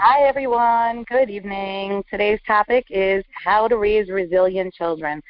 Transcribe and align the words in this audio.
Hi, 0.00 0.28
everyone. 0.28 1.02
Good 1.08 1.28
evening. 1.28 2.04
Today's 2.08 2.38
topic 2.46 2.86
is 2.88 3.24
how 3.32 3.66
to 3.66 3.76
raise 3.76 4.08
resilient 4.08 4.72
children. 4.72 5.20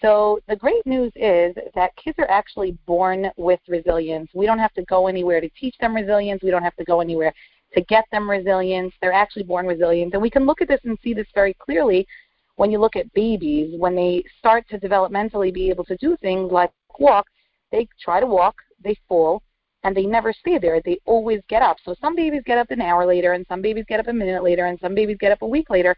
So, 0.00 0.40
the 0.48 0.56
great 0.56 0.86
news 0.86 1.12
is 1.16 1.54
that 1.74 1.94
kids 1.96 2.18
are 2.18 2.30
actually 2.30 2.78
born 2.86 3.30
with 3.36 3.60
resilience. 3.68 4.30
We 4.32 4.46
don't 4.46 4.58
have 4.58 4.72
to 4.72 4.84
go 4.86 5.06
anywhere 5.06 5.42
to 5.42 5.50
teach 5.50 5.76
them 5.82 5.94
resilience, 5.94 6.42
we 6.42 6.50
don't 6.50 6.62
have 6.62 6.74
to 6.76 6.84
go 6.84 7.02
anywhere 7.02 7.30
to 7.74 7.82
get 7.82 8.06
them 8.10 8.28
resilience. 8.28 8.94
They're 9.02 9.12
actually 9.12 9.42
born 9.42 9.66
resilient. 9.66 10.14
And 10.14 10.22
we 10.22 10.30
can 10.30 10.46
look 10.46 10.62
at 10.62 10.68
this 10.68 10.80
and 10.84 10.96
see 11.04 11.12
this 11.12 11.28
very 11.34 11.52
clearly 11.52 12.06
when 12.54 12.70
you 12.70 12.78
look 12.78 12.96
at 12.96 13.12
babies. 13.12 13.74
When 13.78 13.94
they 13.94 14.24
start 14.38 14.66
to 14.70 14.80
developmentally 14.80 15.52
be 15.52 15.68
able 15.68 15.84
to 15.84 15.96
do 15.98 16.16
things 16.22 16.50
like 16.50 16.70
walk, 16.98 17.26
they 17.70 17.86
try 18.00 18.20
to 18.20 18.26
walk, 18.26 18.56
they 18.82 18.96
fall, 19.06 19.42
and 19.86 19.96
they 19.96 20.04
never 20.04 20.32
stay 20.32 20.58
there. 20.58 20.80
They 20.84 20.98
always 21.04 21.40
get 21.48 21.62
up. 21.62 21.76
So 21.84 21.94
some 22.00 22.16
babies 22.16 22.42
get 22.44 22.58
up 22.58 22.72
an 22.72 22.80
hour 22.80 23.06
later, 23.06 23.34
and 23.34 23.46
some 23.48 23.62
babies 23.62 23.84
get 23.88 24.00
up 24.00 24.08
a 24.08 24.12
minute 24.12 24.42
later, 24.42 24.66
and 24.66 24.80
some 24.80 24.96
babies 24.96 25.16
get 25.20 25.30
up 25.30 25.42
a 25.42 25.46
week 25.46 25.70
later. 25.70 25.96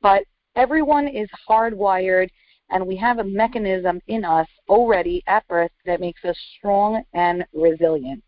But 0.00 0.22
everyone 0.54 1.08
is 1.08 1.28
hardwired, 1.48 2.28
and 2.70 2.86
we 2.86 2.94
have 2.94 3.18
a 3.18 3.24
mechanism 3.24 4.00
in 4.06 4.24
us 4.24 4.46
already 4.68 5.20
at 5.26 5.44
birth 5.48 5.72
that 5.84 5.98
makes 5.98 6.24
us 6.24 6.38
strong 6.56 7.02
and 7.12 7.44
resilient. 7.52 8.22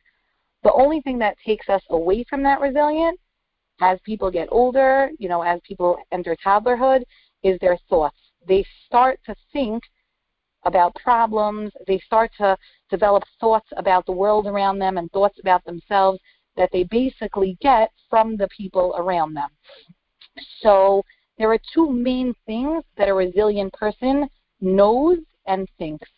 The 0.64 0.72
only 0.72 1.00
thing 1.02 1.20
that 1.20 1.36
takes 1.46 1.68
us 1.68 1.82
away 1.90 2.24
from 2.28 2.42
that 2.42 2.60
resilience 2.60 3.20
as 3.80 4.00
people 4.04 4.28
get 4.28 4.48
older, 4.50 5.10
you 5.20 5.28
know, 5.28 5.42
as 5.42 5.60
people 5.62 5.98
enter 6.10 6.36
toddlerhood, 6.44 7.04
is 7.44 7.60
their 7.60 7.78
thoughts. 7.88 8.18
They 8.48 8.64
start 8.86 9.20
to 9.26 9.36
think 9.52 9.84
about 10.66 10.94
problems. 10.96 11.72
They 11.86 11.98
start 12.00 12.30
to 12.38 12.56
develop 12.90 13.24
thoughts 13.40 13.68
about 13.76 14.04
the 14.04 14.12
world 14.12 14.46
around 14.46 14.78
them 14.78 14.98
and 14.98 15.10
thoughts 15.12 15.38
about 15.40 15.64
themselves 15.64 16.18
that 16.56 16.70
they 16.72 16.84
basically 16.84 17.56
get 17.60 17.90
from 18.10 18.36
the 18.36 18.48
people 18.48 18.94
around 18.98 19.34
them. 19.34 19.48
So 20.60 21.02
there 21.38 21.52
are 21.52 21.58
two 21.72 21.90
main 21.90 22.34
things 22.46 22.82
that 22.96 23.08
a 23.08 23.14
resilient 23.14 23.72
person 23.72 24.28
knows 24.60 25.18
and 25.46 25.68
thinks. 25.78 26.08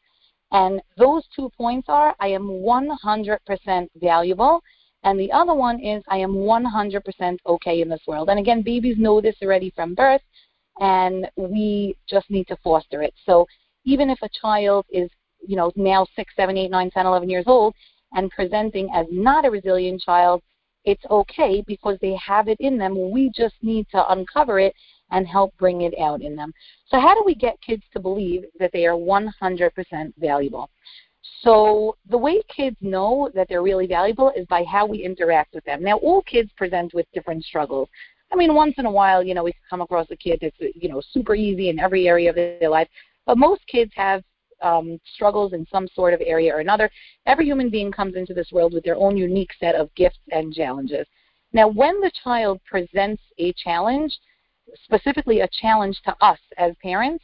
And 0.51 0.81
those 0.97 1.25
two 1.35 1.51
points 1.57 1.89
are 1.89 2.15
I 2.21 2.29
am 2.29 2.49
100% 2.49 3.89
valuable, 3.97 4.63
and 5.03 5.21
the 5.21 5.31
other 5.31 5.55
one 5.55 5.81
is 5.81 6.03
I 6.09 6.19
am 6.19 6.35
100% 6.35 7.37
okay 7.47 7.83
in 7.83 7.89
this 7.89 8.01
world. 8.07 8.31
And 8.31 8.39
again, 8.39 8.63
babies 8.63 8.97
know 8.99 9.21
this 9.21 9.37
already 9.43 9.71
from 9.77 9.95
birth, 9.95 10.23
and 10.81 11.29
we 11.37 11.97
just 12.09 12.31
need 12.31 12.47
to 12.49 12.57
foster 12.65 13.03
it. 13.03 13.13
So 13.27 13.47
even 13.89 14.11
if 14.11 14.19
a 14.23 14.29
child 14.41 14.85
is, 14.91 15.09
you 15.41 15.57
know, 15.57 15.73
now 15.75 16.07
six, 16.15 16.35
seven, 16.37 16.59
eight, 16.59 16.71
nine, 16.71 16.91
ten, 16.91 17.07
eleven 17.07 17.31
years 17.31 17.47
old 17.47 17.75
and 18.13 18.31
presenting 18.31 18.91
as 18.95 19.07
not 19.11 19.47
a 19.47 19.51
resilient 19.51 20.03
child, 20.03 20.43
it's 20.85 21.05
okay 21.11 21.63
because 21.67 21.97
they 22.01 22.15
have 22.17 22.49
it 22.49 22.59
in 22.61 22.77
them. 22.77 23.11
We 23.11 23.31
just 23.35 23.55
need 23.63 23.87
to 23.93 24.13
uncover 24.13 24.61
it 24.61 24.75
and 25.11 25.27
help 25.27 25.57
bring 25.59 25.83
it 25.83 25.95
out 25.99 26.21
in 26.21 26.37
them. 26.37 26.53
So, 26.89 27.01
how 27.01 27.15
do 27.15 27.23
we 27.25 27.35
get 27.35 27.61
kids 27.63 27.83
to 27.95 28.01
believe 28.01 28.45
that 28.61 28.73
they 28.73 28.85
are 28.87 28.93
100% 28.93 30.13
valuable? 30.19 30.69
So, 31.41 31.97
the 32.11 32.19
way 32.19 32.43
kids 32.55 32.77
know 32.83 33.31
that 33.35 33.49
they're 33.49 33.63
really 33.63 33.87
valuable 33.87 34.33
is 34.37 34.47
by 34.47 34.65
how 34.65 34.87
we 34.87 34.99
interact 34.99 35.55
with 35.55 35.65
them. 35.65 35.83
Now, 35.83 35.97
all 35.99 36.23
kids 36.23 36.51
present 36.57 36.93
with 36.93 37.07
different 37.15 37.43
struggles. 37.45 37.89
I 38.31 38.37
mean, 38.37 38.55
once 38.55 38.75
in 38.77 38.87
a 38.87 38.91
while, 38.91 39.23
you 39.23 39.35
know, 39.35 39.45
we 39.45 39.53
come 39.71 39.81
across 39.81 40.07
a 40.11 40.17
kid 40.17 40.41
that's, 40.43 40.57
you 40.59 40.89
know, 40.89 41.01
super 41.13 41.35
easy 41.35 41.71
in 41.71 41.79
every 41.79 42.09
area 42.09 42.31
of 42.31 42.37
their 42.37 42.69
life. 42.69 42.89
But 43.29 43.37
most 43.37 43.61
kids 43.67 43.93
have 43.95 44.25
um, 44.63 44.99
struggles 45.15 45.53
in 45.53 45.67
some 45.71 45.87
sort 45.95 46.15
of 46.15 46.23
area 46.25 46.57
or 46.57 46.61
another. 46.61 46.91
Every 47.27 47.45
human 47.45 47.69
being 47.69 47.93
comes 47.93 48.17
into 48.17 48.33
this 48.33 48.51
world 48.51 48.73
with 48.73 48.85
their 48.85 48.97
own 48.97 49.19
unique 49.19 49.51
set 49.61 49.75
of 49.75 49.95
gifts 49.95 50.19
and 50.33 50.53
challenges. 50.53 51.07
Now, 51.53 51.69
when 51.69 52.01
the 52.01 52.11
child 52.25 52.59
presents 52.65 53.23
a 53.37 53.53
challenge, 53.53 54.19
specifically 54.83 55.41
a 55.41 55.49
challenge 55.61 56.01
to 56.07 56.17
us 56.23 56.39
as 56.57 56.73
parents, 56.83 57.23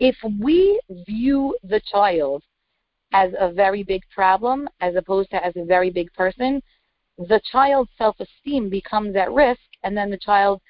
if 0.00 0.16
we 0.40 0.80
view 1.06 1.54
the 1.62 1.82
child 1.92 2.42
as 3.12 3.32
a 3.38 3.52
very 3.52 3.82
big 3.82 4.00
problem 4.14 4.66
as 4.80 4.96
opposed 4.96 5.28
to 5.30 5.44
as 5.44 5.54
a 5.56 5.64
very 5.66 5.90
big 5.90 6.10
person, 6.14 6.62
the 7.18 7.40
child's 7.52 7.90
self 7.98 8.16
esteem 8.18 8.70
becomes 8.70 9.14
at 9.14 9.30
risk, 9.30 9.60
and 9.82 9.94
then 9.94 10.08
the 10.08 10.18
child 10.18 10.62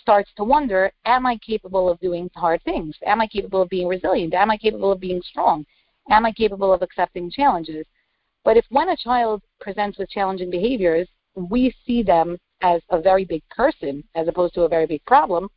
starts 0.00 0.30
to 0.36 0.44
wonder, 0.44 0.90
am 1.04 1.26
I 1.26 1.36
capable 1.38 1.88
of 1.88 2.00
doing 2.00 2.30
hard 2.34 2.62
things? 2.62 2.96
Am 3.06 3.20
I 3.20 3.26
capable 3.26 3.62
of 3.62 3.68
being 3.68 3.88
resilient? 3.88 4.34
Am 4.34 4.50
I 4.50 4.56
capable 4.56 4.92
of 4.92 5.00
being 5.00 5.22
strong? 5.22 5.64
Am 6.10 6.26
I 6.26 6.32
capable 6.32 6.72
of 6.72 6.82
accepting 6.82 7.30
challenges? 7.30 7.86
But 8.44 8.56
if 8.56 8.64
when 8.70 8.88
a 8.88 8.96
child 8.96 9.42
presents 9.60 9.98
with 9.98 10.10
challenging 10.10 10.50
behaviors, 10.50 11.08
we 11.34 11.74
see 11.86 12.02
them 12.02 12.38
as 12.60 12.82
a 12.90 13.00
very 13.00 13.24
big 13.24 13.42
person 13.48 14.02
as 14.14 14.28
opposed 14.28 14.54
to 14.54 14.62
a 14.62 14.68
very 14.68 14.86
big 14.86 15.04
problem, 15.04 15.48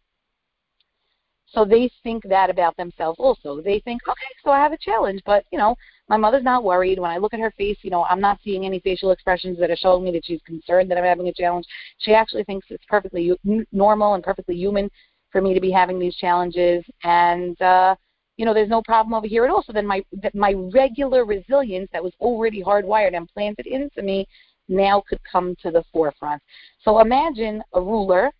so 1.55 1.63
they 1.63 1.89
think 2.03 2.21
that 2.25 2.49
about 2.49 2.75
themselves 2.75 3.17
also. 3.17 3.61
They 3.61 3.79
think, 3.79 4.01
okay, 4.07 4.27
so 4.43 4.51
I 4.51 4.59
have 4.59 4.73
a 4.73 4.77
challenge, 4.77 5.21
but 5.25 5.45
you 5.51 5.57
know, 5.57 5.75
my 6.09 6.17
mother's 6.17 6.43
not 6.43 6.63
worried. 6.63 6.99
When 6.99 7.09
I 7.09 7.17
look 7.17 7.33
at 7.33 7.39
her 7.39 7.53
face, 7.57 7.77
you 7.81 7.89
know, 7.89 8.03
I'm 8.03 8.21
not 8.21 8.39
seeing 8.43 8.65
any 8.65 8.79
facial 8.79 9.11
expressions 9.11 9.57
that 9.59 9.71
are 9.71 9.77
showing 9.77 10.03
me 10.03 10.11
that 10.11 10.25
she's 10.25 10.41
concerned 10.45 10.91
that 10.91 10.97
I'm 10.97 11.05
having 11.05 11.29
a 11.29 11.33
challenge. 11.33 11.65
She 11.99 12.13
actually 12.13 12.43
thinks 12.43 12.67
it's 12.69 12.83
perfectly 12.87 13.31
normal 13.71 14.13
and 14.13 14.23
perfectly 14.23 14.55
human 14.55 14.91
for 15.31 15.41
me 15.41 15.53
to 15.53 15.61
be 15.61 15.71
having 15.71 15.97
these 15.97 16.15
challenges, 16.15 16.83
and 17.03 17.59
uh, 17.61 17.95
you 18.37 18.45
know, 18.45 18.53
there's 18.53 18.69
no 18.69 18.81
problem 18.81 19.13
over 19.13 19.27
here 19.27 19.45
at 19.45 19.49
all. 19.49 19.63
So 19.63 19.71
then 19.71 19.87
my 19.87 20.03
my 20.33 20.53
regular 20.73 21.23
resilience 21.25 21.89
that 21.93 22.03
was 22.03 22.13
already 22.19 22.61
hardwired 22.61 23.15
and 23.15 23.29
planted 23.29 23.65
into 23.65 24.01
me 24.01 24.27
now 24.67 25.03
could 25.07 25.19
come 25.31 25.55
to 25.61 25.71
the 25.71 25.83
forefront. 25.93 26.41
So 26.81 26.99
imagine 26.99 27.63
a 27.73 27.81
ruler 27.81 28.31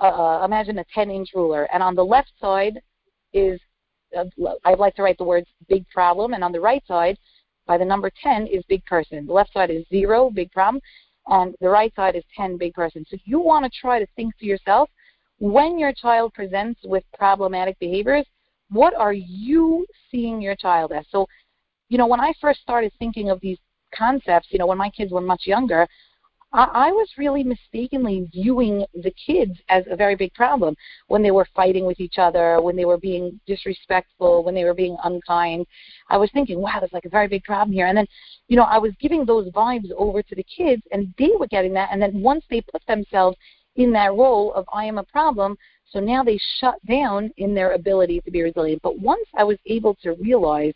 uh, 0.00 0.44
imagine 0.44 0.78
a 0.78 0.84
10 0.94 1.10
inch 1.10 1.30
ruler, 1.34 1.68
and 1.72 1.82
on 1.82 1.94
the 1.94 2.04
left 2.04 2.32
side 2.40 2.80
is, 3.32 3.60
uh, 4.16 4.24
I 4.64 4.74
like 4.74 4.94
to 4.96 5.02
write 5.02 5.18
the 5.18 5.24
words 5.24 5.48
big 5.68 5.88
problem, 5.88 6.34
and 6.34 6.42
on 6.42 6.52
the 6.52 6.60
right 6.60 6.82
side, 6.86 7.18
by 7.66 7.78
the 7.78 7.84
number 7.84 8.10
10 8.22 8.46
is 8.46 8.64
big 8.68 8.84
person. 8.86 9.26
The 9.26 9.32
left 9.32 9.52
side 9.52 9.70
is 9.70 9.84
zero, 9.90 10.30
big 10.30 10.50
problem, 10.52 10.80
and 11.26 11.54
the 11.60 11.68
right 11.68 11.94
side 11.94 12.16
is 12.16 12.24
10, 12.36 12.56
big 12.56 12.74
person. 12.74 13.04
So 13.08 13.16
you 13.24 13.40
want 13.40 13.64
to 13.64 13.80
try 13.80 13.98
to 13.98 14.06
think 14.16 14.36
to 14.38 14.46
yourself, 14.46 14.88
when 15.38 15.78
your 15.78 15.92
child 15.92 16.34
presents 16.34 16.80
with 16.84 17.04
problematic 17.16 17.78
behaviors, 17.78 18.24
what 18.70 18.94
are 18.94 19.12
you 19.12 19.86
seeing 20.10 20.40
your 20.40 20.56
child 20.56 20.92
as? 20.92 21.04
So, 21.10 21.26
you 21.88 21.98
know, 21.98 22.06
when 22.06 22.20
I 22.20 22.32
first 22.40 22.60
started 22.60 22.92
thinking 22.98 23.30
of 23.30 23.40
these 23.40 23.58
concepts, 23.94 24.48
you 24.50 24.58
know, 24.58 24.66
when 24.66 24.78
my 24.78 24.90
kids 24.90 25.12
were 25.12 25.20
much 25.20 25.42
younger, 25.46 25.86
I, 26.52 26.64
I 26.72 26.92
was 26.92 27.08
really 27.18 27.44
mistakenly 27.44 28.28
viewing 28.32 28.84
the 28.94 29.12
kids 29.26 29.52
as 29.68 29.84
a 29.90 29.96
very 29.96 30.16
big 30.16 30.32
problem 30.34 30.74
when 31.08 31.22
they 31.22 31.30
were 31.30 31.46
fighting 31.54 31.84
with 31.84 32.00
each 32.00 32.18
other, 32.18 32.60
when 32.60 32.76
they 32.76 32.84
were 32.84 32.98
being 32.98 33.38
disrespectful, 33.46 34.44
when 34.44 34.54
they 34.54 34.64
were 34.64 34.74
being 34.74 34.96
unkind. 35.04 35.66
I 36.08 36.16
was 36.16 36.30
thinking, 36.32 36.60
wow, 36.60 36.80
there's 36.80 36.92
like 36.92 37.04
a 37.04 37.10
very 37.10 37.28
big 37.28 37.44
problem 37.44 37.72
here. 37.72 37.86
And 37.86 37.96
then, 37.96 38.06
you 38.48 38.56
know, 38.56 38.64
I 38.64 38.78
was 38.78 38.92
giving 39.00 39.24
those 39.24 39.50
vibes 39.50 39.90
over 39.96 40.22
to 40.22 40.34
the 40.34 40.44
kids, 40.44 40.82
and 40.92 41.12
they 41.18 41.30
were 41.38 41.46
getting 41.46 41.74
that. 41.74 41.90
And 41.92 42.00
then 42.00 42.22
once 42.22 42.44
they 42.50 42.62
put 42.62 42.82
themselves 42.86 43.36
in 43.76 43.92
that 43.92 44.14
role 44.14 44.52
of 44.54 44.64
I 44.72 44.84
am 44.86 44.98
a 44.98 45.04
problem, 45.04 45.56
so 45.90 46.00
now 46.00 46.22
they 46.22 46.38
shut 46.60 46.74
down 46.86 47.30
in 47.36 47.54
their 47.54 47.72
ability 47.72 48.20
to 48.22 48.30
be 48.30 48.42
resilient. 48.42 48.82
But 48.82 48.98
once 48.98 49.26
I 49.36 49.44
was 49.44 49.58
able 49.66 49.94
to 50.02 50.14
realize 50.14 50.74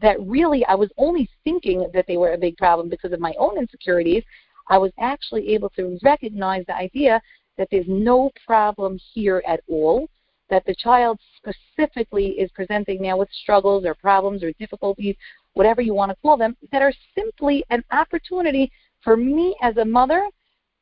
that 0.00 0.20
really 0.20 0.64
I 0.66 0.74
was 0.74 0.90
only 0.98 1.28
thinking 1.44 1.88
that 1.94 2.06
they 2.06 2.16
were 2.16 2.32
a 2.32 2.38
big 2.38 2.56
problem 2.56 2.88
because 2.88 3.12
of 3.12 3.20
my 3.20 3.32
own 3.38 3.56
insecurities, 3.56 4.24
I 4.68 4.78
was 4.78 4.92
actually 4.98 5.48
able 5.54 5.70
to 5.70 5.98
recognize 6.02 6.64
the 6.66 6.76
idea 6.76 7.20
that 7.58 7.68
there's 7.70 7.88
no 7.88 8.30
problem 8.46 8.98
here 9.12 9.42
at 9.46 9.60
all, 9.68 10.08
that 10.50 10.64
the 10.66 10.74
child 10.74 11.18
specifically 11.36 12.30
is 12.38 12.50
presenting 12.52 13.02
now 13.02 13.16
with 13.16 13.28
struggles 13.30 13.84
or 13.84 13.94
problems 13.94 14.42
or 14.42 14.52
difficulties, 14.52 15.16
whatever 15.54 15.80
you 15.80 15.94
want 15.94 16.10
to 16.10 16.16
call 16.22 16.36
them, 16.36 16.56
that 16.70 16.82
are 16.82 16.92
simply 17.14 17.64
an 17.70 17.82
opportunity 17.90 18.70
for 19.02 19.16
me 19.16 19.56
as 19.62 19.76
a 19.76 19.84
mother 19.84 20.28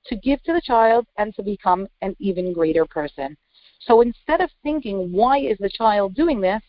to 0.06 0.16
give 0.16 0.42
to 0.44 0.52
the 0.52 0.60
child 0.60 1.06
and 1.18 1.34
to 1.34 1.42
become 1.42 1.86
an 2.02 2.14
even 2.18 2.52
greater 2.52 2.86
person. 2.86 3.36
So 3.80 4.00
instead 4.00 4.40
of 4.40 4.50
thinking, 4.62 5.12
why 5.12 5.38
is 5.38 5.58
the 5.58 5.70
child 5.70 6.14
doing 6.14 6.40
this, 6.40 6.62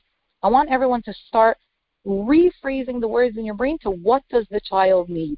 I 0.44 0.50
want 0.50 0.69
everyone 0.71 1.01
to 1.03 1.13
start 1.27 1.57
rephrasing 2.06 3.00
the 3.00 3.07
words 3.07 3.38
in 3.38 3.45
your 3.45 3.56
brain 3.56 3.77
to 3.80 3.91
what 3.91 4.24
does 4.30 4.47
the 4.50 4.62
child 4.62 5.09
need? 5.09 5.38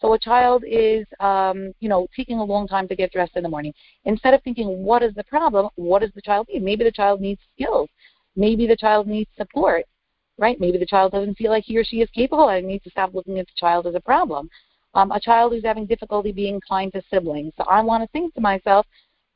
So 0.00 0.14
a 0.14 0.18
child 0.18 0.64
is, 0.66 1.06
um, 1.20 1.72
you 1.80 1.88
know, 1.88 2.06
taking 2.16 2.38
a 2.38 2.44
long 2.44 2.66
time 2.66 2.88
to 2.88 2.96
get 2.96 3.12
dressed 3.12 3.36
in 3.36 3.42
the 3.42 3.48
morning. 3.48 3.74
Instead 4.04 4.32
of 4.34 4.42
thinking, 4.42 4.82
what 4.82 5.02
is 5.02 5.14
the 5.14 5.24
problem? 5.24 5.68
What 5.76 6.00
does 6.00 6.12
the 6.14 6.22
child 6.22 6.48
need? 6.48 6.62
Maybe 6.62 6.84
the 6.84 6.92
child 6.92 7.20
needs 7.20 7.40
skills. 7.54 7.88
Maybe 8.34 8.66
the 8.66 8.76
child 8.76 9.06
needs 9.06 9.30
support, 9.36 9.84
right? 10.38 10.58
Maybe 10.58 10.78
the 10.78 10.86
child 10.86 11.12
doesn't 11.12 11.36
feel 11.36 11.50
like 11.50 11.64
he 11.64 11.76
or 11.76 11.84
she 11.84 12.00
is 12.00 12.08
capable 12.14 12.48
and 12.48 12.66
needs 12.66 12.84
to 12.84 12.90
stop 12.90 13.12
looking 13.12 13.38
at 13.38 13.46
the 13.46 13.52
child 13.56 13.86
as 13.86 13.94
a 13.94 14.00
problem. 14.00 14.48
Um, 14.94 15.12
a 15.12 15.20
child 15.20 15.52
who's 15.52 15.64
having 15.64 15.86
difficulty 15.86 16.32
being 16.32 16.60
kind 16.66 16.92
to 16.94 17.02
siblings. 17.12 17.52
So 17.56 17.64
I 17.64 17.80
want 17.82 18.02
to 18.02 18.08
think 18.08 18.34
to 18.34 18.40
myself, 18.40 18.86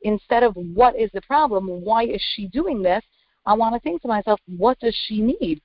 instead 0.02 0.42
of 0.42 0.54
what 0.54 0.98
is 0.98 1.10
the 1.12 1.20
problem, 1.22 1.66
why 1.66 2.04
is 2.04 2.22
she 2.34 2.48
doing 2.48 2.82
this? 2.82 3.04
I 3.46 3.52
want 3.54 3.74
to 3.74 3.80
think 3.80 4.00
to 4.02 4.08
myself, 4.08 4.40
what 4.56 4.78
does 4.80 4.96
she 5.06 5.20
need? 5.20 5.60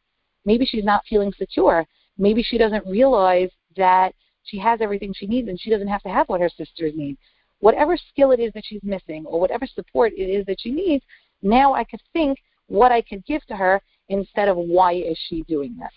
Maybe 0.45 0.66
she's 0.66 0.84
not 0.84 1.04
feeling 1.10 1.31
secure. 1.38 1.86
Maybe 2.18 2.44
she 2.44 2.57
doesn't 2.57 2.86
realize 2.86 3.50
that 3.78 4.13
she 4.50 4.57
has 4.57 4.81
everything 4.81 5.13
she 5.13 5.28
needs 5.28 5.48
and 5.48 5.60
she 5.60 5.69
doesn't 5.69 5.88
have 5.88 6.01
to 6.04 6.10
have 6.10 6.28
what 6.30 6.42
her 6.42 6.50
sisters 6.50 6.94
need. 6.96 7.18
whatever 7.60 7.98
skill 7.98 8.31
it 8.31 8.40
is 8.40 8.54
that 8.54 8.63
she's 8.66 8.84
missing 8.84 9.25
or 9.25 9.40
whatever 9.40 9.68
support 9.68 10.13
it 10.16 10.30
is 10.30 10.46
that 10.46 10.62
she 10.62 10.72
needs, 10.72 11.04
now 11.42 11.74
I 11.74 11.84
could 11.84 12.01
think 12.13 12.40
what 12.68 12.92
I 12.92 13.01
could 13.01 13.25
give 13.25 13.46
to 13.48 13.56
her 13.56 13.81
instead 14.07 14.48
of 14.48 14.56
why 14.57 14.94
is 14.94 15.18
she 15.28 15.44
doing 15.44 15.75
this. 15.78 15.92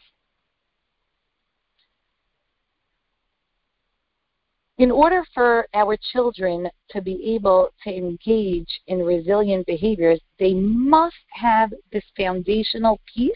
In 4.79 4.91
order 4.91 5.25
for 5.35 5.69
our 5.75 5.97
children 6.13 6.69
to 6.91 7.01
be 7.01 7.35
able 7.37 7.69
to 7.85 7.95
engage 7.95 8.81
in 8.89 8.99
resilient 8.99 9.67
behaviors, 9.67 10.21
they 10.41 10.55
must 10.55 11.15
have 11.29 11.73
this 11.93 12.05
foundational 12.17 12.99
piece 13.15 13.33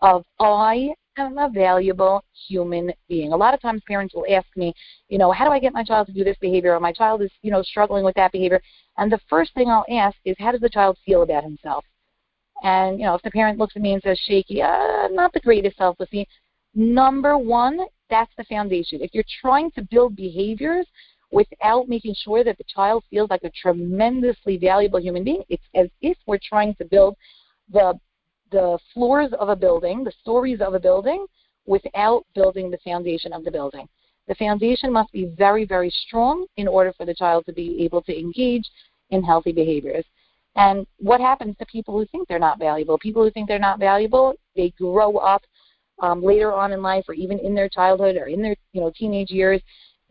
of 0.00 0.24
I 0.38 0.94
am 1.26 1.38
a 1.38 1.48
valuable 1.48 2.24
human 2.48 2.92
being. 3.08 3.32
A 3.32 3.36
lot 3.36 3.54
of 3.54 3.60
times 3.60 3.82
parents 3.86 4.14
will 4.14 4.26
ask 4.30 4.46
me, 4.56 4.74
you 5.08 5.18
know, 5.18 5.30
how 5.30 5.44
do 5.44 5.50
I 5.50 5.58
get 5.58 5.72
my 5.72 5.84
child 5.84 6.06
to 6.08 6.12
do 6.12 6.24
this 6.24 6.36
behavior 6.40 6.74
or 6.74 6.80
my 6.80 6.92
child 6.92 7.22
is, 7.22 7.30
you 7.42 7.50
know, 7.50 7.62
struggling 7.62 8.04
with 8.04 8.14
that 8.16 8.32
behavior. 8.32 8.60
And 8.98 9.10
the 9.10 9.20
first 9.28 9.54
thing 9.54 9.68
I'll 9.68 9.86
ask 9.90 10.16
is 10.24 10.36
how 10.38 10.52
does 10.52 10.60
the 10.60 10.68
child 10.68 10.98
feel 11.04 11.22
about 11.22 11.44
himself? 11.44 11.84
And, 12.62 12.98
you 12.98 13.06
know, 13.06 13.14
if 13.14 13.22
the 13.22 13.30
parent 13.30 13.58
looks 13.58 13.76
at 13.76 13.82
me 13.82 13.94
and 13.94 14.02
says 14.02 14.18
shaky, 14.26 14.62
uh, 14.62 15.08
not 15.10 15.32
the 15.32 15.40
greatest 15.40 15.78
self-esteem, 15.78 16.26
number 16.74 17.38
one, 17.38 17.80
that's 18.10 18.32
the 18.36 18.44
foundation. 18.44 19.00
If 19.00 19.14
you're 19.14 19.24
trying 19.40 19.70
to 19.72 19.82
build 19.90 20.16
behaviors 20.16 20.86
without 21.30 21.88
making 21.88 22.14
sure 22.22 22.44
that 22.44 22.58
the 22.58 22.64
child 22.64 23.04
feels 23.08 23.30
like 23.30 23.44
a 23.44 23.50
tremendously 23.50 24.58
valuable 24.58 25.00
human 25.00 25.24
being, 25.24 25.42
it's 25.48 25.62
as 25.74 25.88
if 26.02 26.18
we're 26.26 26.40
trying 26.42 26.74
to 26.74 26.84
build 26.84 27.16
the 27.72 27.98
the 28.50 28.78
floors 28.92 29.30
of 29.38 29.48
a 29.48 29.56
building, 29.56 30.04
the 30.04 30.12
stories 30.22 30.60
of 30.60 30.74
a 30.74 30.80
building, 30.80 31.26
without 31.66 32.24
building 32.34 32.70
the 32.70 32.78
foundation 32.78 33.32
of 33.32 33.44
the 33.44 33.50
building. 33.50 33.88
The 34.28 34.34
foundation 34.36 34.92
must 34.92 35.12
be 35.12 35.32
very, 35.36 35.64
very 35.64 35.90
strong 36.06 36.46
in 36.56 36.68
order 36.68 36.92
for 36.92 37.04
the 37.04 37.14
child 37.14 37.46
to 37.46 37.52
be 37.52 37.82
able 37.82 38.02
to 38.02 38.18
engage 38.18 38.68
in 39.10 39.22
healthy 39.22 39.52
behaviors. 39.52 40.04
And 40.56 40.86
what 40.98 41.20
happens 41.20 41.56
to 41.58 41.66
people 41.66 41.96
who 41.96 42.06
think 42.06 42.28
they're 42.28 42.38
not 42.38 42.58
valuable? 42.58 42.98
People 42.98 43.22
who 43.22 43.30
think 43.30 43.48
they're 43.48 43.58
not 43.58 43.78
valuable, 43.78 44.34
they 44.56 44.70
grow 44.70 45.16
up 45.16 45.42
um, 46.00 46.22
later 46.22 46.52
on 46.52 46.72
in 46.72 46.82
life, 46.82 47.04
or 47.08 47.14
even 47.14 47.38
in 47.38 47.54
their 47.54 47.68
childhood 47.68 48.16
or 48.16 48.26
in 48.26 48.42
their 48.42 48.56
you 48.72 48.80
know 48.80 48.90
teenage 48.96 49.30
years. 49.30 49.60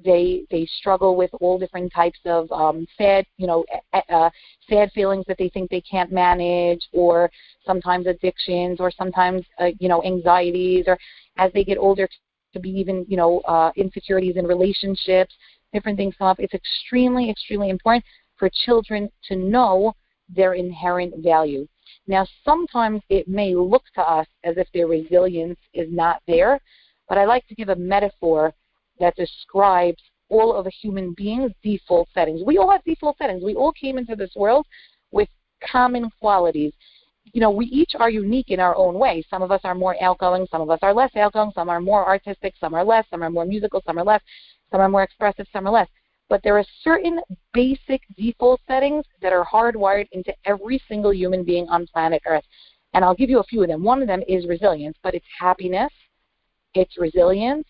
They 0.04 0.44
they 0.50 0.66
struggle 0.78 1.16
with 1.16 1.31
all 1.42 1.60
different 1.60 1.92
types 1.94 2.19
of 2.25 2.51
um, 2.51 2.88
sad 2.98 3.25
you 3.38 3.48
know 3.48 3.66
uh, 3.94 4.30
sad 4.69 4.92
feelings 4.94 5.25
that 5.28 5.38
they 5.38 5.50
think 5.50 5.69
they 5.69 5.81
can't 5.81 6.12
manage, 6.12 6.81
or 6.94 7.30
sometimes 7.66 8.07
addictions, 8.07 8.80
or 8.80 8.92
sometimes 8.92 9.44
uh, 9.60 9.72
you 9.80 9.90
know 9.90 10.04
anxieties, 10.04 10.86
or 10.88 10.98
as 11.38 11.51
they 11.54 11.63
get 11.63 11.78
older 11.78 12.07
to 12.54 12.60
be 12.60 12.69
even 12.69 13.06
you 13.10 13.18
know 13.18 13.40
uh, 13.42 13.72
insecurities 13.75 14.38
in 14.38 14.46
relationships. 14.46 15.34
Different 15.74 15.98
things 15.98 16.16
come 16.18 16.28
up. 16.28 16.40
It's 16.40 16.54
extremely 16.54 17.30
extremely 17.30 17.69
important 17.69 18.04
for 18.38 18.50
children 18.66 19.10
to 19.28 19.36
know 19.36 19.94
their 20.30 20.54
inherent 20.54 21.24
value. 21.24 21.68
Now, 22.07 22.25
sometimes 22.44 23.02
it 23.10 23.28
may 23.28 23.54
look 23.56 23.84
to 23.95 24.02
us 24.02 24.28
as 24.44 24.57
if 24.57 24.68
their 24.74 24.88
resilience 24.88 25.60
is 25.74 25.88
not 25.92 26.22
there, 26.28 26.60
but 27.07 27.18
I 27.18 27.25
like 27.25 27.48
to 27.48 27.56
give 27.56 27.69
a 27.69 27.75
metaphor 27.75 28.54
that 29.00 29.16
describes 29.16 30.01
all 30.30 30.56
of 30.56 30.68
a 30.68 30.69
human 30.69 31.13
being's 31.13 31.51
default 31.63 32.07
settings. 32.13 32.42
We 32.46 32.57
all 32.57 32.69
have 32.72 32.84
default 32.84 33.18
settings. 33.18 33.44
We 33.44 33.56
all 33.56 33.72
came 33.72 33.98
into 33.98 34.16
this 34.16 34.31
world 34.36 34.66
with 35.12 35.28
common 35.72 36.10
qualities. 36.19 36.74
You 37.34 37.42
know, 37.42 37.51
we 37.51 37.66
each 37.68 37.92
are 38.00 38.10
unique 38.10 38.50
in 38.50 38.60
our 38.60 38.75
own 38.75 38.96
way. 38.96 39.24
Some 39.30 39.42
of 39.42 39.51
us 39.51 39.62
are 39.63 39.75
more 39.75 39.96
outgoing, 40.01 40.48
some 40.50 40.62
of 40.62 40.69
us 40.69 40.80
are 40.81 40.94
less 40.94 41.16
outgoing, 41.16 41.51
some 41.54 41.69
are 41.69 41.81
more 41.81 42.06
artistic, 42.06 42.54
some 42.60 42.74
are 42.74 42.84
less, 42.84 43.06
some 43.10 43.24
are 43.24 43.30
more 43.30 43.46
musical, 43.46 43.81
some 43.86 43.98
are 43.98 44.04
less, 44.04 44.22
some 44.72 44.81
are 44.81 44.90
more 44.90 45.04
expressive, 45.04 45.48
some 45.52 45.68
are 45.68 45.72
less 45.72 45.88
but 46.30 46.42
there 46.44 46.57
are 46.57 46.66
certain 46.84 47.19
basic 47.54 48.02
default 48.16 48.62
settings 48.68 49.04
that 49.22 49.34
are 49.34 49.44
hardwired 49.44 50.07
into 50.12 50.34
every 50.45 50.81
single 50.88 51.13
human 51.13 51.44
being 51.44 51.68
on 51.69 51.88
planet 51.88 52.22
Earth. 52.25 52.44
And 52.94 53.04
I'll 53.04 53.16
give 53.16 53.30
you 53.30 53.40
a 53.40 53.44
few 53.44 53.63
of 53.63 53.68
them. 53.68 53.84
One 53.84 54.02
of 54.02 54.07
them 54.07 54.24
is 54.28 54.48
resilience, 54.48 54.98
but 55.04 55.13
it's 55.16 55.25
happiness, 55.38 55.92
it's 56.75 56.98
resilience, 56.98 57.68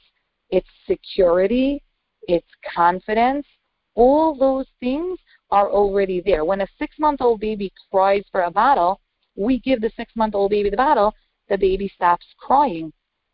it's 0.49 0.67
security, 0.87 1.81
it's 2.27 2.47
confidence. 2.75 3.45
All 3.95 4.35
those 4.35 4.65
things 4.79 5.19
are 5.51 5.69
already 5.69 6.21
there. 6.21 6.45
When 6.45 6.61
a 6.61 6.67
six 6.77 6.97
month 6.99 7.21
old 7.21 7.39
baby 7.39 7.71
cries 7.91 8.23
for 8.31 8.41
a 8.41 8.51
bottle, 8.51 9.01
we 9.35 9.59
give 9.59 9.81
the 9.81 9.91
six 9.95 10.15
month 10.15 10.35
old 10.35 10.51
baby 10.51 10.69
the 10.69 10.77
bottle, 10.77 11.13
the 11.49 11.57
baby 11.57 11.91
stops 11.95 12.25
crying. 12.37 12.91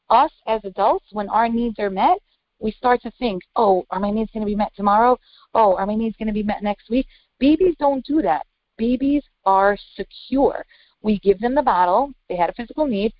Us 0.10 0.32
as 0.48 0.62
adults, 0.64 1.06
when 1.12 1.30
our 1.30 1.50
needs 1.50 1.80
are 1.80 1.90
met, 1.90 2.18
we 2.60 2.72
start 2.72 3.02
to 3.02 3.12
think, 3.20 3.42
oh, 3.56 3.86
are 3.90 4.00
my 4.00 4.12
needs 4.12 4.32
going 4.32 4.42
to 4.42 4.50
be 4.50 4.56
met 4.56 4.72
tomorrow? 4.76 5.18
Oh, 5.54 5.76
are 5.76 5.86
my 5.86 5.96
needs 5.96 6.16
going 6.18 6.28
to 6.28 6.34
be 6.34 6.44
met 6.44 6.64
next 6.64 6.90
week? 6.90 7.08
Babies 7.40 7.76
don't 7.80 8.06
do 8.06 8.22
that. 8.22 8.46
Babies 8.78 9.24
are 9.46 9.78
secure. 9.96 10.66
We 11.02 11.20
give 11.20 11.40
them 11.40 11.56
the 11.56 11.62
bottle. 11.62 12.12
They 12.30 12.36
had 12.36 12.50
a 12.50 12.54
physical 12.54 12.88
need. 12.88 13.14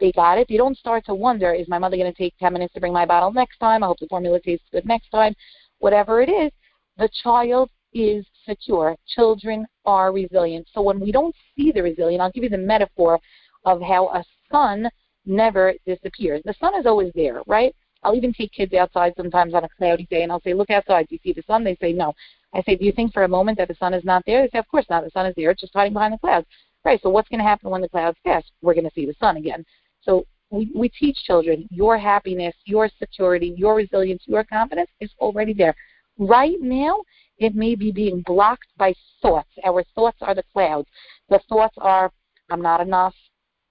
They 0.00 0.12
got 0.12 0.38
it. 0.38 0.50
you 0.50 0.58
don't 0.58 0.76
start 0.76 1.04
to 1.06 1.14
wonder, 1.14 1.52
is 1.52 1.68
my 1.68 1.78
mother 1.78 1.96
going 1.96 2.12
to 2.12 2.18
take 2.18 2.36
10 2.38 2.52
minutes 2.52 2.74
to 2.74 2.80
bring 2.80 2.92
my 2.92 3.06
bottle 3.06 3.32
next 3.32 3.58
time? 3.58 3.82
I 3.82 3.86
hope 3.86 3.98
the 4.00 4.08
formula 4.08 4.40
tastes 4.40 4.66
good 4.72 4.86
next 4.86 5.08
time. 5.10 5.34
Whatever 5.78 6.20
it 6.20 6.28
is, 6.28 6.50
the 6.98 7.08
child 7.22 7.70
is 7.92 8.26
secure. 8.46 8.96
Children 9.06 9.66
are 9.84 10.12
resilient. 10.12 10.66
So 10.72 10.82
when 10.82 10.98
we 10.98 11.12
don't 11.12 11.34
see 11.56 11.70
the 11.70 11.82
resilient, 11.82 12.20
I'll 12.20 12.32
give 12.32 12.44
you 12.44 12.50
the 12.50 12.58
metaphor 12.58 13.20
of 13.64 13.80
how 13.80 14.08
a 14.08 14.24
sun 14.50 14.88
never 15.26 15.74
disappears. 15.86 16.42
The 16.44 16.54
sun 16.60 16.78
is 16.78 16.86
always 16.86 17.12
there, 17.14 17.42
right? 17.46 17.74
I'll 18.02 18.14
even 18.14 18.32
take 18.32 18.52
kids 18.52 18.74
outside 18.74 19.14
sometimes 19.16 19.54
on 19.54 19.64
a 19.64 19.68
cloudy 19.78 20.06
day 20.10 20.22
and 20.22 20.30
I'll 20.30 20.42
say, 20.42 20.52
look 20.52 20.70
outside. 20.70 21.08
Do 21.08 21.14
you 21.14 21.20
see 21.22 21.32
the 21.32 21.44
sun? 21.46 21.64
They 21.64 21.76
say, 21.80 21.92
no. 21.92 22.12
I 22.52 22.62
say, 22.62 22.76
do 22.76 22.84
you 22.84 22.92
think 22.92 23.12
for 23.12 23.24
a 23.24 23.28
moment 23.28 23.58
that 23.58 23.68
the 23.68 23.74
sun 23.74 23.94
is 23.94 24.04
not 24.04 24.22
there? 24.26 24.42
They 24.42 24.50
say, 24.50 24.58
of 24.58 24.68
course 24.68 24.86
not. 24.90 25.04
The 25.04 25.10
sun 25.10 25.26
is 25.26 25.34
there. 25.36 25.50
It's 25.50 25.60
just 25.60 25.72
hiding 25.74 25.94
behind 25.94 26.12
the 26.12 26.18
clouds. 26.18 26.46
Right. 26.84 27.00
So 27.02 27.08
what's 27.08 27.30
going 27.30 27.40
to 27.40 27.44
happen 27.44 27.70
when 27.70 27.80
the 27.80 27.88
clouds 27.88 28.18
pass? 28.26 28.44
We're 28.60 28.74
going 28.74 28.84
to 28.84 28.94
see 28.94 29.06
the 29.06 29.14
sun 29.18 29.38
again. 29.38 29.64
So 30.04 30.24
we, 30.50 30.70
we 30.74 30.88
teach 30.88 31.16
children 31.24 31.68
your 31.70 31.98
happiness, 31.98 32.54
your 32.64 32.88
security, 32.98 33.54
your 33.56 33.74
resilience, 33.74 34.22
your 34.26 34.44
confidence 34.44 34.90
is 35.00 35.10
already 35.18 35.52
there. 35.52 35.74
Right 36.18 36.60
now, 36.60 37.02
it 37.38 37.54
may 37.54 37.74
be 37.74 37.90
being 37.90 38.22
blocked 38.22 38.68
by 38.76 38.94
thoughts. 39.20 39.50
Our 39.64 39.84
thoughts 39.94 40.18
are 40.20 40.34
the 40.34 40.44
clouds. 40.52 40.88
The 41.28 41.40
thoughts 41.48 41.74
are, 41.78 42.10
I'm 42.50 42.62
not 42.62 42.80
enough. 42.80 43.14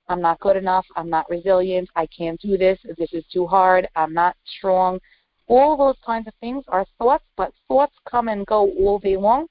I'm 0.09 0.21
not 0.21 0.39
good 0.41 0.57
enough, 0.57 0.85
I'm 0.95 1.09
not 1.09 1.29
resilient, 1.29 1.89
I 1.95 2.07
can't 2.07 2.39
do 2.41 2.57
this, 2.57 2.77
this 2.97 3.13
is 3.13 3.23
too 3.31 3.47
hard, 3.47 3.87
I'm 3.95 4.13
not 4.13 4.35
strong. 4.57 4.99
All 5.47 5.77
those 5.77 5.95
kinds 6.05 6.27
of 6.27 6.33
things 6.41 6.63
are 6.67 6.85
thoughts, 6.97 7.23
but 7.37 7.53
thoughts 7.67 7.95
come 8.09 8.27
and 8.27 8.45
go 8.45 8.69
all 8.79 8.99
day 8.99 9.17
long, 9.17 9.47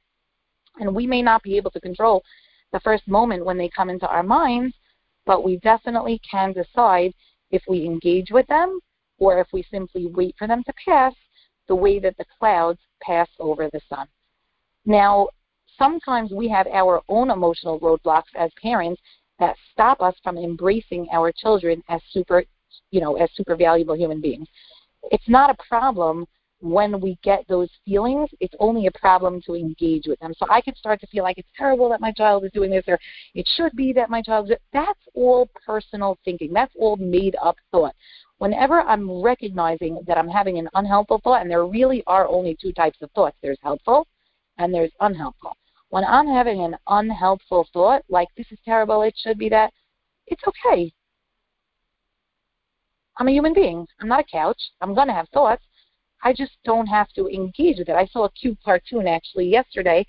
and 0.78 0.94
we 0.94 1.06
may 1.06 1.23
not 1.23 1.43
be 1.43 1.56
able 1.56 1.70
to 1.70 1.81
control 1.81 2.23
the 2.73 2.81
first 2.81 3.06
moment 3.08 3.45
when 3.45 3.59
they 3.59 3.68
come 3.68 3.90
into 3.90 4.07
our 4.09 4.23
minds, 4.23 4.75
but 5.26 5.45
we 5.45 5.57
definitely 5.59 6.21
can 6.29 6.52
decide 6.52 7.12
if 7.50 7.62
we 7.69 7.85
engage 7.85 8.31
with 8.31 8.47
them 8.47 8.81
or 9.19 9.38
if 9.38 9.47
we 9.52 9.64
simply 9.71 10.07
wait 10.07 10.35
for 10.38 10.47
them 10.47 10.62
to 10.64 10.73
pass 10.85 11.14
the 11.69 11.75
way 11.75 11.99
that 11.99 12.17
the 12.17 12.25
clouds 12.38 12.81
pass 13.00 13.29
over 13.38 13.69
the 13.73 13.81
sun. 13.88 14.07
Now, 14.85 15.29
sometimes 15.79 16.33
we 16.33 16.49
have 16.49 16.67
our 16.67 17.02
own 17.09 17.31
emotional 17.31 17.79
roadblocks 17.81 18.35
as 18.37 18.50
parents 18.61 19.00
that 19.38 19.57
stop 19.73 20.00
us 20.00 20.14
from 20.23 20.38
embracing 20.38 21.07
our 21.12 21.33
children 21.33 21.83
as 21.88 22.00
super, 22.11 22.45
you 22.91 23.00
know, 23.00 23.17
as 23.17 23.31
super 23.35 23.57
valuable 23.57 23.97
human 23.97 24.21
beings. 24.21 24.49
It's 25.11 25.29
not 25.29 25.50
a 25.50 25.57
problem 25.69 26.26
when 26.62 27.00
we 27.00 27.19
get 27.23 27.47
those 27.49 27.69
feelings. 27.85 28.31
It's 28.40 28.54
only 28.61 28.87
a 28.87 28.92
problem 28.92 29.42
to 29.47 29.54
engage 29.54 30.07
with 30.07 30.19
them. 30.21 30.33
So 30.37 30.47
I 30.49 30.61
could 30.61 30.76
start 30.76 31.00
to 31.00 31.07
feel 31.09 31.25
like 31.25 31.38
it's 31.38 31.49
terrible 31.57 31.88
that 31.90 32.00
my 32.00 32.12
child 32.12 32.45
is 32.45 32.52
doing 32.52 32.71
this, 32.71 32.85
or 32.87 32.99
it 33.35 33.49
should 33.57 33.73
be 33.73 33.92
that 33.95 34.11
my 34.11 34.23
child. 34.23 34.50
Is, 34.50 34.57
that's 34.73 35.00
all 35.14 35.50
personal 35.66 36.19
thinking. 36.25 36.52
That's 36.52 36.73
all 36.78 36.97
made 36.97 37.37
up 37.42 37.57
thought. 37.71 37.95
Whenever 38.38 38.81
I'm 38.81 39.23
recognizing 39.23 40.00
that 40.07 40.16
I'm 40.19 40.28
having 40.28 40.59
an 40.59 40.69
unhelpful 40.75 41.21
thought, 41.23 41.42
and 41.42 41.50
there 41.50 41.66
really 41.66 42.02
are 42.07 42.28
only 42.28 42.57
two 42.61 42.73
types 42.73 42.99
of 43.02 43.11
thoughts. 43.12 43.37
There's 43.42 43.59
helpful 43.62 44.07
and 44.59 44.73
there's 44.73 44.92
unhelpful. 45.00 45.57
When 45.90 46.04
I'm 46.04 46.26
having 46.26 46.62
an 46.62 46.76
unhelpful 46.87 47.66
thought, 47.73 48.02
like 48.09 48.28
this 48.37 48.47
is 48.50 48.59
terrible, 48.64 49.02
it 49.02 49.14
should 49.16 49.38
be 49.38 49.49
that, 49.50 49.73
it's 50.26 50.42
okay. 50.47 50.92
I'm 53.19 53.28
a 53.28 53.33
human 53.33 53.52
being. 53.52 53.87
I'm 54.00 54.09
not 54.09 54.21
a 54.21 54.25
couch. 54.25 54.61
I'm 54.81 54.95
going 54.95 55.09
to 55.09 55.12
have 55.12 55.28
thoughts. 55.28 55.62
I 56.23 56.33
just 56.33 56.52
don't 56.64 56.87
have 56.87 57.09
to 57.14 57.29
engage 57.29 57.79
with 57.79 57.88
it. 57.88 57.97
I 57.97 58.07
saw 58.07 58.25
a 58.25 58.31
cute 58.31 58.59
cartoon 58.64 59.07
actually 59.07 59.47
yesterday 59.47 60.07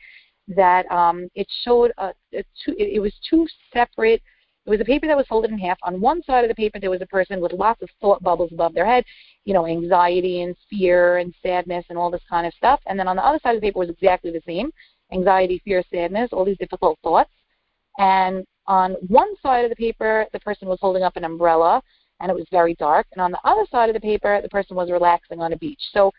that 0.49 0.89
um, 0.91 1.27
it 1.35 1.47
showed 1.63 1.91
a, 1.97 2.13
a 2.33 2.43
two, 2.63 2.75
it, 2.77 3.01
was 3.01 3.13
two 3.29 3.47
separate. 3.71 4.21
It 4.65 4.69
was 4.69 4.81
a 4.81 4.85
paper 4.85 5.07
that 5.07 5.17
was 5.17 5.27
folded 5.27 5.51
in 5.51 5.57
half. 5.57 5.77
On 5.83 5.99
one 5.99 6.21
side 6.23 6.43
of 6.43 6.49
the 6.49 6.55
paper, 6.55 6.79
there 6.79 6.89
was 6.89 7.01
a 7.01 7.07
person 7.07 7.41
with 7.41 7.53
lots 7.53 7.81
of 7.81 7.89
thought 8.01 8.21
bubbles 8.21 8.51
above 8.51 8.73
their 8.73 8.85
head, 8.85 9.03
you 9.45 9.53
know, 9.53 9.65
anxiety 9.65 10.41
and 10.41 10.55
fear 10.69 11.17
and 11.17 11.33
sadness 11.41 11.85
and 11.89 11.97
all 11.97 12.11
this 12.11 12.21
kind 12.29 12.45
of 12.45 12.53
stuff. 12.53 12.79
And 12.85 12.99
then 12.99 13.07
on 13.07 13.15
the 13.15 13.25
other 13.25 13.39
side 13.41 13.55
of 13.55 13.61
the 13.61 13.67
paper 13.67 13.79
was 13.79 13.89
exactly 13.89 14.31
the 14.31 14.41
same 14.45 14.71
anxiety, 15.11 15.61
fear, 15.63 15.83
sadness, 15.93 16.29
all 16.31 16.45
these 16.45 16.57
difficult 16.57 16.97
thoughts. 17.03 17.29
And 17.97 18.45
on 18.65 18.93
one 19.07 19.35
side 19.41 19.63
of 19.63 19.69
the 19.69 19.75
paper, 19.75 20.25
the 20.33 20.39
person 20.39 20.67
was 20.67 20.79
holding 20.81 21.03
up 21.03 21.15
an 21.15 21.25
umbrella 21.25 21.81
and 22.23 22.31
it 22.31 22.35
was 22.35 22.47
very 22.49 22.73
dark. 22.75 23.05
And 23.11 23.21
on 23.21 23.31
the 23.31 23.39
other 23.43 23.65
side 23.69 23.89
of 23.89 23.93
the 23.93 23.99
paper, 23.99 24.41
the 24.41 24.47
person 24.47 24.77
was 24.77 24.89
relaxing 24.89 25.41
on 25.41 25.51
a 25.51 25.57
beach. 25.57 25.81
So 25.91 26.11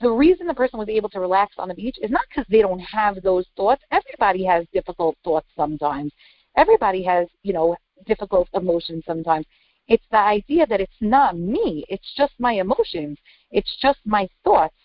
the 0.00 0.10
reason 0.10 0.46
the 0.46 0.54
person 0.54 0.78
was 0.78 0.90
able 0.90 1.08
to 1.08 1.20
relax 1.20 1.54
on 1.58 1.68
the 1.68 1.74
beach 1.74 1.96
is 2.02 2.10
not 2.10 2.20
because 2.28 2.44
they 2.50 2.60
don't 2.60 2.80
have 2.80 3.20
those 3.22 3.46
thoughts. 3.56 3.82
Everybody 3.90 4.44
has 4.44 4.66
difficult 4.74 5.16
thoughts 5.24 5.48
sometimes. 5.56 6.12
Everybody 6.56 7.02
has, 7.04 7.26
you 7.42 7.54
know, 7.54 7.76
difficult 8.06 8.46
emotions 8.52 9.02
sometimes. 9.06 9.46
It's 9.88 10.04
the 10.10 10.18
idea 10.18 10.66
that 10.66 10.82
it's 10.82 11.00
not 11.00 11.36
me. 11.36 11.86
It's 11.88 12.14
just 12.14 12.34
my 12.38 12.52
emotions. 12.52 13.18
It's 13.50 13.74
just 13.80 14.00
my 14.04 14.28
thoughts. 14.44 14.76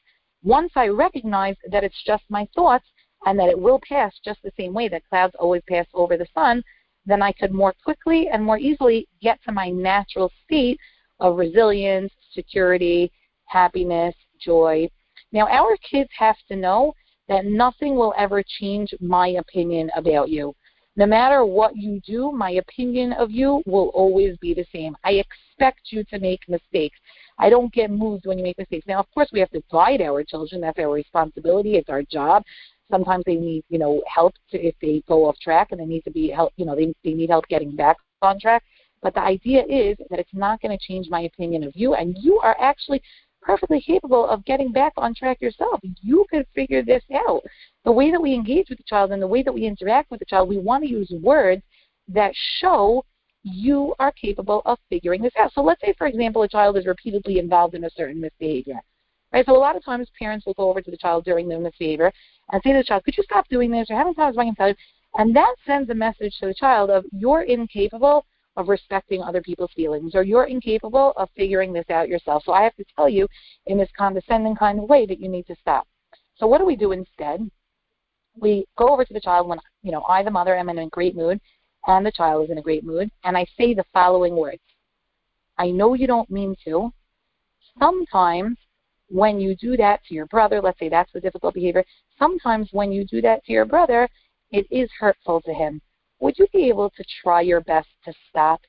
Once 0.43 0.71
I 0.75 0.87
recognize 0.87 1.57
that 1.71 1.83
it's 1.83 2.03
just 2.05 2.23
my 2.29 2.47
thoughts 2.55 2.85
and 3.25 3.37
that 3.37 3.49
it 3.49 3.59
will 3.59 3.81
pass 3.87 4.13
just 4.23 4.41
the 4.43 4.51
same 4.57 4.73
way 4.73 4.87
that 4.87 5.07
clouds 5.09 5.35
always 5.37 5.61
pass 5.67 5.87
over 5.93 6.15
the 6.15 6.27
sun, 6.33 6.63
then 7.05 7.21
I 7.21 7.31
could 7.31 7.53
more 7.53 7.73
quickly 7.83 8.29
and 8.29 8.43
more 8.43 8.57
easily 8.57 9.07
get 9.21 9.39
to 9.43 9.51
my 9.51 9.69
natural 9.69 10.31
state 10.43 10.79
of 11.19 11.37
resilience, 11.37 12.11
security, 12.33 13.11
happiness, 13.45 14.15
joy. 14.39 14.89
Now, 15.31 15.47
our 15.47 15.77
kids 15.77 16.09
have 16.17 16.37
to 16.49 16.55
know 16.55 16.93
that 17.27 17.45
nothing 17.45 17.95
will 17.95 18.13
ever 18.17 18.43
change 18.59 18.93
my 18.99 19.29
opinion 19.29 19.89
about 19.95 20.29
you. 20.29 20.53
No 20.97 21.05
matter 21.05 21.45
what 21.45 21.75
you 21.75 21.99
do, 22.05 22.31
my 22.31 22.51
opinion 22.51 23.13
of 23.13 23.29
you 23.29 23.61
will 23.65 23.89
always 23.89 24.37
be 24.37 24.53
the 24.53 24.65
same. 24.71 24.95
I 25.03 25.23
expect 25.23 25.91
you 25.91 26.05
to 26.05 26.19
make 26.19 26.47
mistakes. 26.47 26.97
I 27.37 27.49
don't 27.49 27.73
get 27.73 27.91
moved 27.91 28.25
when 28.25 28.37
you 28.37 28.45
make 28.45 28.57
mistakes. 28.57 28.87
Now, 28.87 28.99
of 28.99 29.11
course, 29.13 29.29
we 29.33 29.41
have 29.41 29.51
to 29.51 29.63
guide 29.69 30.01
our 30.01 30.23
children. 30.23 30.61
That's 30.61 30.79
our 30.79 30.91
responsibility. 30.91 31.75
It's 31.75 31.89
our 31.89 32.03
job. 32.03 32.43
Sometimes 32.91 33.23
they 33.25 33.35
need, 33.35 33.63
you 33.69 33.79
know, 33.79 34.01
help 34.07 34.33
to, 34.51 34.59
if 34.59 34.75
they 34.81 35.03
go 35.07 35.25
off 35.25 35.37
track 35.39 35.69
and 35.71 35.79
they 35.79 35.85
need 35.85 36.01
to 36.01 36.11
be 36.11 36.29
help, 36.29 36.53
you 36.55 36.65
know, 36.65 36.75
they, 36.75 36.93
they 37.03 37.13
need 37.13 37.29
help 37.29 37.47
getting 37.47 37.75
back 37.75 37.97
on 38.21 38.39
track. 38.39 38.63
But 39.01 39.13
the 39.13 39.21
idea 39.21 39.63
is 39.63 39.97
that 40.09 40.19
it's 40.19 40.33
not 40.33 40.61
going 40.61 40.77
to 40.77 40.85
change 40.85 41.09
my 41.09 41.21
opinion 41.21 41.63
of 41.63 41.73
you, 41.75 41.93
and 41.95 42.15
you 42.19 42.39
are 42.39 42.55
actually 42.59 43.01
perfectly 43.41 43.79
capable 43.79 44.27
of 44.27 44.43
getting 44.45 44.71
back 44.71 44.93
on 44.97 45.13
track 45.13 45.39
yourself. 45.41 45.79
You 46.01 46.25
could 46.31 46.47
figure 46.55 46.83
this 46.83 47.03
out. 47.27 47.43
The 47.83 47.91
way 47.91 48.09
that 48.09 48.21
we 48.21 48.33
engage 48.33 48.69
with 48.69 48.79
the 48.79 48.83
child 48.85 49.11
and 49.11 49.21
the 49.21 49.27
way 49.27 49.43
that 49.43 49.53
we 49.53 49.65
interact 49.65 50.09
with 50.09 50.19
the 50.19 50.25
child, 50.25 50.49
we 50.49 50.57
want 50.57 50.83
to 50.83 50.89
use 50.89 51.11
words 51.21 51.61
that 52.07 52.33
show 52.59 53.05
you 53.43 53.93
are 53.99 54.11
capable 54.11 54.63
of 54.65 54.79
figuring 54.89 55.21
this 55.21 55.33
out. 55.37 55.53
So 55.53 55.61
let's 55.61 55.81
say, 55.81 55.93
for 55.97 56.07
example, 56.07 56.41
a 56.41 56.47
child 56.47 56.77
is 56.77 56.87
repeatedly 56.87 57.37
involved 57.37 57.75
in 57.75 57.83
a 57.83 57.89
certain 57.91 58.19
misbehavior. 58.19 58.79
Right? 59.35 59.45
So 59.45 59.53
a 59.53 59.59
lot 59.59 59.75
of 59.75 59.83
times 59.83 60.07
parents 60.17 60.45
will 60.45 60.53
go 60.53 60.69
over 60.69 60.81
to 60.81 60.89
the 60.89 60.95
child 60.95 61.25
during 61.25 61.49
the 61.49 61.59
misbehavior 61.59 62.09
and 62.53 62.63
say 62.63 62.71
to 62.71 62.77
the 62.77 62.85
child, 62.85 63.03
could 63.03 63.17
you 63.17 63.23
stop 63.23 63.45
doing 63.49 63.69
this? 63.69 63.89
Or 63.89 63.97
how 63.97 64.05
many 64.05 64.15
times 64.15 64.37
I 64.37 64.45
can 64.45 64.55
tell 64.55 64.69
you? 64.69 64.75
And 65.15 65.35
that 65.35 65.55
sends 65.67 65.89
a 65.89 65.93
message 65.93 66.37
to 66.39 66.45
the 66.45 66.53
child 66.53 66.89
of 66.89 67.03
you're 67.11 67.41
incapable 67.41 68.25
of 68.55 68.69
respecting 68.69 69.21
other 69.21 69.41
people's 69.41 69.73
feelings, 69.75 70.15
or 70.15 70.23
you're 70.23 70.45
incapable 70.45 71.11
of 71.17 71.27
figuring 71.35 71.73
this 71.73 71.83
out 71.89 72.07
yourself. 72.07 72.43
So 72.45 72.53
I 72.53 72.63
have 72.63 72.77
to 72.77 72.85
tell 72.95 73.09
you 73.09 73.27
in 73.65 73.77
this 73.77 73.89
condescending 73.97 74.55
kind 74.55 74.79
of 74.79 74.87
way 74.87 75.05
that 75.05 75.19
you 75.19 75.27
need 75.27 75.47
to 75.47 75.55
stop. 75.59 75.85
So 76.37 76.47
what 76.47 76.59
do 76.59 76.65
we 76.65 76.77
do 76.77 76.93
instead? 76.93 77.51
We 78.39 78.65
go 78.77 78.87
over 78.87 79.03
to 79.03 79.13
the 79.13 79.19
child 79.19 79.49
when 79.49 79.59
you 79.83 79.91
know 79.91 80.03
I, 80.03 80.23
the 80.23 80.31
mother, 80.31 80.55
am 80.55 80.69
in 80.69 80.77
a 80.77 80.87
great 80.87 81.13
mood, 81.13 81.41
and 81.87 82.05
the 82.05 82.11
child 82.11 82.45
is 82.45 82.51
in 82.51 82.57
a 82.57 82.61
great 82.61 82.85
mood, 82.85 83.11
and 83.25 83.37
I 83.37 83.45
say 83.57 83.73
the 83.73 83.83
following 83.91 84.37
words. 84.37 84.61
I 85.57 85.71
know 85.71 85.93
you 85.93 86.07
don't 86.07 86.31
mean 86.31 86.55
to. 86.63 86.93
Sometimes 87.77 88.57
when 89.09 89.39
you 89.39 89.55
do 89.55 89.77
that 89.77 90.03
to 90.05 90.13
your 90.13 90.25
brother, 90.25 90.61
let's 90.61 90.79
say 90.79 90.89
that's 90.89 91.11
the 91.13 91.21
difficult 91.21 91.53
behavior, 91.53 91.83
sometimes 92.17 92.69
when 92.71 92.91
you 92.91 93.05
do 93.05 93.21
that 93.21 93.43
to 93.45 93.51
your 93.51 93.65
brother, 93.65 94.09
it 94.51 94.65
is 94.71 94.89
hurtful 94.99 95.41
to 95.41 95.53
him 95.53 95.81
would 96.19 96.37
you 96.37 96.47
be 96.53 96.67
able 96.69 96.89
to 96.89 97.03
try 97.21 97.41
your 97.41 97.61
best 97.61 97.87
to 98.05 98.13
stop? 98.29 98.61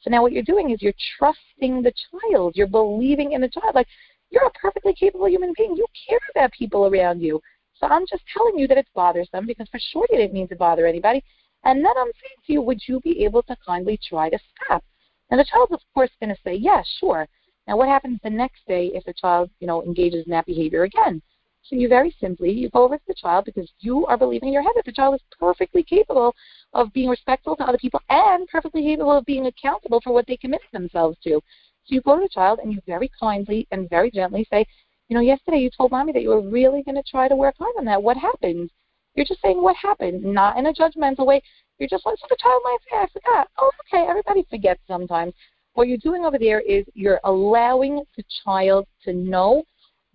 So 0.00 0.10
now 0.10 0.22
what 0.22 0.32
you're 0.32 0.42
doing 0.42 0.70
is 0.70 0.80
you're 0.80 0.92
trusting 1.18 1.82
the 1.82 1.92
child. 2.10 2.54
You're 2.56 2.66
believing 2.66 3.32
in 3.32 3.40
the 3.40 3.48
child. 3.48 3.74
Like, 3.74 3.88
you're 4.30 4.46
a 4.46 4.50
perfectly 4.50 4.94
capable 4.94 5.28
human 5.28 5.52
being. 5.56 5.74
You 5.76 5.86
care 6.08 6.20
about 6.34 6.52
people 6.52 6.86
around 6.86 7.20
you. 7.20 7.40
So 7.78 7.86
I'm 7.86 8.06
just 8.06 8.22
telling 8.32 8.58
you 8.58 8.68
that 8.68 8.78
it's 8.78 8.88
bothersome 8.94 9.46
because 9.46 9.68
for 9.68 9.80
sure 9.80 10.06
you 10.10 10.18
didn't 10.18 10.34
mean 10.34 10.48
to 10.48 10.56
bother 10.56 10.86
anybody. 10.86 11.24
And 11.64 11.84
then 11.84 11.92
I'm 11.98 12.06
saying 12.06 12.36
to 12.46 12.52
you, 12.52 12.62
would 12.62 12.80
you 12.86 13.00
be 13.00 13.24
able 13.24 13.42
to 13.44 13.56
kindly 13.66 13.98
try 14.08 14.30
to 14.30 14.38
stop? 14.64 14.84
And 15.30 15.40
the 15.40 15.44
child's 15.44 15.72
of 15.72 15.80
course 15.94 16.10
going 16.20 16.34
to 16.34 16.40
say, 16.44 16.54
yeah, 16.54 16.82
sure. 16.98 17.26
Now 17.66 17.76
what 17.76 17.88
happens 17.88 18.18
the 18.22 18.30
next 18.30 18.66
day 18.66 18.90
if 18.94 19.04
the 19.04 19.14
child, 19.14 19.50
you 19.60 19.66
know, 19.66 19.82
engages 19.82 20.24
in 20.26 20.30
that 20.32 20.46
behavior 20.46 20.84
again? 20.84 21.22
So 21.62 21.76
you 21.76 21.88
very 21.88 22.14
simply, 22.20 22.50
you 22.50 22.70
go 22.70 22.84
over 22.84 22.96
to 22.96 23.02
the 23.06 23.14
child 23.14 23.44
because 23.44 23.70
you 23.80 24.06
are 24.06 24.16
believing 24.16 24.48
in 24.48 24.54
your 24.54 24.62
head 24.62 24.72
that 24.76 24.86
the 24.86 24.92
child 24.92 25.14
is 25.14 25.20
perfectly 25.38 25.82
capable 25.82 26.34
of 26.72 26.92
being 26.92 27.08
respectful 27.08 27.54
to 27.56 27.64
other 27.64 27.78
people 27.78 28.00
and 28.08 28.48
perfectly 28.48 28.82
capable 28.82 29.12
of 29.12 29.26
being 29.26 29.46
accountable 29.46 30.00
for 30.00 30.12
what 30.12 30.26
they 30.26 30.36
committed 30.36 30.66
themselves 30.72 31.18
to. 31.24 31.40
So 31.84 31.94
you 31.94 32.00
go 32.00 32.16
to 32.16 32.22
the 32.22 32.28
child 32.28 32.60
and 32.60 32.72
you 32.72 32.80
very 32.86 33.10
kindly 33.20 33.68
and 33.70 33.90
very 33.90 34.10
gently 34.10 34.46
say, 34.50 34.66
you 35.08 35.14
know, 35.14 35.20
yesterday 35.22 35.58
you 35.58 35.70
told 35.76 35.90
mommy 35.90 36.12
that 36.12 36.22
you 36.22 36.30
were 36.30 36.40
really 36.40 36.82
going 36.82 36.96
to 36.96 37.02
try 37.02 37.28
to 37.28 37.36
work 37.36 37.56
hard 37.58 37.74
on 37.78 37.84
that. 37.84 38.02
What 38.02 38.16
happened? 38.16 38.70
You're 39.14 39.26
just 39.26 39.42
saying 39.42 39.60
what 39.60 39.76
happened, 39.76 40.22
not 40.22 40.56
in 40.56 40.66
a 40.66 40.72
judgmental 40.72 41.26
way. 41.26 41.42
You're 41.78 41.88
just 41.88 42.06
like, 42.06 42.16
so 42.18 42.26
the 42.28 42.36
child 42.40 42.62
might 42.64 42.78
say, 42.88 42.96
I 42.96 43.06
forgot. 43.12 43.48
Oh, 43.58 43.70
okay, 43.92 44.06
everybody 44.08 44.46
forgets 44.48 44.80
sometimes. 44.86 45.34
What 45.74 45.88
you're 45.88 45.98
doing 45.98 46.24
over 46.24 46.38
there 46.38 46.60
is 46.60 46.84
you're 46.94 47.20
allowing 47.24 48.02
the 48.16 48.24
child 48.44 48.86
to 49.04 49.12
know 49.12 49.64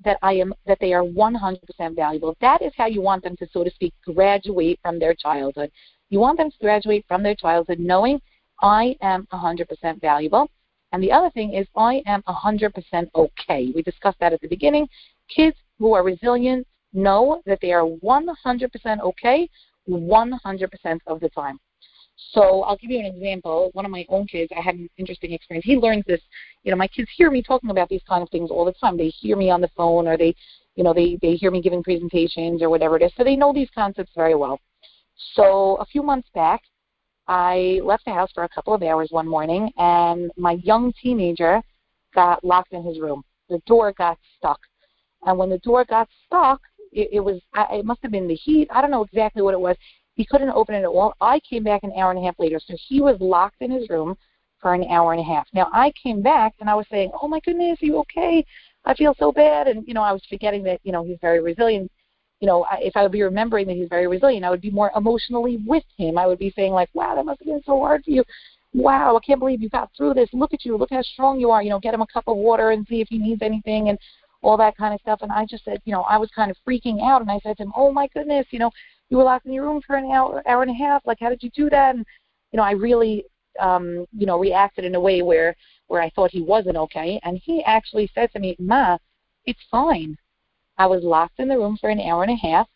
that 0.04 0.18
I 0.22 0.34
am 0.34 0.54
that 0.68 0.78
they 0.80 0.94
are 0.94 1.04
100% 1.04 1.96
valuable. 1.96 2.36
That 2.42 2.62
is 2.62 2.74
how 2.78 2.88
you 2.88 3.02
want 3.02 3.24
them 3.24 3.36
to, 3.38 3.48
so 3.52 3.64
to 3.64 3.72
speak, 3.72 3.94
graduate 4.06 4.80
from 4.82 5.00
their 5.00 5.14
childhood. 5.14 5.72
You 6.10 6.20
want 6.20 6.38
them 6.38 6.52
to 6.52 6.58
graduate 6.60 7.06
from 7.08 7.24
their 7.24 7.36
childhood 7.36 7.80
knowing 7.80 8.20
I 8.62 8.96
am 9.02 9.28
100% 9.34 10.02
valuable. 10.02 10.50
And 10.92 11.02
the 11.02 11.12
other 11.12 11.30
thing 11.32 11.54
is 11.54 11.68
I 11.76 12.04
am 12.06 12.22
100% 12.24 13.10
okay. 13.16 13.72
We 13.74 13.82
discussed 13.82 14.20
that 14.20 14.34
at 14.34 14.42
the 14.42 14.48
beginning. 14.48 14.88
Kids 15.34 15.58
who 15.80 15.94
are 15.94 16.04
resilient 16.04 16.68
know 16.94 17.42
that 17.46 17.60
they 17.62 17.72
are 17.72 17.86
100% 17.86 19.00
okay 19.02 19.50
100% 19.90 21.00
of 21.08 21.20
the 21.20 21.30
time. 21.30 21.60
So 22.18 22.64
I'll 22.64 22.78
give 22.78 22.92
you 22.92 23.00
an 23.00 23.06
example. 23.06 23.70
One 23.74 23.86
of 23.86 23.92
my 23.92 24.06
own 24.10 24.26
kids, 24.28 24.52
I 24.56 24.62
had 24.62 24.76
an 24.76 24.90
interesting 24.98 25.34
experience. 25.34 25.66
He 25.66 25.78
learns 25.78 26.04
this. 26.08 26.22
You 26.64 26.72
know, 26.72 26.78
my 26.78 26.88
kids 26.88 27.10
hear 27.16 27.30
me 27.30 27.44
talking 27.44 27.70
about 27.70 27.90
these 27.90 28.02
kind 28.08 28.24
of 28.24 28.30
things 28.30 28.52
all 28.52 28.66
the 28.66 28.74
time. 28.74 28.98
They 28.98 29.08
hear 29.08 29.36
me 29.36 29.50
on 29.50 29.62
the 29.62 29.70
phone, 29.76 30.08
or 30.08 30.18
they, 30.18 30.36
you 30.76 30.84
know, 30.84 30.94
they 30.94 31.18
they 31.22 31.36
hear 31.36 31.52
me 31.52 31.62
giving 31.62 31.84
presentations 31.84 32.62
or 32.62 32.70
whatever 32.70 32.96
it 32.96 33.04
is. 33.04 33.12
So 33.18 33.24
they 33.24 33.36
know 33.36 33.54
these 33.54 33.70
concepts 33.76 34.12
very 34.16 34.36
well. 34.36 34.60
So 35.34 35.76
a 35.78 35.86
few 35.86 36.04
months 36.04 36.30
back, 36.34 36.62
I 37.28 37.80
left 37.84 38.06
the 38.06 38.14
house 38.14 38.32
for 38.34 38.44
a 38.44 38.50
couple 38.50 38.74
of 38.74 38.84
hours 38.84 39.10
one 39.12 39.28
morning, 39.28 39.72
and 39.78 40.32
my 40.38 40.54
young 40.64 40.94
teenager 41.02 41.62
got 42.14 42.44
locked 42.44 42.74
in 42.74 42.84
his 42.84 43.00
room. 43.00 43.24
The 43.50 43.62
door 43.66 43.94
got 43.98 44.18
stuck, 44.38 44.60
and 45.26 45.38
when 45.38 45.50
the 45.50 45.60
door 45.60 45.86
got 45.86 46.08
stuck, 46.26 46.62
it, 46.92 47.10
it 47.14 47.20
was 47.20 47.42
I, 47.54 47.78
it 47.78 47.86
must 47.86 48.02
have 48.04 48.12
been 48.12 48.28
the 48.28 48.36
heat. 48.36 48.68
I 48.72 48.82
don't 48.82 48.92
know 48.92 49.04
exactly 49.04 49.42
what 49.42 49.54
it 49.54 49.60
was. 49.60 49.76
He 50.16 50.26
couldn't 50.26 50.50
open 50.50 50.76
it 50.76 50.80
at 50.80 50.86
all. 50.86 51.14
I 51.20 51.40
came 51.42 51.64
back 51.64 51.84
an 51.84 51.92
hour 51.98 52.12
and 52.12 52.20
a 52.20 52.24
half 52.24 52.40
later, 52.40 52.60
so 52.60 52.76
he 52.88 53.02
was 53.02 53.20
locked 53.20 53.62
in 53.62 53.70
his 53.70 53.90
room 53.90 54.18
for 54.60 54.74
an 54.74 54.86
hour 54.86 55.12
and 55.12 55.22
a 55.22 55.24
half. 55.24 55.48
Now 55.54 55.70
I 55.74 55.92
came 56.02 56.22
back 56.22 56.54
and 56.60 56.70
I 56.70 56.76
was 56.76 56.88
saying, 56.90 57.12
"Oh 57.22 57.28
my 57.28 57.40
goodness, 57.42 57.82
are 57.82 57.86
you 57.86 57.98
okay? 58.00 58.46
I 58.86 58.94
feel 58.94 59.14
so 59.20 59.32
bad." 59.32 59.68
And 59.68 59.86
you 59.88 59.94
know, 59.94 60.02
I 60.02 60.14
was 60.14 60.24
forgetting 60.30 60.64
that 60.64 60.80
you 60.84 60.92
know 60.92 61.04
he's 61.04 61.20
very 61.22 61.42
resilient. 61.42 61.92
You 62.40 62.48
know, 62.48 62.66
if 62.80 62.96
I 62.96 63.04
would 63.04 63.12
be 63.12 63.24
remembering 63.24 63.68
that 63.68 63.76
he's 63.76 63.90
very 63.90 64.08
resilient, 64.08 64.46
I 64.46 64.50
would 64.50 64.62
be 64.62 64.72
more 64.72 64.92
emotionally 64.96 65.58
with 65.66 65.84
him. 65.98 66.18
I 66.18 66.28
would 66.28 66.40
be 66.40 66.52
saying 66.56 66.74
like, 66.74 66.90
"Wow, 66.94 67.16
that 67.16 67.26
must 67.26 67.42
have 67.42 67.48
been 67.48 67.64
so 67.66 67.80
hard 67.80 68.04
for 68.06 68.12
you. 68.12 68.24
Wow, 68.74 69.18
I 69.18 69.20
can't 69.20 69.40
believe 69.40 69.62
you 69.62 69.70
got 69.70 69.90
through 69.96 70.14
this. 70.16 70.30
Look 70.34 70.54
at 70.54 70.66
you. 70.66 70.78
Look 70.78 70.92
how 70.92 71.02
strong 71.02 71.40
you 71.40 71.52
are. 71.52 71.62
You 71.62 71.72
know, 71.72 71.80
get 71.80 71.94
him 71.94 72.02
a 72.02 72.08
cup 72.08 72.28
of 72.28 72.38
water 72.38 72.72
and 72.72 72.88
see 72.88 73.02
if 73.02 73.10
he 73.10 73.18
needs 73.18 73.42
anything 73.42 73.90
and 73.90 74.00
all 74.42 74.58
that 74.58 74.78
kind 74.78 74.94
of 74.94 75.02
stuff." 75.02 75.22
And 75.24 75.32
I 75.32 75.46
just 75.46 75.66
said, 75.66 75.82
you 75.86 75.94
know, 75.94 76.04
I 76.04 76.18
was 76.18 76.30
kind 76.32 76.50
of 76.52 76.58
freaking 76.66 77.02
out, 77.04 77.22
and 77.22 77.30
I 77.30 77.40
said 77.40 77.58
to 77.58 77.64
him, 77.64 77.74
"Oh 77.76 77.92
my 77.92 78.08
goodness, 78.08 78.48
you 78.52 78.60
know." 78.60 78.72
You 79.10 79.18
were 79.18 79.24
locked 79.24 79.46
in 79.46 79.54
your 79.54 79.66
room 79.66 79.82
for 79.86 79.96
an 79.96 80.12
hour, 80.12 80.42
hour 80.48 80.62
and 80.62 80.72
a 80.72 80.74
half. 80.74 81.02
Like, 81.06 81.20
how 81.20 81.30
did 81.30 81.44
you 81.44 81.50
do 81.52 81.70
that? 81.70 81.96
And 81.96 82.06
you 82.52 82.58
know, 82.58 82.64
I 82.64 82.72
really, 82.72 83.26
um, 83.60 84.06
you 84.16 84.26
know, 84.26 84.40
reacted 84.40 84.86
in 84.86 84.96
a 84.96 85.00
way 85.00 85.22
where 85.22 85.56
where 85.88 86.02
I 86.02 86.10
thought 86.12 86.32
he 86.32 86.42
wasn't 86.42 86.78
okay. 86.78 87.20
And 87.24 87.40
he 87.44 87.64
actually 87.64 88.10
said 88.16 88.32
to 88.34 88.40
me, 88.40 88.56
"Ma, 88.60 88.98
it's 89.46 89.60
fine. 89.70 90.18
I 90.78 90.88
was 90.88 91.04
locked 91.04 91.40
in 91.40 91.48
the 91.48 91.58
room 91.58 91.78
for 91.80 91.90
an 91.90 92.00
hour 92.02 92.24
and 92.24 92.32
a 92.32 92.36
half. 92.36 92.68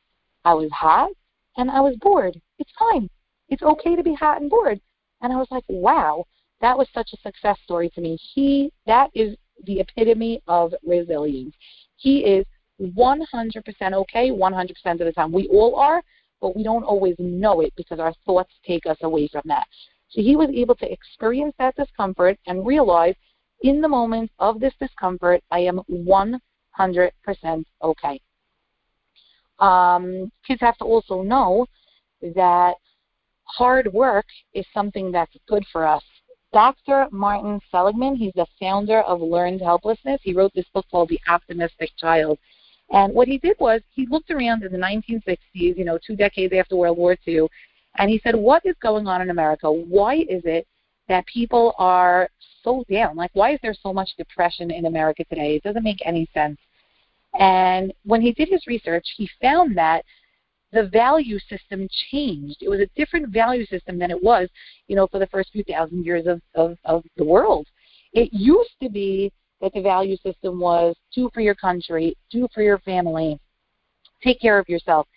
I 0.46 0.54
was 0.54 0.72
hot 0.72 1.12
and 1.58 1.70
I 1.70 1.82
was 1.82 1.96
bored. 1.98 2.40
It's 2.60 2.72
fine. 2.78 3.10
It's 3.50 3.64
okay 3.64 3.96
to 3.96 4.04
be 4.04 4.14
hot 4.14 4.42
and 4.42 4.50
bored." 4.50 4.80
And 5.22 5.34
I 5.34 5.38
was 5.38 5.48
like, 5.52 5.66
"Wow." 5.68 6.26
That 6.62 6.78
was 6.78 6.88
such 6.94 7.12
a 7.14 7.18
success 7.18 7.58
story 7.64 7.90
to 7.92 8.02
me. 8.02 8.18
He, 8.34 8.72
that 8.86 9.10
is 9.14 9.36
the 9.64 9.80
epitome 9.80 10.42
of 10.48 10.74
resilience. 10.84 11.56
He 11.96 12.20
is 12.20 12.46
100% 12.82 13.94
okay 13.94 14.32
100% 14.32 14.72
of 14.86 15.00
the 15.00 15.12
time. 15.12 15.32
We 15.32 15.48
all 15.48 15.76
are, 15.76 16.02
but 16.42 16.56
we 16.56 16.64
don't 16.64 16.84
always 16.84 17.16
know 17.20 17.62
it 17.62 17.74
because 17.76 18.00
our 18.00 18.14
thoughts 18.26 18.54
take 18.66 18.86
us 18.86 18.98
away 19.04 19.28
from 19.28 19.44
that. 19.46 19.68
So 20.10 20.22
he 20.22 20.36
was 20.36 20.50
able 20.54 20.76
to 20.76 20.92
experience 20.92 21.54
that 21.60 21.76
discomfort 21.76 22.38
and 22.48 22.66
realize 22.66 23.16
in 23.62 23.82
the 23.82 23.88
moment 23.88 24.32
of 24.40 24.60
this 24.60 24.74
discomfort, 24.80 25.42
I 25.52 25.60
am 25.60 25.82
100% 25.90 26.40
okay. 27.84 28.22
Um, 29.60 30.32
kids 30.48 30.62
have 30.62 30.78
to 30.78 30.86
also 30.86 31.22
know 31.22 31.66
that 32.22 32.76
hard 33.44 33.92
work 33.94 34.26
is 34.54 34.66
something 34.74 35.12
that's 35.12 35.36
good 35.48 35.66
for 35.72 35.86
us. 35.86 36.04
Dr. 36.52 37.08
Martin 37.12 37.60
Seligman, 37.70 38.16
he's 38.16 38.34
the 38.36 38.48
founder 38.60 39.02
of 39.02 39.22
Learned 39.22 39.62
Helplessness. 39.62 40.20
He 40.24 40.34
wrote 40.34 40.52
this 40.56 40.66
book 40.74 40.86
called 40.90 41.10
The 41.10 41.20
Optimistic 41.28 41.92
Child. 41.98 42.40
And 42.92 43.14
what 43.14 43.28
he 43.28 43.38
did 43.38 43.56
was 43.60 43.82
he 43.92 44.08
looked 44.08 44.32
around 44.32 44.64
in 44.64 44.72
the 44.72 44.78
1960s, 44.78 45.38
you 45.54 45.86
know, 45.86 46.00
two 46.06 46.16
decades 46.16 46.54
after 46.54 46.76
World 46.76 46.98
War 46.98 47.16
II, 47.28 47.48
and 47.98 48.10
he 48.10 48.20
said, 48.24 48.36
What 48.36 48.66
is 48.66 48.76
going 48.82 49.08
on 49.08 49.22
in 49.22 49.30
America? 49.30 49.72
Why 49.72 50.16
is 50.16 50.42
it 50.46 50.68
that 51.08 51.26
people 51.26 51.76
are 51.78 52.30
so 52.64 52.84
down? 52.90 53.16
Like, 53.16 53.32
why 53.34 53.54
is 53.54 53.60
there 53.62 53.74
so 53.74 53.94
much 53.94 54.10
depression 54.18 54.72
in 54.72 54.86
America 54.86 55.24
today? 55.26 55.56
It 55.56 55.64
doesn't 55.64 55.84
make 55.84 56.00
any 56.06 56.28
sense. 56.34 56.58
And 57.38 57.94
when 58.06 58.22
he 58.22 58.32
did 58.32 58.50
his 58.50 58.66
research, 58.68 59.06
he 59.18 59.30
found 59.42 59.78
that 59.78 60.04
the 60.72 60.88
value 60.88 61.40
system 61.40 61.88
changed. 62.12 62.58
It 62.62 62.70
was 62.70 62.80
a 62.80 62.88
different 62.96 63.30
value 63.30 63.66
system 63.66 63.98
than 63.98 64.12
it 64.12 64.24
was, 64.24 64.50
you 64.88 64.96
know, 64.96 65.08
for 65.08 65.20
the 65.20 65.28
first 65.28 65.52
few 65.52 65.64
thousand 65.64 66.06
years 66.06 66.28
of, 66.28 66.42
of, 66.56 66.78
of 66.86 67.04
the 67.18 67.24
world. 67.24 67.68
It 68.14 68.30
used 68.32 68.74
to 68.82 68.90
be 68.90 69.32
that 69.62 69.74
the 69.74 69.82
value 69.82 70.18
system 70.18 70.60
was 70.60 70.96
do 71.14 71.30
for 71.34 71.42
your 71.42 71.56
country, 71.56 72.16
do 72.32 72.48
for 72.54 72.62
your 72.62 72.80
family, 72.80 73.40
take 74.24 74.40
care 74.40 74.60
of 74.60 74.70
yourself. 74.70 75.08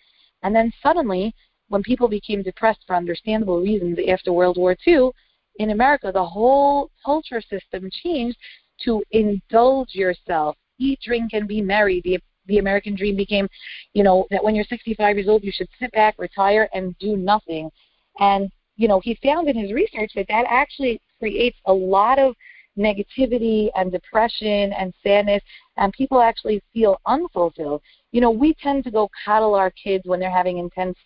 And 0.43 0.55
then 0.55 0.71
suddenly, 0.81 1.33
when 1.69 1.83
people 1.83 2.07
became 2.07 2.43
depressed 2.43 2.81
for 2.85 2.95
understandable 2.95 3.61
reasons 3.61 3.97
after 4.07 4.33
World 4.33 4.57
War 4.57 4.75
II, 4.85 5.11
in 5.57 5.69
America, 5.69 6.11
the 6.11 6.25
whole 6.25 6.89
culture 7.05 7.41
system 7.41 7.89
changed 8.03 8.37
to 8.85 9.03
indulge 9.11 9.93
yourself, 9.93 10.55
eat, 10.79 10.99
drink, 11.01 11.31
and 11.33 11.47
be 11.47 11.61
merry. 11.61 12.01
The 12.03 12.19
the 12.47 12.57
American 12.57 12.95
dream 12.95 13.15
became, 13.15 13.47
you 13.93 14.03
know, 14.03 14.27
that 14.29 14.43
when 14.43 14.53
you're 14.53 14.65
65 14.65 15.15
years 15.15 15.29
old, 15.29 15.43
you 15.43 15.51
should 15.53 15.69
sit 15.79 15.91
back, 15.93 16.15
retire, 16.17 16.67
and 16.73 16.97
do 16.99 17.15
nothing. 17.15 17.69
And, 18.19 18.51
you 18.75 18.87
know, 18.89 18.99
he 18.99 19.17
found 19.23 19.47
in 19.47 19.57
his 19.57 19.71
research 19.71 20.11
that 20.15 20.27
that 20.27 20.45
actually 20.49 20.99
creates 21.19 21.57
a 21.67 21.73
lot 21.73 22.19
of 22.19 22.35
negativity 22.77 23.69
and 23.75 23.91
depression 23.91 24.73
and 24.73 24.93
sadness, 25.03 25.41
and 25.77 25.93
people 25.93 26.21
actually 26.21 26.61
feel 26.73 26.99
unfulfilled. 27.05 27.81
You 28.11 28.21
know, 28.21 28.31
we 28.31 28.53
tend 28.55 28.83
to 28.85 28.91
go 28.91 29.09
coddle 29.25 29.55
our 29.55 29.71
kids 29.71 30.05
when 30.05 30.19
they're 30.19 30.31
having 30.31 30.57
intense 30.57 30.97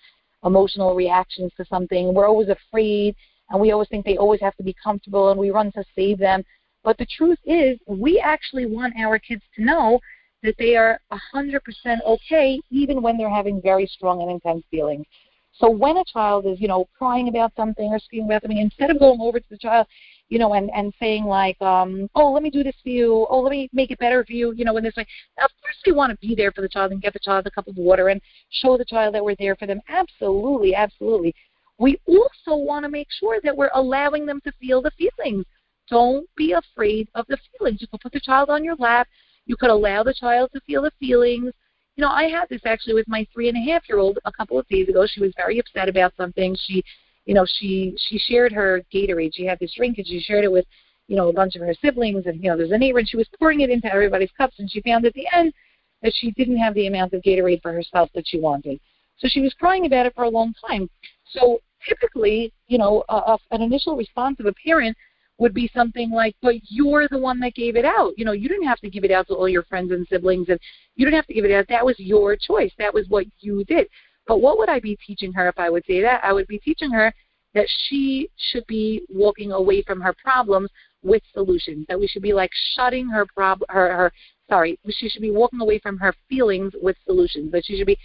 emotional 0.44 0.96
reactions 0.96 1.52
to 1.58 1.66
something. 1.66 2.14
We're 2.14 2.28
always 2.28 2.50
afraid, 2.50 3.16
and 3.50 3.60
we 3.60 3.72
always 3.72 3.90
think 3.90 4.06
they 4.06 4.18
always 4.18 4.42
have 4.42 4.56
to 4.58 4.64
be 4.64 4.76
comfortable, 4.82 5.32
and 5.32 5.40
we 5.40 5.52
run 5.52 5.72
to 5.74 5.84
save 5.96 6.20
them. 6.20 6.44
But 6.84 6.98
the 6.98 7.08
truth 7.18 7.40
is, 7.46 7.78
we 7.88 8.20
actually 8.20 8.66
want 8.66 8.94
our 8.98 9.20
kids 9.20 9.42
to 9.56 9.64
know 9.64 10.00
that 10.44 10.56
they 10.60 10.76
are 10.76 11.00
100% 11.12 11.60
okay 12.06 12.60
even 12.70 13.02
when 13.02 13.18
they're 13.18 13.30
having 13.30 13.62
very 13.62 13.88
strong 13.88 14.22
and 14.22 14.32
intense 14.32 14.64
feelings. 14.70 15.06
So 15.54 15.70
when 15.70 15.98
a 15.98 16.06
child 16.06 16.46
is, 16.46 16.62
you 16.62 16.68
know, 16.68 16.88
crying 16.98 17.30
about 17.30 17.52
something 17.56 17.88
or 17.88 18.00
screaming 18.00 18.30
about 18.30 18.44
something, 18.44 18.60
instead 18.60 18.92
of 18.92 19.00
going 19.00 19.20
over 19.20 19.40
to 19.40 19.50
the 19.50 19.58
child, 19.58 19.88
you 20.30 20.40
know, 20.40 20.54
and 20.54 20.70
and 20.76 20.94
saying 21.00 21.26
like, 21.26 21.62
um, 21.62 22.10
oh, 22.16 22.32
let 22.32 22.44
me 22.44 22.50
do 22.50 22.64
this 22.64 22.76
for 22.84 22.90
you, 22.90 23.26
oh, 23.30 23.40
let 23.40 23.52
me 23.52 23.70
make 23.74 23.92
it 23.92 24.00
better 24.00 24.24
for 24.26 24.34
you, 24.34 24.54
you 24.54 24.66
know, 24.66 24.78
in 24.78 24.84
this 24.84 24.96
way. 24.96 25.06
Now, 25.38 25.46
of 25.46 25.52
course, 25.62 25.76
we 25.86 25.92
want 25.94 26.12
to 26.12 26.28
be 26.28 26.36
there 26.36 26.52
for 26.52 26.62
the 26.62 26.70
child 26.70 26.92
and 26.92 27.02
get 27.02 27.14
the 27.14 27.20
child 27.20 27.48
a 27.48 27.52
cup 27.52 27.68
of 27.68 27.78
water 27.78 28.10
and 28.10 28.22
show 28.50 28.78
the 28.78 28.86
child 28.86 29.16
that 29.16 29.24
we're 29.24 29.36
there 29.40 29.56
for 29.56 29.66
them. 29.68 29.82
Absolutely, 29.90 30.76
absolutely. 30.76 31.34
We 31.80 32.00
also 32.06 32.58
want 32.58 32.84
to 32.86 32.90
make 32.90 33.08
sure 33.20 33.40
that 33.44 33.56
we're 33.56 33.70
allowing 33.74 34.26
them 34.26 34.42
to 34.46 34.52
feel 34.60 34.82
the 34.82 34.92
feelings. 34.92 35.46
Don't 35.90 36.28
be 36.36 36.54
afraid 36.54 37.08
of 37.16 37.26
the 37.28 37.38
feelings. 37.58 37.82
You 37.82 37.88
can 37.88 38.00
put 38.00 38.12
the 38.12 38.20
child 38.20 38.50
on 38.50 38.64
your 38.64 38.76
lap. 38.76 39.08
You 39.46 39.56
could 39.56 39.70
allow 39.70 40.04
the 40.04 40.14
child 40.14 40.50
to 40.54 40.60
feel 40.62 40.82
the 40.82 40.92
feelings. 41.00 41.54
You 41.96 42.02
know, 42.02 42.10
I 42.10 42.26
had 42.26 42.50
this 42.50 42.62
actually 42.66 42.96
with 42.96 43.08
my 43.08 43.26
three 43.34 43.48
and 43.48 43.58
a 43.58 43.72
half 43.72 43.88
year 43.88 44.00
old 44.00 44.20
a 44.26 44.32
couple 44.32 44.60
of 44.60 44.68
days 44.68 44.90
ago. 44.90 45.08
She 45.08 45.22
was 45.22 45.34
very 45.38 45.60
upset 45.60 45.88
about 45.88 46.14
something. 46.18 46.56
She, 46.60 46.84
you 47.28 47.34
know, 47.34 47.46
she 47.46 47.94
she 48.08 48.18
shared 48.18 48.54
her 48.54 48.82
Gatorade. 48.92 49.34
She 49.34 49.46
had 49.46 49.60
this 49.60 49.74
drink 49.76 49.98
and 49.98 50.08
she 50.08 50.20
shared 50.22 50.46
it 50.46 50.52
with, 50.52 50.66
you 51.08 51.18
know, 51.18 51.28
a 51.28 51.34
bunch 51.34 51.56
of 51.56 51.62
her 51.62 51.76
siblings 51.82 52.26
and 52.26 52.42
you 52.42 52.50
know, 52.50 52.58
there's 52.58 52.72
a 52.72 52.78
neighbor 52.78 53.00
and 53.00 53.08
she 53.08 53.18
was 53.18 53.28
pouring 53.38 53.62
it 53.62 53.70
into 53.70 53.94
everybody's 53.94 54.32
cups 54.38 54.56
and 54.60 54.72
she 54.72 54.82
found 54.82 55.06
at 55.06 55.14
the 55.14 55.28
end 55.34 55.54
that 56.02 56.14
she 56.16 56.32
didn't 56.32 56.58
have 56.58 56.74
the 56.74 56.88
amount 56.88 57.14
of 57.14 57.22
Gatorade 57.22 57.62
for 57.62 57.74
herself 57.74 58.10
that 58.16 58.26
she 58.26 58.40
wanted. 58.40 58.80
So 59.18 59.28
she 59.28 59.42
was 59.42 59.54
crying 59.54 59.86
about 59.86 60.06
it 60.06 60.16
for 60.16 60.24
a 60.24 60.30
long 60.30 60.54
time. 60.66 60.90
So 61.32 61.60
typically, 61.88 62.54
you 62.68 62.78
know, 62.78 63.04
uh, 63.10 63.38
an 63.52 63.62
initial 63.62 63.98
response 63.98 64.40
of 64.40 64.46
a 64.46 64.54
parent 64.54 64.96
would 65.38 65.54
be 65.54 65.70
something 65.76 66.10
like, 66.10 66.36
but 66.42 66.56
you're 66.64 67.08
the 67.10 67.20
one 67.20 67.40
that 67.42 67.56
gave 67.56 67.76
it 67.76 67.86
out. 67.86 68.14
You 68.16 68.24
know, 68.24 68.32
you 68.32 68.48
didn't 68.48 68.68
have 68.68 68.80
to 68.80 68.90
give 68.90 69.04
it 69.04 69.12
out 69.12 69.28
to 69.28 69.34
all 69.34 69.50
your 69.50 69.64
friends 69.64 69.92
and 69.92 70.08
siblings, 70.08 70.48
and 70.50 70.60
you 70.96 71.06
didn't 71.06 71.18
have 71.18 71.28
to 71.28 71.34
give 71.34 71.46
it 71.46 71.52
out. 71.52 71.68
That 71.68 71.86
was 71.86 72.00
your 72.00 72.38
choice. 72.38 72.72
That 72.78 72.94
was 72.94 73.06
what 73.10 73.26
you 73.40 73.66
did. 73.66 73.88
But 74.28 74.40
what 74.40 74.58
would 74.58 74.70
I 74.70 74.80
be 74.80 74.98
teaching 75.06 75.32
her 75.34 75.48
if 75.48 75.58
I 75.58 75.70
would 75.70 75.86
say 75.86 76.02
that? 76.02 76.24
I 76.24 76.34
would 76.34 76.48
be 76.48 76.60
teaching 76.60 76.92
her 76.92 77.14
that 77.58 77.68
she 77.88 78.30
should 78.52 78.66
be 78.68 79.02
walking 79.10 79.52
away 79.52 79.82
from 79.82 80.00
her 80.00 80.14
problems 80.14 80.70
with 81.02 81.24
solutions. 81.34 81.88
That 81.90 82.00
we 82.00 82.08
should 82.08 82.22
be 82.22 82.32
like 82.34 82.52
shutting 82.76 83.08
her 83.08 83.26
prob 83.26 83.64
her 83.70 83.92
her 83.96 84.12
sorry, 84.48 84.80
she 84.90 85.10
should 85.10 85.24
be 85.24 85.32
walking 85.32 85.60
away 85.60 85.80
from 85.80 85.98
her 85.98 86.14
feelings 86.30 86.74
with 86.82 86.96
solutions. 87.06 87.52
That 87.52 87.66
she 87.66 87.76
should 87.76 87.88
be 87.88 87.98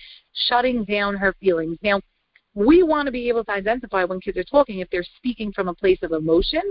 shutting 0.49 0.85
down 0.85 1.17
her 1.17 1.35
feelings. 1.39 1.77
Now, 1.83 2.01
we 2.55 2.83
want 2.83 3.07
to 3.07 3.13
be 3.13 3.29
able 3.29 3.45
to 3.45 3.53
identify 3.53 4.05
when 4.05 4.21
kids 4.21 4.39
are 4.39 4.45
talking 4.45 4.79
if 4.79 4.89
they're 4.91 5.05
speaking 5.19 5.53
from 5.53 5.69
a 5.69 5.75
place 5.75 5.99
of 6.03 6.13
emotion 6.13 6.63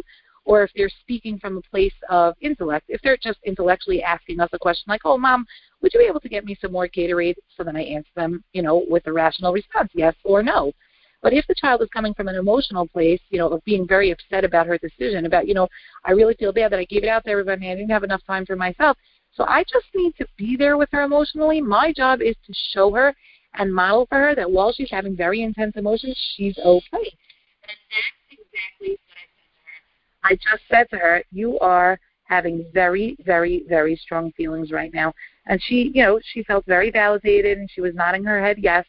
or 0.43 0.63
if 0.63 0.71
they're 0.75 0.89
speaking 1.01 1.37
from 1.37 1.57
a 1.57 1.61
place 1.61 1.93
of 2.09 2.33
intellect. 2.41 2.85
If 2.89 2.99
they're 3.03 3.17
just 3.17 3.37
intellectually 3.45 4.01
asking 4.01 4.39
us 4.39 4.49
a 4.53 4.59
question 4.59 4.85
like, 4.87 5.01
"Oh, 5.05 5.19
mom, 5.19 5.45
would 5.81 5.93
you 5.93 5.99
be 5.99 6.07
able 6.07 6.19
to 6.21 6.29
get 6.29 6.45
me 6.45 6.57
some 6.59 6.71
more 6.71 6.87
Gatorade?" 6.87 7.35
So 7.55 7.63
then 7.63 7.75
I 7.75 7.83
answer 7.83 8.09
them, 8.15 8.43
you 8.53 8.63
know, 8.63 8.83
with 8.89 9.05
a 9.05 9.13
rational 9.13 9.53
response, 9.53 9.91
yes 9.93 10.15
or 10.23 10.41
no. 10.41 10.73
But 11.21 11.33
if 11.33 11.45
the 11.47 11.55
child 11.55 11.81
is 11.81 11.89
coming 11.89 12.13
from 12.13 12.27
an 12.27 12.35
emotional 12.35 12.87
place, 12.87 13.21
you 13.29 13.37
know, 13.37 13.49
of 13.49 13.63
being 13.63 13.87
very 13.87 14.11
upset 14.11 14.43
about 14.43 14.67
her 14.67 14.77
decision, 14.77 15.25
about, 15.25 15.47
you 15.47 15.53
know, 15.53 15.67
I 16.03 16.11
really 16.11 16.33
feel 16.35 16.51
bad 16.51 16.71
that 16.71 16.79
I 16.79 16.85
gave 16.85 17.03
it 17.03 17.09
out 17.09 17.23
to 17.25 17.29
everybody, 17.29 17.69
I 17.69 17.75
didn't 17.75 17.91
have 17.91 18.03
enough 18.03 18.25
time 18.25 18.45
for 18.45 18.55
myself. 18.55 18.97
So 19.33 19.45
I 19.45 19.63
just 19.63 19.85
need 19.95 20.15
to 20.17 20.25
be 20.37 20.57
there 20.57 20.77
with 20.77 20.89
her 20.91 21.03
emotionally. 21.03 21.61
My 21.61 21.93
job 21.93 22.21
is 22.21 22.35
to 22.47 22.53
show 22.73 22.91
her 22.93 23.13
and 23.53 23.73
model 23.73 24.05
for 24.07 24.17
her 24.17 24.35
that 24.35 24.49
while 24.49 24.73
she's 24.73 24.89
having 24.89 25.15
very 25.15 25.41
intense 25.41 25.75
emotions, 25.75 26.17
she's 26.35 26.57
okay. 26.57 26.87
And 26.93 27.77
that's 27.91 28.31
exactly 28.31 28.97
what 29.05 29.15
I 29.15 29.27
said 29.29 29.29
to 29.37 29.59
her. 29.63 30.33
I 30.33 30.35
just 30.35 30.63
said 30.69 30.89
to 30.89 30.97
her, 30.97 31.23
"You 31.31 31.59
are 31.59 31.99
having 32.23 32.65
very, 32.73 33.15
very, 33.25 33.63
very 33.67 33.95
strong 33.95 34.31
feelings 34.33 34.71
right 34.71 34.93
now." 34.93 35.13
And 35.45 35.61
she, 35.61 35.91
you 35.93 36.03
know, 36.03 36.19
she 36.23 36.43
felt 36.43 36.65
very 36.65 36.91
validated, 36.91 37.57
and 37.57 37.69
she 37.69 37.81
was 37.81 37.93
nodding 37.93 38.23
her 38.23 38.41
head 38.41 38.57
yes. 38.59 38.85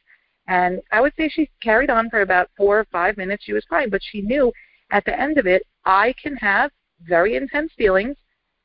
And 0.49 0.81
I 0.91 1.01
would 1.01 1.13
say 1.17 1.29
she 1.29 1.51
carried 1.63 1.91
on 1.91 2.11
for 2.11 2.21
about 2.21 2.51
four 2.57 2.79
or 2.81 2.87
five 2.91 3.17
minutes. 3.17 3.45
She 3.45 3.53
was 3.53 3.65
crying, 3.65 3.91
but 3.91 4.03
she 4.03 4.23
knew 4.23 4.53
at 4.91 5.05
the 5.05 5.19
end 5.19 5.39
of 5.39 5.47
it, 5.47 5.63
I 5.85 6.15
can 6.23 6.37
have 6.37 6.71
very 7.03 7.37
intense 7.37 7.73
feelings, 7.77 8.17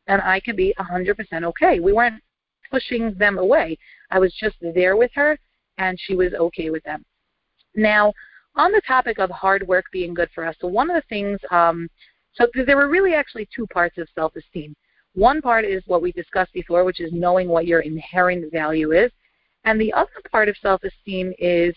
and 0.07 0.21
I 0.21 0.39
can 0.39 0.55
be 0.55 0.73
100% 0.79 1.43
okay. 1.43 1.79
We 1.79 1.93
weren't 1.93 2.21
pushing 2.69 3.13
them 3.13 3.37
away. 3.37 3.77
I 4.11 4.19
was 4.19 4.33
just 4.33 4.55
there 4.61 4.97
with 4.97 5.11
her, 5.13 5.37
and 5.77 5.97
she 5.99 6.15
was 6.15 6.33
okay 6.33 6.69
with 6.69 6.83
them. 6.83 7.03
Now, 7.75 8.13
on 8.55 8.71
the 8.71 8.81
topic 8.87 9.19
of 9.19 9.29
hard 9.29 9.67
work 9.67 9.85
being 9.91 10.13
good 10.13 10.29
for 10.33 10.45
us, 10.45 10.55
so 10.59 10.67
one 10.67 10.89
of 10.89 10.95
the 10.95 11.07
things 11.07 11.39
um, 11.51 11.89
so 12.37 12.47
there 12.65 12.77
were 12.77 12.87
really 12.87 13.13
actually 13.13 13.47
two 13.53 13.65
parts 13.67 13.97
of 13.97 14.07
self-esteem. 14.13 14.75
One 15.15 15.41
part 15.41 15.65
is 15.65 15.81
what 15.87 16.01
we 16.01 16.11
discussed 16.11 16.53
before, 16.53 16.83
which 16.83 16.99
is 16.99 17.11
knowing 17.11 17.47
what 17.47 17.65
your 17.65 17.79
inherent 17.79 18.51
value 18.51 18.91
is. 18.91 19.11
And 19.63 19.79
the 19.79 19.93
other 19.93 20.09
part 20.31 20.49
of 20.49 20.55
self-esteem 20.61 21.33
is 21.39 21.75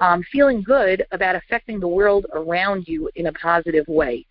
um, 0.00 0.22
feeling 0.32 0.62
good 0.62 1.04
about 1.12 1.36
affecting 1.36 1.78
the 1.78 1.88
world 1.88 2.26
around 2.32 2.88
you 2.88 3.10
in 3.16 3.26
a 3.26 3.32
positive 3.32 3.86
way. 3.88 4.26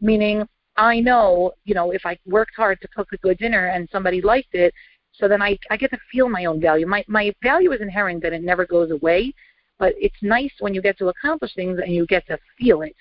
Meaning, 0.00 0.46
I 0.76 1.00
know, 1.00 1.52
you 1.64 1.74
know, 1.74 1.92
if 1.92 2.04
I 2.04 2.18
worked 2.26 2.54
hard 2.56 2.80
to 2.80 2.88
cook 2.88 3.08
a 3.12 3.16
good 3.18 3.38
dinner 3.38 3.66
and 3.66 3.88
somebody 3.90 4.20
liked 4.20 4.54
it, 4.54 4.74
so 5.12 5.28
then 5.28 5.40
I, 5.40 5.56
I 5.70 5.76
get 5.76 5.90
to 5.90 5.98
feel 6.10 6.28
my 6.28 6.46
own 6.46 6.60
value. 6.60 6.86
My, 6.86 7.04
my 7.06 7.32
value 7.42 7.72
is 7.72 7.80
inherent 7.80 8.22
that 8.22 8.32
it 8.32 8.42
never 8.42 8.66
goes 8.66 8.90
away, 8.90 9.32
but 9.78 9.94
it's 9.96 10.16
nice 10.22 10.52
when 10.60 10.74
you 10.74 10.82
get 10.82 10.98
to 10.98 11.08
accomplish 11.08 11.54
things 11.54 11.78
and 11.78 11.94
you 11.94 12.06
get 12.06 12.26
to 12.26 12.38
feel 12.58 12.82
it. 12.82 12.94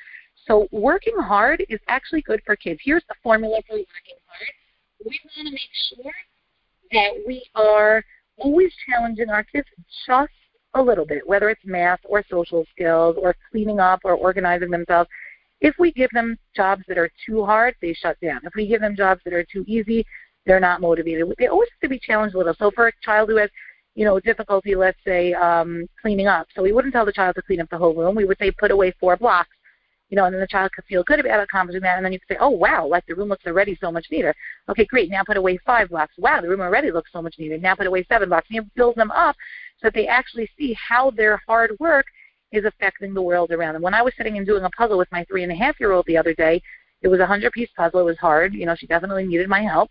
So 0.47 0.67
working 0.71 1.17
hard 1.17 1.65
is 1.69 1.79
actually 1.87 2.21
good 2.21 2.41
for 2.45 2.55
kids. 2.55 2.79
Here's 2.83 3.03
the 3.07 3.15
formula 3.23 3.61
for 3.67 3.77
working 3.77 4.19
hard. 4.27 4.49
We 5.03 5.19
want 5.23 5.47
to 5.47 5.51
make 5.51 5.61
sure 5.89 6.13
that 6.91 7.23
we 7.25 7.43
are 7.55 8.03
always 8.37 8.71
challenging 8.87 9.29
our 9.29 9.43
kids 9.43 9.67
just 10.07 10.31
a 10.75 10.81
little 10.81 11.05
bit, 11.05 11.27
whether 11.27 11.49
it's 11.49 11.61
math 11.63 11.99
or 12.03 12.23
social 12.29 12.65
skills 12.71 13.15
or 13.21 13.35
cleaning 13.51 13.79
up 13.79 13.99
or 14.03 14.15
organizing 14.15 14.71
themselves. 14.71 15.09
If 15.61 15.75
we 15.79 15.91
give 15.91 16.09
them 16.13 16.37
jobs 16.55 16.83
that 16.87 16.97
are 16.97 17.09
too 17.25 17.45
hard, 17.45 17.75
they 17.81 17.93
shut 17.93 18.19
down. 18.21 18.41
If 18.43 18.53
we 18.55 18.67
give 18.67 18.81
them 18.81 18.95
jobs 18.95 19.21
that 19.23 19.33
are 19.33 19.45
too 19.45 19.63
easy, 19.67 20.05
they're 20.45 20.59
not 20.59 20.81
motivated. 20.81 21.33
They 21.37 21.47
always 21.47 21.69
have 21.71 21.79
to 21.81 21.89
be 21.89 21.99
challenged 21.99 22.35
a 22.35 22.37
little. 22.37 22.55
So 22.55 22.71
for 22.71 22.87
a 22.87 22.91
child 23.01 23.29
who 23.29 23.37
has, 23.37 23.49
you 23.95 24.03
know, 24.03 24.19
difficulty, 24.19 24.75
let's 24.75 24.97
say, 25.05 25.33
um, 25.33 25.87
cleaning 26.01 26.27
up, 26.27 26.47
so 26.53 26.61
we 26.61 26.73
wouldn't 26.73 26.93
tell 26.93 27.05
the 27.05 27.13
child 27.13 27.35
to 27.35 27.41
clean 27.43 27.61
up 27.61 27.69
the 27.69 27.77
whole 27.77 27.93
room. 27.93 28.15
We 28.15 28.25
would 28.25 28.39
say 28.39 28.51
put 28.51 28.71
away 28.71 28.93
four 28.99 29.15
blocks 29.15 29.55
you 30.13 30.17
know, 30.17 30.25
and 30.25 30.33
then 30.35 30.41
the 30.41 30.47
child 30.47 30.71
could 30.73 30.85
feel 30.85 31.01
good 31.01 31.19
about 31.19 31.41
accomplishing 31.41 31.81
that, 31.81 31.97
and 31.97 32.05
then 32.05 32.13
you 32.13 32.19
could 32.19 32.27
say, 32.27 32.37
oh 32.39 32.51
wow, 32.51 32.85
like 32.85 33.03
the 33.07 33.15
room 33.15 33.29
looks 33.29 33.47
already 33.47 33.75
so 33.81 33.91
much 33.91 34.05
neater. 34.11 34.35
Okay, 34.69 34.85
great. 34.85 35.09
Now 35.09 35.23
put 35.23 35.37
away 35.37 35.57
five 35.65 35.89
blocks. 35.89 36.13
Wow, 36.19 36.39
the 36.39 36.47
room 36.47 36.61
already 36.61 36.91
looks 36.91 37.09
so 37.11 37.19
much 37.19 37.33
neater. 37.39 37.57
Now 37.57 37.73
put 37.73 37.87
away 37.87 38.05
seven 38.07 38.29
blocks. 38.29 38.45
And 38.47 38.57
you 38.57 38.69
build 38.75 38.95
them 38.95 39.09
up 39.09 39.35
so 39.81 39.87
that 39.87 39.95
they 39.95 40.05
actually 40.05 40.47
see 40.55 40.77
how 40.77 41.09
their 41.09 41.41
hard 41.47 41.71
work 41.79 42.05
is 42.51 42.63
affecting 42.63 43.15
the 43.15 43.23
world 43.23 43.49
around 43.49 43.73
them. 43.73 43.81
When 43.81 43.95
I 43.95 44.03
was 44.03 44.13
sitting 44.15 44.37
and 44.37 44.45
doing 44.45 44.63
a 44.63 44.69
puzzle 44.77 44.99
with 44.99 45.11
my 45.11 45.23
three 45.23 45.41
and 45.41 45.51
a 45.51 45.55
half 45.55 45.79
year 45.79 45.93
old 45.93 46.05
the 46.05 46.17
other 46.17 46.35
day, 46.35 46.61
it 47.01 47.07
was 47.07 47.19
a 47.19 47.25
hundred 47.25 47.51
piece 47.51 47.69
puzzle. 47.75 48.01
It 48.01 48.03
was 48.03 48.19
hard. 48.19 48.53
You 48.53 48.67
know, 48.67 48.75
she 48.75 48.85
definitely 48.85 49.25
needed 49.25 49.49
my 49.49 49.63
help. 49.63 49.89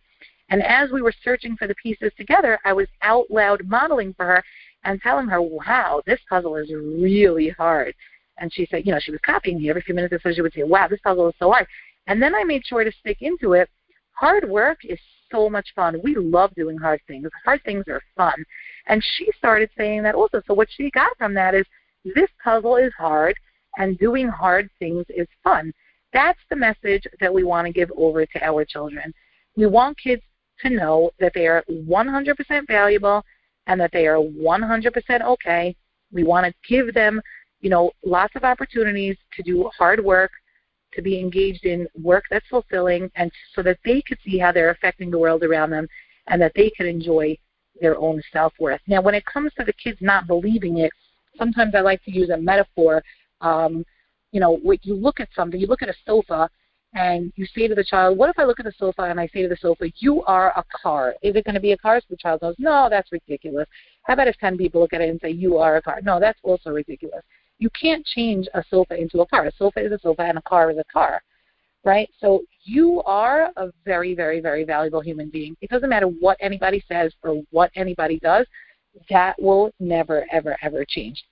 And 0.50 0.62
as 0.62 0.92
we 0.92 1.02
were 1.02 1.14
searching 1.24 1.56
for 1.56 1.66
the 1.66 1.74
pieces 1.74 2.12
together, 2.16 2.61
I 2.64 2.74
was 2.74 2.87
out 3.02 3.28
loud 3.28 3.68
modeling 3.68 4.14
for 4.14 4.26
her 4.26 4.44
and 4.85 5.02
telling 5.02 5.26
her, 5.26 5.42
wow, 5.42 6.00
this 6.06 6.20
puzzle 6.28 6.54
is 6.54 6.70
really 6.72 7.48
hard. 7.48 7.92
And 8.38 8.53
she 8.53 8.66
said, 8.71 8.87
you 8.87 8.92
know, 8.92 9.01
she 9.01 9.11
was 9.11 9.21
copying 9.25 9.59
me 9.59 9.71
every 9.71 9.83
few 9.83 9.95
minutes 9.95 10.14
so. 10.23 10.33
She 10.33 10.40
would 10.40 10.53
say, 10.53 10.62
wow, 10.62 10.88
this 10.88 11.01
puzzle 11.05 11.29
is 11.29 11.35
so 11.38 11.51
hard. 11.51 11.66
And 12.07 12.21
then 12.21 12.35
I 12.35 12.45
made 12.45 12.64
sure 12.64 12.85
to 12.85 12.92
stick 12.92 13.18
into 13.21 13.53
it. 13.53 13.68
Hard 14.12 14.49
work 14.49 14.79
is 14.85 14.99
so 15.31 15.49
much 15.49 15.68
fun. 15.75 16.01
We 16.03 16.14
love 16.16 16.55
doing 16.55 16.77
hard 16.77 17.01
things. 17.07 17.29
Hard 17.45 17.62
things 17.64 17.85
are 17.88 18.03
fun. 18.16 18.45
And 18.87 19.05
she 19.16 19.31
started 19.38 19.71
saying 19.77 20.03
that 20.03 20.14
also. 20.14 20.42
So 20.47 20.55
what 20.55 20.68
she 20.71 20.90
got 20.90 21.16
from 21.18 21.35
that 21.35 21.55
is 21.55 21.64
this 22.05 22.31
puzzle 22.42 22.77
is 22.77 22.92
hard 22.99 23.37
and 23.79 23.99
doing 23.99 24.29
hard 24.29 24.68
things 24.79 25.07
is 25.09 25.27
fun. 25.42 25.73
That's 26.12 26.38
the 26.51 26.57
message 26.57 27.07
that 27.21 27.33
we 27.33 27.45
want 27.45 27.66
to 27.66 27.73
give 27.73 27.90
over 27.97 28.27
to 28.27 28.45
our 28.45 28.64
children. 28.64 29.14
We 29.57 29.66
want 29.66 29.99
kids 29.99 30.23
to 30.61 30.71
know 30.71 31.11
that 31.21 31.33
they 31.35 31.47
are 31.47 31.64
100% 31.71 32.66
valuable 32.66 33.25
and 33.66 33.81
that 33.81 33.90
they 33.92 34.07
are 34.07 34.18
100% 34.18 35.23
okay. 35.23 35.75
We 36.12 36.25
want 36.25 36.47
to 36.47 36.55
give 36.68 36.92
them, 36.92 37.21
you 37.62 37.70
know, 37.70 37.92
lots 38.05 38.37
of 38.37 38.44
opportunities 38.44 39.16
to 39.35 39.42
do 39.42 39.70
hard 39.77 40.05
work, 40.05 40.33
to 40.92 41.01
be 41.01 41.18
engaged 41.18 41.64
in 41.64 41.88
work 42.03 42.25
that's 42.31 42.46
fulfilling, 42.48 43.11
and 43.16 43.33
so 43.55 43.62
that 43.62 43.79
they 43.85 44.03
could 44.03 44.18
see 44.25 44.37
how 44.37 44.53
they're 44.53 44.70
affecting 44.70 45.11
the 45.11 45.18
world 45.18 45.42
around 45.42 45.70
them 45.70 45.88
and 46.27 46.42
that 46.42 46.53
they 46.55 46.70
could 46.77 46.87
enjoy 46.87 47.37
their 47.81 47.96
own 47.96 48.20
self 48.33 48.53
worth. 48.61 48.81
Now, 48.87 49.01
when 49.01 49.14
it 49.14 49.25
comes 49.25 49.53
to 49.59 49.64
the 49.64 49.72
kids 49.72 49.98
not 50.03 50.27
believing 50.27 50.79
it, 50.79 50.90
sometimes 51.38 51.75
I 51.75 51.81
like 51.81 52.05
to 52.05 52.11
use 52.11 52.29
a 52.29 52.37
metaphor. 52.37 53.03
Um, 53.40 53.85
you 54.33 54.40
know, 54.40 54.59
when 54.62 54.79
you 54.83 54.94
look 54.94 55.20
at 55.20 55.29
something, 55.35 55.59
you 55.59 55.66
look 55.66 55.83
at 55.83 55.88
a 55.88 55.94
sofa, 56.07 56.51
and 56.94 57.33
you 57.37 57.46
say 57.46 57.68
to 57.68 57.75
the 57.75 57.85
child, 57.85 58.18
What 58.18 58.29
if 58.29 58.38
I 58.38 58.44
look 58.44 58.61
at 58.61 58.66
the 58.66 58.72
sofa 58.77 59.03
and 59.03 59.18
I 59.18 59.27
say 59.29 59.42
to 59.42 59.48
the 59.48 59.57
sofa, 59.57 59.87
You 59.96 60.22
are 60.25 60.53
a 60.57 60.64
car? 60.83 61.14
Is 61.22 61.35
it 61.37 61.44
going 61.44 61.55
to 61.55 61.61
be 61.61 61.72
a 61.72 61.77
car? 61.77 62.01
So 62.01 62.07
the 62.11 62.16
child 62.16 62.40
goes, 62.40 62.55
No, 62.59 62.88
that's 62.90 63.11
ridiculous. 63.12 63.66
How 64.03 64.14
about 64.14 64.29
if 64.29 64.37
10 64.38 64.59
people 64.59 64.81
look 64.81 64.92
at 64.92 65.01
it 65.01 65.09
and 65.09 65.20
say, 65.20 65.31
You 65.31 65.59
are 65.59 65.77
a 65.77 65.83
car? 65.83 66.01
No, 66.03 66.20
that's 66.20 66.38
also 66.42 66.70
ridiculous. 66.70 67.22
You 67.62 67.70
can't 67.81 68.05
change 68.05 68.48
a 68.55 68.64
sofa 68.68 68.96
into 69.01 69.20
a 69.20 69.27
car. 69.27 69.46
A 69.46 69.53
sofa 69.57 69.79
is 69.87 69.92
a 69.92 69.98
sofa 70.01 70.22
and 70.22 70.37
a 70.37 70.42
car 70.42 70.72
is 70.72 70.79
a 70.79 70.85
car, 70.92 71.22
right? 71.85 72.11
So 72.20 72.42
you 72.64 73.05
are 73.05 73.53
a 73.57 73.70
very, 73.85 74.16
very, 74.16 74.40
very 74.40 74.64
valuable 74.64 75.01
human 75.01 75.29
being. 75.29 75.57
It 75.61 75.70
doesn't 75.70 75.88
matter 75.88 76.09
what 76.09 76.37
anybody 76.40 76.83
says 76.88 77.12
or 77.22 77.40
what 77.53 77.70
anybody 77.77 78.18
does, 78.18 78.48
that 79.11 79.40
will 79.40 79.70
never, 79.79 80.27
ever, 80.33 80.57
ever 80.61 80.85
change. 80.85 81.22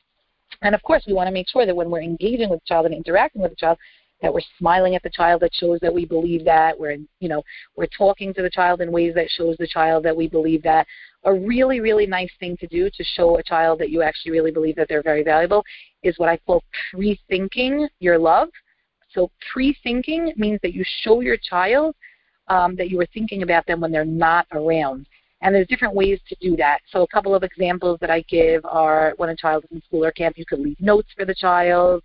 And 0.62 0.72
of 0.72 0.82
course, 0.84 1.02
we 1.04 1.14
want 1.14 1.26
to 1.26 1.32
make 1.32 1.48
sure 1.48 1.66
that 1.66 1.74
when 1.74 1.90
we're 1.90 2.02
engaging 2.02 2.48
with 2.48 2.60
a 2.62 2.68
child 2.68 2.86
and 2.86 2.94
interacting 2.94 3.42
with 3.42 3.50
a 3.50 3.56
child, 3.56 3.78
that 4.22 4.32
we're 4.32 4.40
smiling 4.58 4.94
at 4.94 5.02
the 5.02 5.10
child 5.10 5.40
that 5.42 5.54
shows 5.54 5.78
that 5.80 5.92
we 5.92 6.04
believe 6.04 6.44
that 6.44 6.78
we're 6.78 6.96
you 7.20 7.28
know 7.28 7.42
we're 7.76 7.86
talking 7.86 8.32
to 8.34 8.42
the 8.42 8.50
child 8.50 8.80
in 8.80 8.92
ways 8.92 9.14
that 9.14 9.28
shows 9.30 9.56
the 9.58 9.66
child 9.66 10.04
that 10.04 10.16
we 10.16 10.28
believe 10.28 10.62
that 10.62 10.86
a 11.24 11.32
really 11.32 11.80
really 11.80 12.06
nice 12.06 12.30
thing 12.38 12.56
to 12.56 12.66
do 12.66 12.90
to 12.90 13.04
show 13.04 13.38
a 13.38 13.42
child 13.42 13.78
that 13.78 13.90
you 13.90 14.02
actually 14.02 14.32
really 14.32 14.50
believe 14.50 14.76
that 14.76 14.88
they're 14.88 15.02
very 15.02 15.22
valuable 15.22 15.64
is 16.02 16.18
what 16.18 16.28
i 16.28 16.36
call 16.38 16.62
pre-thinking 16.90 17.88
your 17.98 18.18
love 18.18 18.48
so 19.12 19.30
pre-thinking 19.52 20.32
means 20.36 20.60
that 20.62 20.74
you 20.74 20.84
show 21.02 21.20
your 21.20 21.36
child 21.36 21.94
um, 22.48 22.74
that 22.76 22.90
you 22.90 22.96
were 22.96 23.08
thinking 23.12 23.42
about 23.42 23.66
them 23.66 23.80
when 23.80 23.92
they're 23.92 24.04
not 24.04 24.46
around 24.52 25.06
and 25.42 25.54
there's 25.54 25.66
different 25.68 25.94
ways 25.94 26.20
to 26.28 26.36
do 26.40 26.56
that. 26.56 26.80
So 26.90 27.02
a 27.02 27.06
couple 27.08 27.34
of 27.34 27.42
examples 27.42 27.98
that 28.00 28.10
I 28.10 28.22
give 28.28 28.64
are 28.66 29.14
when 29.16 29.30
a 29.30 29.36
child 29.36 29.64
is 29.64 29.76
in 29.76 29.82
school 29.82 30.04
or 30.04 30.12
camp, 30.12 30.36
you 30.36 30.44
could 30.44 30.60
leave 30.60 30.80
notes 30.80 31.08
for 31.16 31.24
the 31.24 31.34
child. 31.34 32.02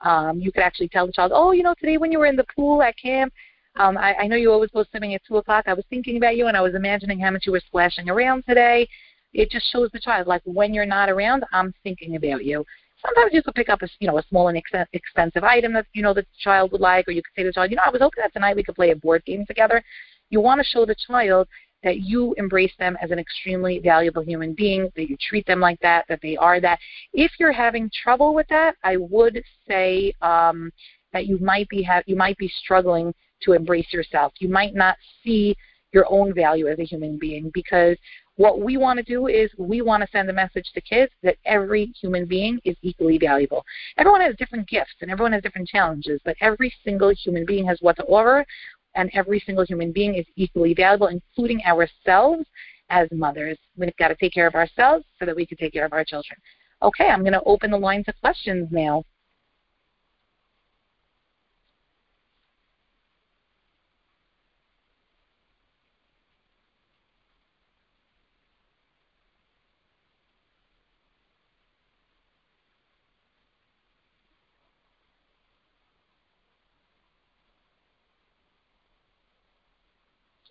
Um, 0.00 0.40
you 0.40 0.52
could 0.52 0.62
actually 0.62 0.88
tell 0.88 1.06
the 1.06 1.12
child, 1.12 1.32
oh, 1.34 1.52
you 1.52 1.62
know, 1.62 1.74
today 1.78 1.96
when 1.96 2.12
you 2.12 2.18
were 2.18 2.26
in 2.26 2.36
the 2.36 2.46
pool 2.54 2.82
at 2.82 2.96
camp, 2.96 3.32
um, 3.76 3.96
I, 3.96 4.14
I 4.14 4.26
know 4.26 4.36
you 4.36 4.52
always 4.52 4.70
go 4.70 4.84
swimming 4.90 5.14
at 5.14 5.22
2 5.26 5.36
o'clock. 5.36 5.64
I 5.66 5.74
was 5.74 5.84
thinking 5.90 6.16
about 6.16 6.36
you 6.36 6.46
and 6.46 6.56
I 6.56 6.60
was 6.60 6.74
imagining 6.74 7.20
how 7.20 7.30
much 7.30 7.46
you 7.46 7.52
were 7.52 7.62
splashing 7.66 8.08
around 8.08 8.44
today. 8.48 8.88
It 9.32 9.50
just 9.50 9.70
shows 9.70 9.90
the 9.92 10.00
child, 10.00 10.26
like, 10.26 10.42
when 10.44 10.72
you're 10.72 10.86
not 10.86 11.10
around, 11.10 11.44
I'm 11.52 11.72
thinking 11.82 12.16
about 12.16 12.44
you. 12.44 12.64
Sometimes 13.04 13.32
you 13.32 13.42
could 13.42 13.54
pick 13.54 13.68
up 13.68 13.82
a, 13.82 13.88
you 14.00 14.08
know, 14.08 14.18
a 14.18 14.24
small 14.28 14.48
and 14.48 14.56
ex- 14.56 14.88
expensive 14.92 15.44
item 15.44 15.72
that, 15.74 15.86
you 15.92 16.02
know, 16.02 16.14
the 16.14 16.26
child 16.40 16.72
would 16.72 16.80
like, 16.80 17.06
or 17.06 17.12
you 17.12 17.22
could 17.22 17.32
say 17.36 17.42
to 17.42 17.48
the 17.50 17.52
child, 17.52 17.70
you 17.70 17.76
know, 17.76 17.82
I 17.86 17.90
was 17.90 18.00
hoping 18.00 18.22
that 18.22 18.32
tonight 18.32 18.56
we 18.56 18.64
could 18.64 18.74
play 18.74 18.90
a 18.90 18.96
board 18.96 19.24
game 19.24 19.44
together. 19.46 19.82
You 20.30 20.40
want 20.40 20.60
to 20.60 20.64
show 20.64 20.84
the 20.84 20.96
child 21.06 21.46
that 21.82 22.00
you 22.00 22.34
embrace 22.38 22.72
them 22.78 22.96
as 23.00 23.10
an 23.10 23.18
extremely 23.18 23.78
valuable 23.78 24.22
human 24.22 24.52
being, 24.52 24.90
that 24.96 25.08
you 25.08 25.16
treat 25.20 25.46
them 25.46 25.60
like 25.60 25.80
that, 25.80 26.04
that 26.08 26.20
they 26.22 26.36
are 26.36 26.60
that. 26.60 26.78
If 27.12 27.32
you're 27.38 27.52
having 27.52 27.90
trouble 28.02 28.34
with 28.34 28.48
that, 28.48 28.74
I 28.82 28.96
would 28.96 29.42
say 29.66 30.12
um, 30.22 30.72
that 31.12 31.26
you 31.26 31.38
might 31.38 31.68
be 31.68 31.82
have 31.82 32.04
you 32.06 32.16
might 32.16 32.36
be 32.38 32.48
struggling 32.48 33.14
to 33.42 33.52
embrace 33.52 33.92
yourself. 33.92 34.32
You 34.40 34.48
might 34.48 34.74
not 34.74 34.96
see 35.22 35.56
your 35.92 36.06
own 36.10 36.34
value 36.34 36.68
as 36.68 36.78
a 36.78 36.84
human 36.84 37.16
being 37.18 37.50
because 37.54 37.96
what 38.36 38.60
we 38.60 38.76
want 38.76 38.98
to 38.98 39.02
do 39.02 39.26
is 39.26 39.50
we 39.58 39.82
want 39.82 40.00
to 40.02 40.08
send 40.12 40.30
a 40.30 40.32
message 40.32 40.70
to 40.72 40.80
kids 40.80 41.10
that 41.24 41.36
every 41.44 41.86
human 42.00 42.24
being 42.24 42.60
is 42.64 42.76
equally 42.82 43.18
valuable. 43.18 43.64
Everyone 43.96 44.20
has 44.20 44.36
different 44.36 44.68
gifts 44.68 44.94
and 45.00 45.10
everyone 45.10 45.32
has 45.32 45.42
different 45.42 45.66
challenges, 45.66 46.20
but 46.24 46.36
every 46.40 46.72
single 46.84 47.10
human 47.10 47.44
being 47.44 47.66
has 47.66 47.78
what 47.80 47.96
to 47.96 48.04
offer 48.04 48.46
and 48.94 49.10
every 49.14 49.40
single 49.40 49.64
human 49.64 49.92
being 49.92 50.14
is 50.14 50.26
equally 50.36 50.74
valuable, 50.74 51.08
including 51.08 51.60
ourselves 51.64 52.44
as 52.90 53.08
mothers. 53.12 53.58
We've 53.76 53.96
got 53.96 54.08
to 54.08 54.16
take 54.16 54.32
care 54.32 54.46
of 54.46 54.54
ourselves 54.54 55.04
so 55.18 55.26
that 55.26 55.36
we 55.36 55.46
can 55.46 55.58
take 55.58 55.72
care 55.72 55.84
of 55.84 55.92
our 55.92 56.04
children. 56.04 56.38
Okay, 56.82 57.08
I'm 57.08 57.20
going 57.20 57.32
to 57.32 57.42
open 57.44 57.70
the 57.70 57.78
line 57.78 58.04
to 58.04 58.12
questions 58.20 58.68
now. 58.70 59.04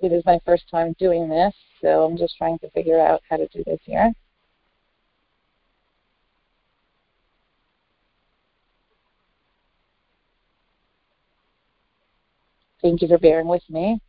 It 0.08 0.14
is 0.14 0.26
my 0.26 0.40
first 0.46 0.70
time 0.72 0.96
doing 0.98 1.28
this, 1.28 1.54
so 1.82 2.06
I'm 2.06 2.16
just 2.16 2.38
trying 2.38 2.58
to 2.60 2.70
figure 2.70 2.98
out 2.98 3.22
how 3.30 3.36
to 3.36 3.46
do 3.50 3.62
this 3.66 3.82
here. 3.84 4.14
Thank 12.82 13.02
you 13.02 13.10
for 13.10 13.18
bearing 13.18 13.48
with 13.48 13.70
me. 13.70 14.00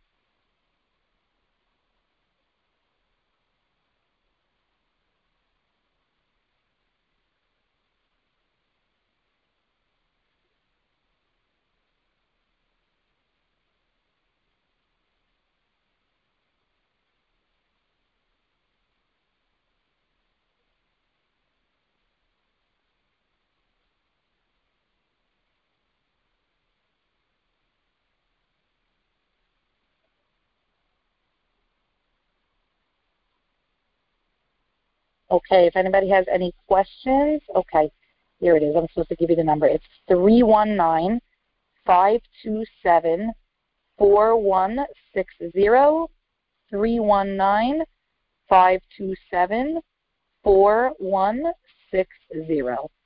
Okay, 35.31 35.67
if 35.67 35.75
anybody 35.75 36.09
has 36.09 36.25
any 36.31 36.53
questions, 36.67 37.41
okay, 37.55 37.91
here 38.39 38.55
it 38.55 38.63
is. 38.63 38.75
I'm 38.75 38.87
supposed 38.87 39.09
to 39.09 39.15
give 39.15 39.29
you 39.29 39.35
the 39.35 39.43
number. 39.43 39.67
It's 39.67 39.85
319 40.07 41.19
527 41.85 43.31
4160. 43.97 45.51
319 46.71 47.83
527 48.47 49.81
4160. 50.43 52.98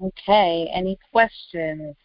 Okay, 0.00 0.70
any 0.72 0.96
questions? 1.10 1.96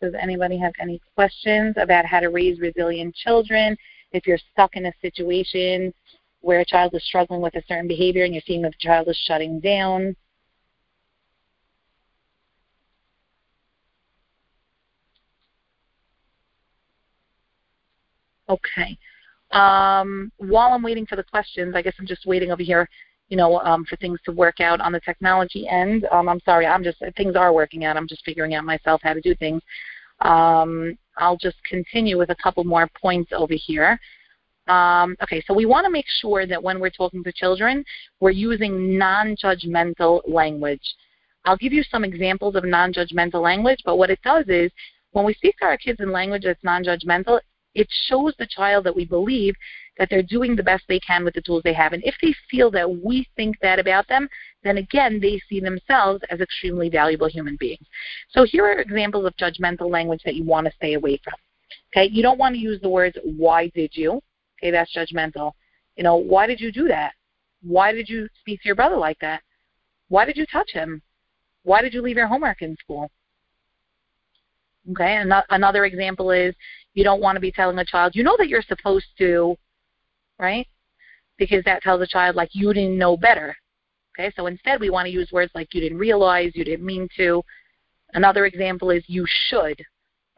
Does 0.00 0.14
anybody 0.20 0.58
have 0.58 0.72
any 0.80 1.00
questions 1.14 1.74
about 1.78 2.04
how 2.04 2.20
to 2.20 2.28
raise 2.28 2.60
resilient 2.60 3.14
children? 3.14 3.76
If 4.12 4.26
you're 4.26 4.38
stuck 4.52 4.76
in 4.76 4.86
a 4.86 4.92
situation 5.02 5.92
where 6.40 6.60
a 6.60 6.64
child 6.64 6.94
is 6.94 7.04
struggling 7.04 7.40
with 7.40 7.56
a 7.56 7.62
certain 7.66 7.88
behavior 7.88 8.24
and 8.24 8.32
you're 8.32 8.42
seeing 8.46 8.62
that 8.62 8.72
the 8.72 8.86
child 8.86 9.08
is 9.08 9.16
shutting 9.26 9.58
down. 9.58 10.14
Okay. 18.48 18.96
Um, 19.50 20.30
while 20.36 20.72
I'm 20.72 20.82
waiting 20.82 21.06
for 21.06 21.16
the 21.16 21.24
questions, 21.24 21.74
I 21.74 21.82
guess 21.82 21.94
I'm 21.98 22.06
just 22.06 22.26
waiting 22.26 22.52
over 22.52 22.62
here, 22.62 22.88
you 23.28 23.36
know, 23.36 23.58
um, 23.60 23.84
for 23.84 23.96
things 23.96 24.18
to 24.24 24.32
work 24.32 24.60
out 24.60 24.80
on 24.80 24.92
the 24.92 25.00
technology 25.00 25.66
end. 25.68 26.06
Um, 26.12 26.28
I'm 26.28 26.40
sorry, 26.40 26.66
I'm 26.66 26.84
just 26.84 27.02
things 27.16 27.36
are 27.36 27.52
working 27.52 27.84
out. 27.84 27.96
I'm 27.96 28.08
just 28.08 28.24
figuring 28.24 28.54
out 28.54 28.64
myself 28.64 29.00
how 29.02 29.14
to 29.14 29.20
do 29.20 29.34
things. 29.34 29.62
Um, 30.20 30.96
I'll 31.18 31.36
just 31.36 31.56
continue 31.68 32.18
with 32.18 32.30
a 32.30 32.36
couple 32.42 32.64
more 32.64 32.88
points 33.00 33.32
over 33.32 33.54
here. 33.54 33.98
Um, 34.68 35.16
okay, 35.22 35.42
so 35.46 35.54
we 35.54 35.66
want 35.66 35.84
to 35.84 35.90
make 35.90 36.06
sure 36.20 36.46
that 36.46 36.62
when 36.62 36.80
we're 36.80 36.90
talking 36.90 37.22
to 37.22 37.32
children, 37.32 37.84
we're 38.20 38.30
using 38.30 38.98
non-judgmental 38.98 40.22
language. 40.26 40.82
I'll 41.44 41.56
give 41.56 41.72
you 41.72 41.84
some 41.84 42.02
examples 42.02 42.56
of 42.56 42.64
non-judgmental 42.64 43.40
language, 43.40 43.78
but 43.84 43.96
what 43.96 44.10
it 44.10 44.18
does 44.22 44.44
is 44.48 44.72
when 45.12 45.24
we 45.24 45.34
speak 45.34 45.56
to 45.58 45.66
our 45.66 45.76
kids 45.76 46.00
in 46.00 46.10
language 46.10 46.42
that's 46.44 46.62
non-judgmental, 46.64 47.40
it 47.74 47.86
shows 48.08 48.34
the 48.38 48.46
child 48.46 48.84
that 48.84 48.96
we 48.96 49.04
believe 49.04 49.54
that 49.98 50.08
they're 50.10 50.22
doing 50.22 50.54
the 50.54 50.62
best 50.62 50.84
they 50.88 51.00
can 51.00 51.24
with 51.24 51.34
the 51.34 51.40
tools 51.40 51.62
they 51.64 51.72
have. 51.72 51.92
And 51.92 52.04
if 52.04 52.14
they 52.20 52.34
feel 52.50 52.70
that 52.72 52.90
we 53.02 53.26
think 53.34 53.56
that 53.62 53.78
about 53.78 54.06
them, 54.08 54.28
then 54.62 54.76
again, 54.76 55.20
they 55.20 55.40
see 55.48 55.60
themselves 55.60 56.22
as 56.30 56.40
extremely 56.40 56.88
valuable 56.88 57.28
human 57.28 57.56
beings. 57.58 57.86
So 58.30 58.44
here 58.44 58.64
are 58.66 58.78
examples 58.78 59.24
of 59.24 59.36
judgmental 59.36 59.90
language 59.90 60.20
that 60.24 60.34
you 60.34 60.44
want 60.44 60.66
to 60.66 60.72
stay 60.74 60.94
away 60.94 61.20
from. 61.24 61.34
Okay, 61.92 62.10
you 62.12 62.22
don't 62.22 62.38
want 62.38 62.54
to 62.54 62.60
use 62.60 62.80
the 62.80 62.88
words, 62.88 63.16
why 63.24 63.68
did 63.74 63.92
you? 63.94 64.20
Okay, 64.58 64.70
that's 64.70 64.94
judgmental. 64.94 65.52
You 65.96 66.04
know, 66.04 66.16
why 66.16 66.46
did 66.46 66.60
you 66.60 66.70
do 66.70 66.88
that? 66.88 67.12
Why 67.62 67.92
did 67.92 68.08
you 68.08 68.28
speak 68.40 68.60
to 68.62 68.68
your 68.68 68.76
brother 68.76 68.96
like 68.96 69.18
that? 69.20 69.42
Why 70.08 70.24
did 70.24 70.36
you 70.36 70.46
touch 70.46 70.70
him? 70.72 71.00
Why 71.62 71.80
did 71.80 71.94
you 71.94 72.02
leave 72.02 72.16
your 72.16 72.26
homework 72.26 72.62
in 72.62 72.76
school? 72.76 73.10
Okay, 74.92 75.20
another 75.50 75.84
example 75.84 76.30
is 76.30 76.54
you 76.94 77.02
don't 77.02 77.20
want 77.20 77.34
to 77.36 77.40
be 77.40 77.50
telling 77.50 77.78
a 77.78 77.84
child, 77.84 78.14
you 78.14 78.22
know 78.22 78.36
that 78.38 78.48
you're 78.48 78.62
supposed 78.62 79.06
to, 79.18 79.56
right? 80.38 80.66
Because 81.38 81.64
that 81.64 81.82
tells 81.82 82.00
a 82.00 82.06
child 82.06 82.36
like 82.36 82.50
you 82.52 82.72
didn't 82.72 82.98
know 82.98 83.16
better. 83.16 83.54
Okay, 84.18 84.32
so 84.34 84.46
instead 84.46 84.80
we 84.80 84.90
want 84.90 85.06
to 85.06 85.12
use 85.12 85.30
words 85.30 85.52
like 85.54 85.74
you 85.74 85.80
didn't 85.80 85.98
realize, 85.98 86.52
you 86.54 86.64
didn't 86.64 86.86
mean 86.86 87.08
to. 87.16 87.42
Another 88.14 88.46
example 88.46 88.90
is 88.90 89.04
you 89.06 89.26
should, 89.48 89.82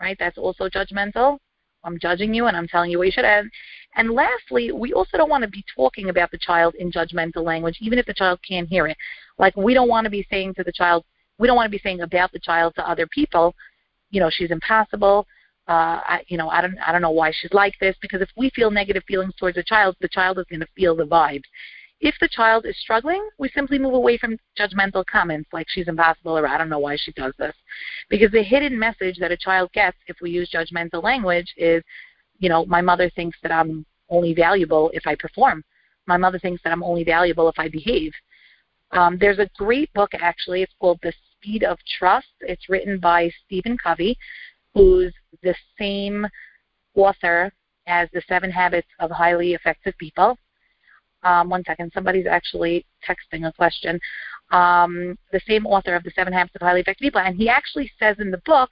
right? 0.00 0.16
That's 0.18 0.38
also 0.38 0.68
judgmental. 0.68 1.38
I'm 1.84 1.98
judging 2.00 2.34
you 2.34 2.46
and 2.46 2.56
I'm 2.56 2.66
telling 2.66 2.90
you 2.90 2.98
what 2.98 3.06
you 3.06 3.12
should. 3.12 3.24
And, 3.24 3.50
and 3.96 4.11
lastly, 4.11 4.72
we 4.72 4.92
also 4.92 5.16
don't 5.16 5.30
want 5.30 5.42
to 5.44 5.50
be 5.50 5.64
talking 5.76 6.08
about 6.08 6.30
the 6.30 6.38
child 6.38 6.74
in 6.74 6.90
judgmental 6.90 7.44
language, 7.44 7.78
even 7.80 7.98
if 7.98 8.06
the 8.06 8.14
child 8.14 8.40
can't 8.46 8.68
hear 8.68 8.88
it. 8.88 8.96
Like 9.38 9.56
we 9.56 9.74
don't 9.74 9.88
want 9.88 10.04
to 10.04 10.11
be 10.11 10.26
saying 10.28 10.54
to 10.54 10.64
the 10.64 10.72
child, 10.72 11.04
we 11.38 11.46
don't 11.46 11.56
want 11.56 11.66
to 11.66 11.76
be 11.76 11.82
saying 11.82 12.00
about 12.00 12.32
the 12.32 12.40
child 12.40 12.74
to 12.74 12.88
other 12.88 13.06
people, 13.06 13.54
you 14.11 14.20
know, 14.20 14.30
she's 14.30 14.50
impossible. 14.50 15.26
Uh, 15.68 16.00
I, 16.02 16.24
you 16.28 16.38
know, 16.38 16.48
I 16.48 16.62
don't, 16.62 16.78
I 16.78 16.92
don't 16.92 17.02
know 17.02 17.11
why 17.11 17.31
she's 17.31 17.52
like 17.52 17.74
this. 17.81 17.94
Because 18.00 18.22
if 18.22 18.31
we 18.37 18.50
feel 18.50 18.70
negative 18.70 19.02
feelings 19.07 19.35
towards 19.38 19.59
a 19.59 19.62
child, 19.62 19.96
the 20.00 20.09
child 20.09 20.38
is 20.38 20.46
going 20.48 20.61
to 20.61 20.66
feel 20.74 20.96
the 20.96 21.04
vibes. 21.04 21.44
If 22.00 22.14
the 22.20 22.28
child 22.28 22.64
is 22.64 22.78
struggling, 22.81 23.28
we 23.38 23.48
simply 23.48 23.78
move 23.78 23.94
away 23.94 24.18
from 24.18 24.38
judgmental 24.59 25.04
comments 25.04 25.50
like 25.52 25.66
she's 25.68 25.88
impossible 25.88 26.38
or 26.38 26.46
I 26.46 26.57
don't 26.57 26.68
know 26.68 26.78
why 26.78 26.96
she 26.96 27.12
does 27.12 27.35
this. 27.38 27.54
Because 28.09 28.31
the 28.31 28.42
hidden 28.42 28.78
message 28.78 29.18
that 29.18 29.33
a 29.33 29.37
child 29.37 29.72
gets 29.72 29.96
if 30.07 30.16
we 30.22 30.31
use 30.31 30.50
judgmental 30.50 31.02
language 31.02 31.52
is, 31.57 31.83
you 32.38 32.48
know, 32.48 32.64
my 32.66 32.81
mother 32.81 33.11
thinks 33.11 33.37
that 33.42 33.50
I'm 33.50 33.85
only 34.11 34.33
valuable 34.33 34.90
if 34.94 35.07
I 35.07 35.16
perform. 35.16 35.64
My 36.07 36.16
mother 36.16 36.38
thinks 36.38 36.62
that 36.62 36.72
I'm 36.72 36.85
only 36.85 37.04
valuable 37.04 37.48
if 37.48 37.59
I 37.59 37.68
behave. 37.68 38.12
Um, 38.92 39.18
there's 39.18 39.40
a 39.40 39.50
great 39.57 39.92
book 39.92 40.11
actually. 40.14 40.62
It's 40.62 40.72
called 40.81 41.00
The 41.02 41.12
Speed 41.37 41.64
of 41.64 41.78
Trust. 41.98 42.28
It's 42.40 42.68
written 42.68 42.98
by 42.98 43.31
Stephen 43.44 43.76
Covey, 43.76 44.16
who's 44.78 45.12
the 45.42 45.54
same 45.76 46.26
author 46.94 47.52
as 47.88 48.08
The 48.12 48.22
Seven 48.28 48.50
Habits 48.50 48.86
of 49.00 49.10
Highly 49.10 49.54
Effective 49.54 49.94
People. 49.98 50.38
Um, 51.24 51.48
one 51.48 51.64
second, 51.64 51.90
somebody's 51.92 52.26
actually 52.26 52.86
texting 53.06 53.48
a 53.48 53.52
question. 53.52 53.98
Um, 54.52 55.18
the 55.32 55.40
same 55.48 55.66
author 55.66 55.96
of 55.96 56.04
The 56.04 56.12
Seven 56.12 56.32
Habits 56.32 56.54
of 56.54 56.62
Highly 56.62 56.80
Effective 56.80 57.02
People, 57.02 57.20
and 57.20 57.36
he 57.36 57.48
actually 57.48 57.90
says 57.98 58.16
in 58.20 58.30
the 58.30 58.42
book 58.46 58.70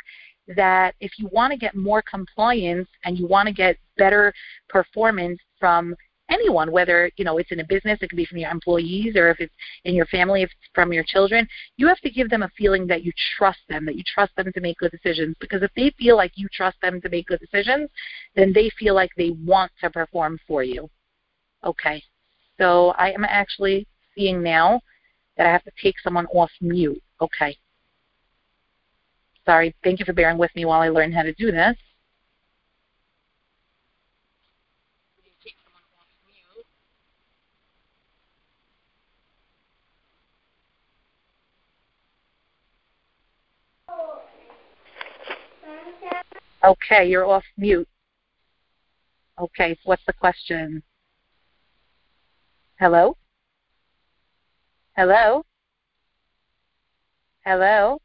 that 0.54 0.94
if 1.00 1.18
you 1.18 1.28
want 1.32 1.52
to 1.52 1.58
get 1.58 1.74
more 1.74 2.02
compliance 2.02 2.88
and 3.04 3.18
you 3.18 3.26
want 3.26 3.48
to 3.48 3.52
get 3.52 3.76
better 3.98 4.32
performance 4.68 5.40
from 5.58 5.96
anyone, 6.30 6.70
whether 6.70 7.10
you 7.16 7.24
know 7.24 7.38
it's 7.38 7.52
in 7.52 7.60
a 7.60 7.64
business, 7.64 7.98
it 8.02 8.08
can 8.08 8.16
be 8.16 8.26
from 8.26 8.38
your 8.38 8.50
employees, 8.50 9.16
or 9.16 9.30
if 9.30 9.40
it's 9.40 9.54
in 9.84 9.94
your 9.94 10.06
family, 10.06 10.42
if 10.42 10.50
it's 10.50 10.70
from 10.74 10.92
your 10.92 11.04
children, 11.04 11.46
you 11.76 11.86
have 11.86 12.00
to 12.00 12.10
give 12.10 12.30
them 12.30 12.42
a 12.42 12.50
feeling 12.56 12.86
that 12.86 13.04
you 13.04 13.12
trust 13.36 13.60
them, 13.68 13.84
that 13.86 13.96
you 13.96 14.02
trust 14.06 14.34
them 14.36 14.52
to 14.52 14.60
make 14.60 14.78
good 14.78 14.90
decisions. 14.90 15.36
Because 15.40 15.62
if 15.62 15.70
they 15.76 15.90
feel 15.98 16.16
like 16.16 16.32
you 16.34 16.48
trust 16.52 16.76
them 16.82 17.00
to 17.00 17.08
make 17.08 17.26
good 17.26 17.40
decisions, 17.40 17.88
then 18.34 18.52
they 18.52 18.70
feel 18.78 18.94
like 18.94 19.10
they 19.16 19.30
want 19.44 19.70
to 19.80 19.90
perform 19.90 20.38
for 20.46 20.62
you. 20.62 20.88
Okay, 21.64 22.02
so 22.58 22.90
I 22.98 23.12
am 23.12 23.24
actually 23.24 23.86
seeing 24.14 24.42
now 24.42 24.80
that 25.36 25.46
I 25.46 25.52
have 25.52 25.64
to 25.64 25.72
take 25.82 25.98
someone 26.00 26.26
off 26.26 26.50
mute. 26.60 27.02
Okay. 27.20 27.56
Sorry. 29.44 29.74
Thank 29.84 30.00
you 30.00 30.04
for 30.04 30.12
bearing 30.12 30.38
with 30.38 30.54
me 30.56 30.64
while 30.64 30.80
I 30.80 30.88
learn 30.88 31.12
how 31.12 31.22
to 31.22 31.32
do 31.34 31.52
this. 31.52 31.76
Okay, 46.66 47.09
you're 47.09 47.24
off 47.24 47.44
mute. 47.57 47.88
Okay, 49.38 49.79
what's 49.85 50.02
the 50.07 50.12
question? 50.12 50.83
Hello? 52.81 53.16
Hello? 54.96 55.44
Hello? 57.44 58.00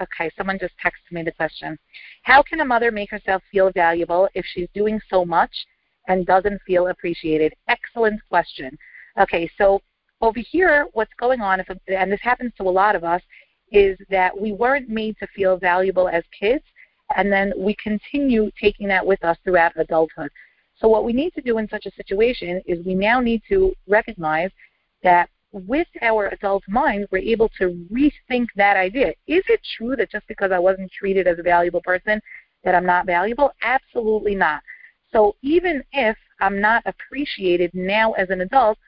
Okay, 0.00 0.30
someone 0.36 0.58
just 0.58 0.74
texted 0.84 1.12
me 1.12 1.22
the 1.22 1.32
question. 1.32 1.78
How 2.22 2.42
can 2.42 2.60
a 2.60 2.64
mother 2.64 2.90
make 2.90 3.10
herself 3.10 3.42
feel 3.50 3.70
valuable 3.72 4.28
if 4.34 4.44
she's 4.52 4.68
doing 4.74 5.00
so 5.08 5.24
much 5.24 5.50
and 6.08 6.26
doesn't 6.26 6.60
feel 6.66 6.88
appreciated? 6.88 7.54
Excellent 7.68 8.20
question. 8.28 8.76
Okay, 9.18 9.50
so 9.56 9.80
over 10.20 10.40
here, 10.40 10.86
what's 10.92 11.12
going 11.18 11.40
on, 11.40 11.60
if, 11.60 11.66
and 11.88 12.12
this 12.12 12.20
happens 12.22 12.52
to 12.56 12.64
a 12.64 12.70
lot 12.70 12.94
of 12.94 13.04
us, 13.04 13.22
is 13.72 13.98
that 14.10 14.38
we 14.38 14.52
weren't 14.52 14.88
made 14.88 15.16
to 15.18 15.26
feel 15.34 15.56
valuable 15.56 16.08
as 16.08 16.22
kids, 16.38 16.64
and 17.16 17.32
then 17.32 17.52
we 17.56 17.74
continue 17.82 18.50
taking 18.60 18.88
that 18.88 19.04
with 19.04 19.22
us 19.24 19.36
throughout 19.44 19.72
adulthood. 19.76 20.30
So 20.78 20.88
what 20.88 21.04
we 21.04 21.12
need 21.12 21.32
to 21.34 21.40
do 21.40 21.58
in 21.58 21.68
such 21.68 21.86
a 21.86 21.94
situation 21.94 22.60
is 22.66 22.84
we 22.84 22.94
now 22.94 23.20
need 23.20 23.42
to 23.48 23.74
recognize 23.88 24.50
that 25.02 25.30
with 25.56 25.88
our 26.02 26.28
adult 26.28 26.62
mind, 26.68 27.06
we're 27.10 27.18
able 27.18 27.48
to 27.58 27.86
rethink 27.90 28.46
that 28.56 28.76
idea. 28.76 29.08
Is 29.26 29.42
it 29.48 29.60
true 29.76 29.96
that 29.96 30.10
just 30.10 30.26
because 30.28 30.52
I 30.52 30.58
wasn't 30.58 30.92
treated 30.92 31.26
as 31.26 31.38
a 31.38 31.42
valuable 31.42 31.80
person, 31.82 32.20
that 32.64 32.74
I'm 32.74 32.86
not 32.86 33.06
valuable? 33.06 33.52
Absolutely 33.62 34.34
not. 34.34 34.62
So 35.12 35.36
even 35.42 35.82
if 35.92 36.16
I'm 36.40 36.60
not 36.60 36.82
appreciated 36.84 37.70
now 37.72 38.12
as 38.12 38.28
an 38.30 38.42
adult, 38.42 38.78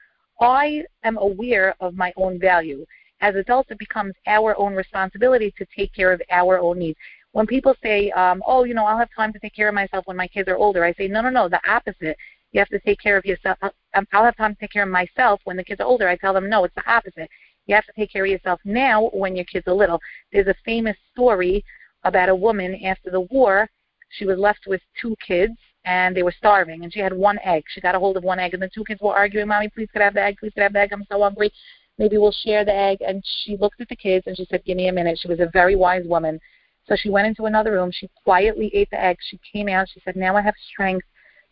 I 0.41 0.83
am 1.03 1.17
aware 1.17 1.75
of 1.79 1.95
my 1.95 2.13
own 2.15 2.39
value. 2.39 2.85
As 3.21 3.35
adults, 3.35 3.71
it 3.71 3.79
becomes 3.79 4.13
our 4.27 4.57
own 4.57 4.75
responsibility 4.75 5.53
to 5.57 5.65
take 5.75 5.93
care 5.93 6.13
of 6.13 6.21
our 6.31 6.59
own 6.59 6.79
needs. 6.79 6.99
When 7.31 7.47
people 7.47 7.75
say, 7.83 8.11
um, 8.11 8.41
oh, 8.45 8.63
you 8.63 8.73
know, 8.73 8.85
I'll 8.85 8.97
have 8.97 9.09
time 9.15 9.33
to 9.33 9.39
take 9.39 9.55
care 9.55 9.67
of 9.67 9.75
myself 9.75 10.05
when 10.07 10.17
my 10.17 10.27
kids 10.27 10.47
are 10.47 10.57
older, 10.57 10.83
I 10.83 10.93
say, 10.93 11.07
no, 11.07 11.21
no, 11.21 11.29
no, 11.29 11.49
the 11.49 11.59
opposite. 11.69 12.17
You 12.51 12.59
have 12.59 12.69
to 12.69 12.79
take 12.79 12.99
care 12.99 13.17
of 13.17 13.25
yourself. 13.25 13.57
Um, 13.61 14.07
I'll 14.11 14.23
have 14.23 14.37
time 14.37 14.55
to 14.55 14.59
take 14.59 14.71
care 14.71 14.83
of 14.83 14.89
myself 14.89 15.41
when 15.43 15.57
the 15.57 15.63
kids 15.63 15.81
are 15.81 15.87
older. 15.87 16.07
I 16.07 16.15
tell 16.15 16.33
them, 16.33 16.49
no, 16.49 16.63
it's 16.63 16.75
the 16.75 16.91
opposite. 16.91 17.29
You 17.67 17.75
have 17.75 17.85
to 17.85 17.93
take 17.93 18.11
care 18.11 18.25
of 18.25 18.31
yourself 18.31 18.59
now 18.65 19.09
when 19.13 19.35
your 19.35 19.45
kids 19.45 19.67
are 19.67 19.73
little. 19.73 19.99
There's 20.31 20.47
a 20.47 20.55
famous 20.65 20.97
story 21.11 21.63
about 22.03 22.29
a 22.29 22.35
woman 22.35 22.83
after 22.83 23.11
the 23.11 23.21
war. 23.21 23.69
She 24.09 24.25
was 24.25 24.39
left 24.39 24.61
with 24.65 24.81
two 24.99 25.15
kids, 25.25 25.53
and 25.85 26.15
they 26.15 26.23
were 26.23 26.33
starving, 26.35 26.83
and 26.83 26.91
she 26.91 26.99
had 26.99 27.13
one 27.13 27.37
egg. 27.43 27.63
She 27.67 27.81
got 27.81 27.93
a 27.93 27.99
hold 27.99 28.17
of 28.17 28.23
one 28.23 28.39
egg, 28.39 28.55
and 28.55 28.63
the 28.63 28.69
two 28.69 28.83
kids 28.83 29.01
were 29.01 29.13
arguing, 29.13 29.47
Mommy, 29.47 29.69
please 29.69 29.87
could 29.93 30.01
I 30.01 30.05
have 30.05 30.15
the 30.15 30.23
egg? 30.23 30.37
Please 30.39 30.51
could 30.53 30.61
I 30.61 30.63
have 30.63 30.73
the 30.73 30.79
egg? 30.79 30.91
I'm 30.91 31.05
so 31.11 31.21
hungry. 31.21 31.51
Maybe 31.99 32.17
we'll 32.17 32.31
share 32.31 32.65
the 32.65 32.73
egg. 32.73 32.99
And 33.01 33.23
she 33.43 33.55
looked 33.57 33.81
at 33.81 33.89
the 33.89 33.95
kids, 33.95 34.25
and 34.25 34.35
she 34.35 34.47
said, 34.49 34.65
Give 34.65 34.77
me 34.77 34.87
a 34.87 34.93
minute. 34.93 35.19
She 35.21 35.27
was 35.27 35.39
a 35.39 35.49
very 35.53 35.75
wise 35.75 36.05
woman. 36.05 36.39
So 36.87 36.95
she 36.95 37.11
went 37.11 37.27
into 37.27 37.45
another 37.45 37.73
room. 37.73 37.91
She 37.91 38.09
quietly 38.23 38.71
ate 38.73 38.89
the 38.89 38.99
egg, 38.99 39.17
She 39.21 39.39
came 39.53 39.69
out. 39.69 39.87
She 39.93 40.01
said, 40.03 40.15
Now 40.15 40.35
I 40.35 40.41
have 40.41 40.55
strength 40.71 41.05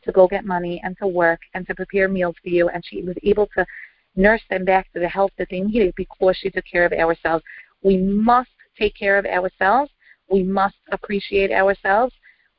to 0.03 0.11
go 0.11 0.27
get 0.27 0.45
money 0.45 0.81
and 0.83 0.97
to 0.97 1.07
work 1.07 1.39
and 1.53 1.65
to 1.67 1.75
prepare 1.75 2.07
meals 2.07 2.35
for 2.41 2.49
you. 2.49 2.69
And 2.69 2.83
she 2.85 3.01
was 3.01 3.15
able 3.23 3.47
to 3.57 3.65
nurse 4.15 4.41
them 4.49 4.65
back 4.65 4.91
to 4.93 4.99
the 4.99 5.07
health 5.07 5.31
that 5.37 5.47
they 5.49 5.61
needed 5.61 5.93
because 5.95 6.37
she 6.37 6.49
took 6.49 6.65
care 6.65 6.85
of 6.85 6.93
ourselves. 6.93 7.43
We 7.83 7.97
must 7.97 8.49
take 8.77 8.95
care 8.95 9.17
of 9.17 9.25
ourselves. 9.25 9.91
We 10.29 10.43
must 10.43 10.75
appreciate 10.91 11.51
ourselves. 11.51 12.13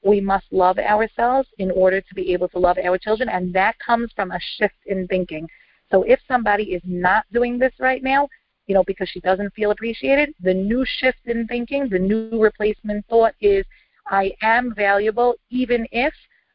We 0.05 0.21
must 0.21 0.47
love 0.53 0.79
ourselves 0.79 1.49
in 1.59 1.71
order 1.71 2.01
to 2.01 2.15
be 2.15 2.33
able 2.33 2.49
to 2.51 2.59
love 2.59 2.79
our 2.79 2.99
children. 2.99 3.29
And 3.29 3.53
that 3.55 3.79
comes 3.79 4.13
from 4.15 4.31
a 4.31 4.41
shift 4.57 4.77
in 4.87 5.07
thinking. 5.09 5.49
So 5.91 6.03
if 6.03 6.21
somebody 6.29 6.65
is 6.75 6.83
not 6.85 7.25
doing 7.33 7.59
this 7.59 7.73
right 7.79 8.03
now, 8.03 8.29
you 8.67 8.75
know, 8.75 8.85
because 8.85 9.09
she 9.09 9.21
doesn't 9.21 9.55
feel 9.55 9.71
appreciated, 9.71 10.35
the 10.41 10.55
new 10.55 10.85
shift 10.87 11.21
in 11.27 11.47
thinking, 11.47 11.89
the 11.89 11.99
new 11.99 12.41
replacement 12.41 13.07
thought 13.07 13.35
is 13.41 13.65
I 14.07 14.33
am 14.43 14.75
valuable 14.75 15.35
even 15.51 15.87
if 15.91 16.15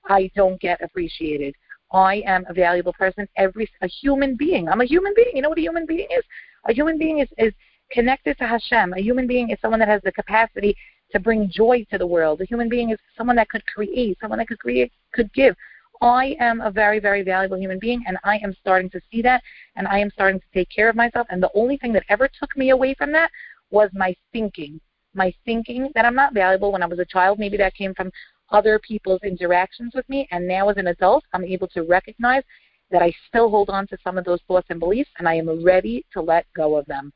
I 0.09 0.31
don't 0.35 0.59
get 0.59 0.81
appreciated. 0.81 1.55
I 1.91 2.23
am 2.25 2.45
a 2.49 2.53
valuable 2.53 2.93
person. 2.93 3.27
Every 3.37 3.69
a 3.81 3.87
human 3.87 4.35
being. 4.35 4.67
I'm 4.67 4.81
a 4.81 4.85
human 4.85 5.13
being. 5.15 5.35
You 5.35 5.41
know 5.41 5.49
what 5.49 5.59
a 5.59 5.61
human 5.61 5.85
being 5.85 6.07
is? 6.09 6.23
A 6.65 6.73
human 6.73 6.97
being 6.97 7.19
is, 7.19 7.29
is 7.37 7.53
connected 7.91 8.37
to 8.39 8.47
Hashem. 8.47 8.93
A 8.93 9.01
human 9.01 9.27
being 9.27 9.51
is 9.51 9.59
someone 9.61 9.79
that 9.79 9.89
has 9.89 10.01
the 10.03 10.11
capacity 10.11 10.75
to 11.11 11.19
bring 11.19 11.49
joy 11.49 11.85
to 11.91 11.97
the 11.97 12.07
world. 12.07 12.41
A 12.41 12.45
human 12.45 12.67
being 12.67 12.89
is 12.89 12.97
someone 13.15 13.35
that 13.35 13.49
could 13.49 13.65
create, 13.67 14.17
someone 14.19 14.39
that 14.39 14.47
could 14.47 14.59
create, 14.59 14.91
could 15.13 15.31
give. 15.33 15.55
I 16.01 16.35
am 16.39 16.59
a 16.61 16.71
very, 16.71 16.99
very 16.99 17.21
valuable 17.21 17.57
human 17.57 17.79
being, 17.79 18.03
and 18.07 18.17
I 18.23 18.37
am 18.39 18.53
starting 18.59 18.89
to 18.89 19.01
see 19.11 19.21
that, 19.21 19.41
and 19.75 19.87
I 19.87 19.99
am 19.99 20.09
starting 20.09 20.39
to 20.39 20.45
take 20.53 20.69
care 20.69 20.89
of 20.89 20.95
myself. 20.95 21.27
And 21.29 21.41
the 21.41 21.51
only 21.53 21.77
thing 21.77 21.93
that 21.93 22.03
ever 22.09 22.27
took 22.27 22.57
me 22.57 22.71
away 22.71 22.93
from 22.95 23.11
that 23.13 23.31
was 23.71 23.89
my 23.93 24.15
thinking. 24.33 24.81
My 25.13 25.33
thinking 25.45 25.89
that 25.93 26.05
I'm 26.05 26.15
not 26.15 26.33
valuable 26.33 26.71
when 26.71 26.83
I 26.83 26.87
was 26.87 26.99
a 26.99 27.05
child. 27.05 27.39
Maybe 27.39 27.55
that 27.57 27.75
came 27.75 27.93
from 27.93 28.11
other 28.53 28.79
people's 28.79 29.21
interactions 29.23 29.93
with 29.93 30.07
me, 30.07 30.27
and 30.31 30.47
now 30.47 30.69
as 30.69 30.77
an 30.77 30.87
adult, 30.87 31.25
I'm 31.33 31.43
able 31.43 31.67
to 31.69 31.81
recognize 31.81 32.43
that 32.91 33.01
I 33.01 33.11
still 33.27 33.49
hold 33.49 33.69
on 33.69 33.87
to 33.87 33.97
some 34.03 34.17
of 34.17 34.23
those 34.23 34.39
thoughts 34.47 34.67
and 34.69 34.79
beliefs, 34.79 35.09
and 35.17 35.27
I 35.27 35.33
am 35.33 35.63
ready 35.63 36.05
to 36.13 36.21
let 36.21 36.45
go 36.55 36.77
of 36.77 36.85
them. 36.85 37.11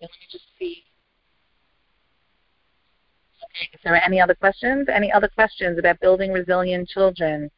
let 0.00 0.10
me 0.10 0.26
just 0.30 0.44
see 0.58 0.84
Okay, 3.44 3.70
is 3.72 3.80
there 3.84 4.02
any 4.04 4.20
other 4.20 4.34
questions? 4.34 4.88
Any 4.92 5.12
other 5.12 5.28
questions 5.28 5.78
about 5.78 6.00
building 6.00 6.32
resilient 6.32 6.88
children? 6.88 7.50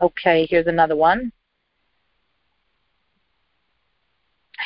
Okay, 0.00 0.46
here's 0.50 0.66
another 0.66 0.96
one. 0.96 1.32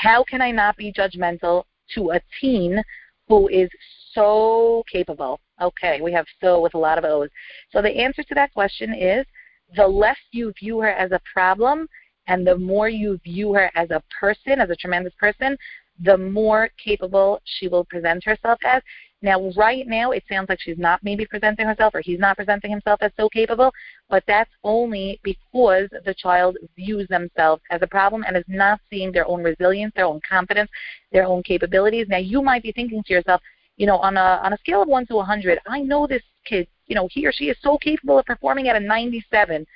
How 0.00 0.22
can 0.22 0.40
I 0.40 0.52
not 0.52 0.76
be 0.76 0.92
judgmental 0.92 1.64
to 1.94 2.12
a 2.12 2.20
teen 2.40 2.80
who 3.26 3.48
is 3.48 3.68
so 4.12 4.84
capable? 4.90 5.40
Okay, 5.60 6.00
we 6.00 6.12
have 6.12 6.26
so 6.40 6.60
with 6.60 6.74
a 6.74 6.78
lot 6.78 6.98
of 6.98 7.04
O's. 7.04 7.30
So 7.72 7.82
the 7.82 7.90
answer 7.90 8.22
to 8.22 8.34
that 8.36 8.54
question 8.54 8.94
is 8.94 9.26
the 9.74 9.86
less 9.86 10.18
you 10.30 10.52
view 10.58 10.78
her 10.80 10.90
as 10.90 11.10
a 11.10 11.20
problem 11.32 11.88
and 12.28 12.46
the 12.46 12.56
more 12.56 12.88
you 12.88 13.18
view 13.24 13.52
her 13.54 13.72
as 13.74 13.90
a 13.90 14.02
person, 14.20 14.60
as 14.60 14.70
a 14.70 14.76
tremendous 14.76 15.14
person, 15.18 15.56
the 16.04 16.16
more 16.16 16.70
capable 16.82 17.40
she 17.44 17.66
will 17.66 17.84
present 17.84 18.22
herself 18.22 18.60
as. 18.64 18.82
Now, 19.20 19.50
right 19.56 19.86
now, 19.86 20.12
it 20.12 20.22
sounds 20.30 20.48
like 20.48 20.60
she's 20.60 20.78
not 20.78 21.02
maybe 21.02 21.26
presenting 21.26 21.66
herself 21.66 21.94
or 21.94 22.00
he's 22.00 22.20
not 22.20 22.36
presenting 22.36 22.70
himself 22.70 23.02
as 23.02 23.10
so 23.16 23.28
capable, 23.28 23.72
but 24.08 24.22
that's 24.28 24.50
only 24.62 25.18
because 25.24 25.88
the 26.04 26.14
child 26.16 26.56
views 26.76 27.08
themselves 27.08 27.62
as 27.70 27.82
a 27.82 27.86
problem 27.86 28.24
and 28.26 28.36
is 28.36 28.44
not 28.46 28.80
seeing 28.88 29.10
their 29.10 29.26
own 29.26 29.42
resilience, 29.42 29.92
their 29.96 30.06
own 30.06 30.20
confidence, 30.28 30.70
their 31.10 31.24
own 31.24 31.42
capabilities. 31.42 32.06
Now, 32.08 32.18
you 32.18 32.42
might 32.42 32.62
be 32.62 32.70
thinking 32.70 33.02
to 33.02 33.12
yourself, 33.12 33.42
you 33.76 33.86
know, 33.86 33.98
on 33.98 34.16
a 34.16 34.40
on 34.42 34.52
a 34.52 34.58
scale 34.58 34.82
of 34.82 34.88
one 34.88 35.06
to 35.06 35.18
a 35.18 35.24
hundred, 35.24 35.58
I 35.66 35.80
know 35.80 36.06
this 36.06 36.22
kid, 36.44 36.68
you 36.86 36.94
know, 36.94 37.08
he 37.10 37.26
or 37.26 37.32
she 37.32 37.44
is 37.44 37.56
so 37.60 37.76
capable 37.76 38.18
of 38.18 38.24
performing 38.26 38.68
at 38.68 38.76
a 38.76 38.80
97. 38.80 39.66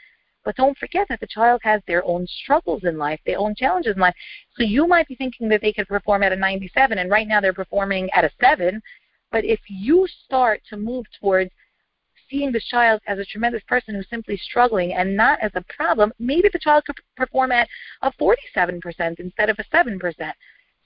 But 0.45 0.57
don't 0.57 0.77
forget 0.77 1.07
that 1.09 1.21
the 1.21 1.27
child 1.29 1.61
has 1.63 1.81
their 1.87 2.05
own 2.05 2.27
struggles 2.27 2.83
in 2.83 2.99
life, 2.99 3.21
their 3.25 3.39
own 3.39 3.55
challenges 3.55 3.95
in 3.95 4.01
life. 4.01 4.15
So 4.57 4.65
you 4.65 4.89
might 4.89 5.07
be 5.07 5.15
thinking 5.15 5.49
that 5.49 5.61
they 5.61 5.73
could 5.73 5.87
perform 5.87 6.25
at 6.25 6.33
a 6.33 6.37
97, 6.37 6.99
and 6.99 7.11
right 7.11 7.29
now 7.29 7.41
they're 7.41 7.53
performing 7.53 8.11
at 8.11 8.25
a 8.25 8.31
7. 8.41 8.83
But 9.33 9.45
if 9.45 9.61
you 9.69 10.07
start 10.27 10.61
to 10.71 10.77
move 10.77 11.07
towards 11.19 11.51
seeing 12.31 12.53
the 12.53 12.61
child 12.71 13.01
as 13.07 13.19
a 13.19 13.25
tremendous 13.25 13.63
person 13.67 13.95
who's 13.95 14.09
simply 14.09 14.37
struggling 14.37 14.93
and 14.93 15.17
not 15.17 15.41
as 15.41 15.51
a 15.55 15.65
problem, 15.75 16.13
maybe 16.19 16.49
the 16.53 16.59
child 16.59 16.85
could 16.85 16.97
perform 17.17 17.51
at 17.51 17.69
a 18.03 18.13
47% 18.13 19.19
instead 19.19 19.51
of 19.51 19.59
a 19.59 19.65
7%. 19.65 20.33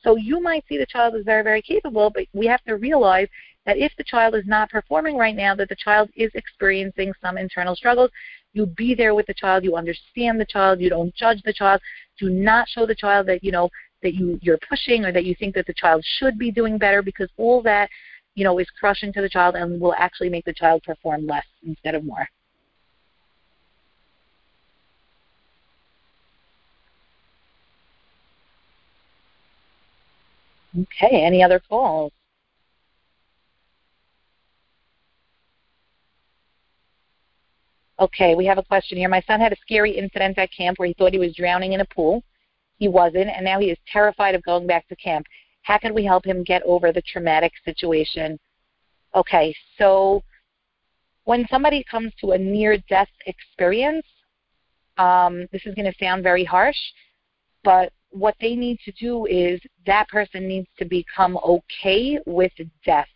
So 0.03 0.17
you 0.17 0.41
might 0.41 0.65
see 0.69 0.79
the 0.79 0.87
child 0.87 1.15
as 1.15 1.25
very, 1.25 1.43
very 1.43 1.63
capable, 1.63 2.11
but 2.11 2.27
we 2.33 2.47
have 2.47 2.63
to 2.65 2.75
realize 2.75 3.29
that 3.65 3.79
if 3.79 3.93
the 3.99 4.05
child 4.05 4.35
is 4.35 4.47
not 4.47 4.71
performing 4.71 5.17
right 5.17 5.35
now, 5.35 5.55
that 5.57 5.69
the 5.69 5.77
child 5.77 6.09
is 6.17 6.31
experiencing 6.35 7.13
some 7.21 7.39
internal 7.39 7.75
struggles. 7.75 8.11
You 8.53 8.67
be 8.67 8.95
there 8.95 9.15
with 9.15 9.27
the 9.27 9.35
child, 9.35 9.65
you 9.65 9.77
understand 9.77 10.41
the 10.41 10.47
child, 10.47 10.81
you 10.81 10.89
don't 10.89 11.15
judge 11.15 11.43
the 11.43 11.53
child. 11.53 11.81
Do 12.19 12.31
not 12.31 12.69
show 12.69 12.87
the 12.87 12.95
child 12.95 13.27
that, 13.27 13.43
you 13.43 13.51
know, 13.51 13.69
that 14.03 14.15
you, 14.15 14.39
you're 14.43 14.59
pushing 14.69 15.05
or 15.05 15.13
that 15.13 15.25
you 15.25 15.35
think 15.35 15.55
that 15.57 15.67
the 15.67 15.75
child 15.75 16.05
should 16.19 16.39
be 16.39 16.53
doing 16.53 16.79
better 16.79 17.03
because 17.03 17.29
all 17.37 17.61
that, 17.63 17.91
you 18.37 18.45
know, 18.45 18.59
is 18.59 18.69
crushing 18.79 19.13
to 19.15 19.23
the 19.23 19.29
child 19.29 19.57
and 19.57 19.81
will 19.81 19.95
actually 19.95 20.29
make 20.29 20.45
the 20.45 20.53
child 20.53 20.83
perform 20.85 21.27
less 21.27 21.47
instead 21.67 21.95
of 21.97 22.05
more. 22.05 22.29
Okay, 30.79 31.25
any 31.25 31.43
other 31.43 31.59
calls? 31.59 32.13
Okay, 37.99 38.35
we 38.35 38.45
have 38.45 38.59
a 38.59 38.63
question 38.63 38.99
here. 38.99 39.09
My 39.09 39.23
son 39.27 39.41
had 39.41 39.55
a 39.55 39.57
scary 39.63 39.97
incident 39.97 40.37
at 40.37 40.51
camp 40.53 40.79
where 40.79 40.87
he 40.87 40.93
thought 40.95 41.13
he 41.15 41.19
was 41.19 41.35
drowning 41.35 41.73
in 41.73 41.81
a 41.81 41.85
pool. 41.87 42.23
He 42.79 42.89
wasn't, 42.89 43.31
and 43.31 43.43
now 43.43 43.59
he 43.59 43.71
is 43.71 43.79
terrified 43.91 44.35
of 44.35 44.43
going 44.43 44.67
back 44.67 44.87
to 44.89 44.97
camp. 44.97 45.27
How 45.67 45.79
can 45.79 45.95
we 45.95 46.05
help 46.05 46.25
him 46.25 46.45
get 46.45 46.63
over 46.63 46.93
the 46.93 47.03
traumatic 47.03 47.51
situation? 47.65 48.39
Okay, 49.17 49.53
so 49.79 50.23
when 51.25 51.45
somebody 51.51 51.85
comes 51.91 52.13
to 52.21 52.31
a 52.31 52.39
near 52.39 52.79
death 52.89 53.09
experience, 53.27 54.07
um, 54.97 55.49
this 55.51 55.67
is 55.67 55.75
going 55.75 55.91
to 55.91 55.99
sound 55.99 56.23
very 56.23 56.45
harsh, 56.45 56.79
but 57.65 57.93
what 58.11 58.37
they 58.41 58.55
need 58.55 58.79
to 58.85 58.93
do 58.93 59.27
is 59.27 59.61
that 59.87 60.09
person 60.09 60.47
needs 60.47 60.69
to 60.79 60.85
become 60.85 61.37
okay 61.45 62.21
with 62.27 62.53
death. 62.85 63.09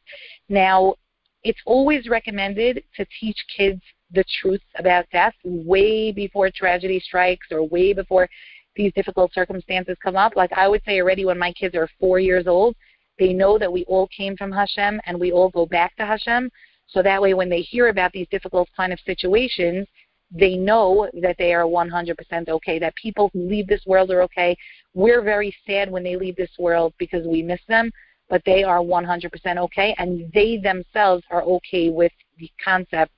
Now, 0.49 0.97
it's 1.45 1.61
always 1.67 2.09
recommended 2.09 2.83
to 2.97 3.07
teach 3.21 3.39
kids 3.57 3.81
the 4.11 4.25
truth 4.41 4.61
about 4.75 5.09
death 5.13 5.35
way 5.45 6.11
before 6.11 6.51
tragedy 6.51 6.99
strikes 6.99 7.47
or 7.53 7.63
way 7.63 7.93
before 7.93 8.29
these 8.77 8.93
difficult 8.95 9.33
circumstances 9.33 9.97
come 10.03 10.17
up. 10.17 10.37
Like 10.37 10.53
I 10.53 10.69
would 10.69 10.83
say 10.85 11.01
already 11.01 11.25
when 11.25 11.39
my 11.39 11.53
kids 11.53 11.75
are 11.75 11.89
four 11.99 12.19
years 12.19 12.47
old, 12.47 12.77
they 13.19 13.33
know 13.33 13.59
that 13.59 13.73
we 13.73 13.85
all 13.85 14.09
came 14.09 14.37
from 14.37 14.51
Hashem 14.53 15.01
and 15.07 15.19
we 15.21 15.33
all 15.33 15.51
go 15.51 15.67
back 15.67 15.97
to 15.97 16.07
Hashem. 16.07 16.51
So 16.89 17.03
that 17.03 17.21
way 17.23 17.35
when 17.35 17.49
they 17.49 17.61
hear 17.61 17.89
about 17.89 18.13
these 18.13 18.27
difficult 18.31 18.69
kind 18.77 18.93
of 18.93 18.99
situations, 19.07 19.87
they 20.33 20.57
know 20.57 21.09
that 21.21 21.37
they 21.39 21.53
are 21.53 21.65
100% 21.65 22.49
okay, 22.49 22.79
that 22.79 22.95
people 22.95 23.31
who 23.33 23.49
leave 23.49 23.67
this 23.67 23.85
world 23.87 24.11
are 24.11 24.23
okay. 24.23 24.57
We're 24.95 25.23
very 25.23 25.55
sad 25.67 25.91
when 25.91 26.03
they 26.03 26.17
leave 26.17 26.37
this 26.37 26.51
world 26.59 26.95
because 26.99 27.27
we 27.27 27.43
miss 27.43 27.61
them, 27.69 27.91
but 28.29 28.43
they 28.47 28.63
are 28.63 28.79
100% 28.79 29.59
okay, 29.59 29.95
and 29.99 30.31
they 30.33 30.57
themselves 30.57 31.25
are 31.31 31.43
okay 31.43 31.91
with 31.91 32.13
the 32.39 32.51
concept 32.63 33.13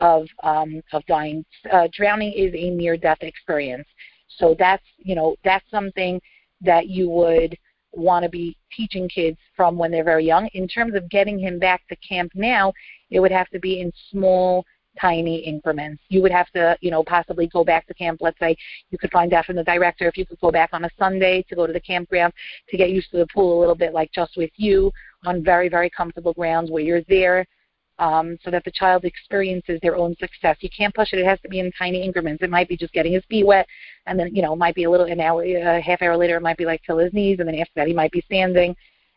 of 0.00 0.26
um, 0.42 0.82
of 0.92 1.04
dying. 1.06 1.44
Uh, 1.70 1.88
drowning 1.92 2.32
is 2.32 2.52
a 2.54 2.70
near 2.70 2.96
death 2.96 3.22
experience, 3.22 3.86
so 4.38 4.54
that's 4.58 4.84
you 4.98 5.14
know 5.14 5.36
that's 5.44 5.68
something 5.70 6.20
that 6.60 6.88
you 6.88 7.08
would 7.08 7.56
want 7.92 8.22
to 8.22 8.28
be 8.28 8.56
teaching 8.74 9.08
kids 9.08 9.38
from 9.56 9.76
when 9.76 9.90
they're 9.90 10.04
very 10.04 10.24
young. 10.24 10.48
In 10.54 10.66
terms 10.66 10.94
of 10.94 11.10
getting 11.10 11.38
him 11.38 11.58
back 11.58 11.86
to 11.88 11.96
camp 11.96 12.32
now, 12.34 12.72
it 13.10 13.20
would 13.20 13.32
have 13.32 13.48
to 13.50 13.58
be 13.58 13.80
in 13.80 13.92
small 14.10 14.64
tiny 15.00 15.38
increments. 15.38 16.02
You 16.08 16.22
would 16.22 16.32
have 16.32 16.50
to, 16.50 16.76
you 16.80 16.90
know, 16.90 17.02
possibly 17.02 17.46
go 17.46 17.64
back 17.64 17.86
to 17.86 17.94
camp. 17.94 18.20
Let's 18.20 18.38
say 18.38 18.56
you 18.90 18.98
could 18.98 19.10
find 19.10 19.32
out 19.32 19.46
from 19.46 19.56
the 19.56 19.64
director 19.64 20.06
if 20.06 20.16
you 20.16 20.26
could 20.26 20.40
go 20.40 20.50
back 20.50 20.70
on 20.72 20.84
a 20.84 20.90
Sunday 20.98 21.42
to 21.48 21.54
go 21.54 21.66
to 21.66 21.72
the 21.72 21.80
campground 21.80 22.32
to 22.68 22.76
get 22.76 22.90
used 22.90 23.10
to 23.10 23.18
the 23.18 23.26
pool 23.34 23.58
a 23.58 23.60
little 23.60 23.74
bit, 23.74 23.92
like 23.92 24.12
just 24.12 24.36
with 24.36 24.50
you 24.56 24.92
on 25.24 25.42
very, 25.42 25.68
very 25.68 25.88
comfortable 25.88 26.34
grounds 26.34 26.70
where 26.70 26.82
you're 26.82 27.02
there 27.08 27.46
um, 28.02 28.36
so 28.44 28.50
that 28.50 28.64
the 28.64 28.70
child 28.70 29.04
experiences 29.04 29.78
their 29.80 29.94
own 29.96 30.16
success. 30.18 30.56
You 30.60 30.68
can't 30.76 30.92
push 30.92 31.12
it. 31.12 31.20
It 31.20 31.24
has 31.24 31.40
to 31.42 31.48
be 31.48 31.60
in 31.60 31.70
tiny 31.78 32.02
increments. 32.02 32.42
It 32.42 32.50
might 32.50 32.68
be 32.68 32.76
just 32.76 32.92
getting 32.92 33.12
his 33.12 33.24
feet 33.30 33.46
wet, 33.46 33.66
and 34.06 34.18
then, 34.18 34.34
you 34.34 34.42
know, 34.42 34.52
it 34.54 34.58
might 34.58 34.74
be 34.74 34.84
a 34.84 34.90
little, 34.90 35.06
an 35.06 35.20
hour, 35.20 35.44
a 35.44 35.80
half 35.80 36.02
hour 36.02 36.16
later, 36.16 36.36
it 36.36 36.42
might 36.42 36.56
be 36.56 36.64
like 36.64 36.82
till 36.84 36.98
his 36.98 37.12
knees, 37.12 37.38
and 37.38 37.46
then 37.46 37.54
after 37.54 37.72
that, 37.76 37.86
he 37.86 37.94
might 37.94 38.10
be 38.10 38.20
standing. 38.22 38.74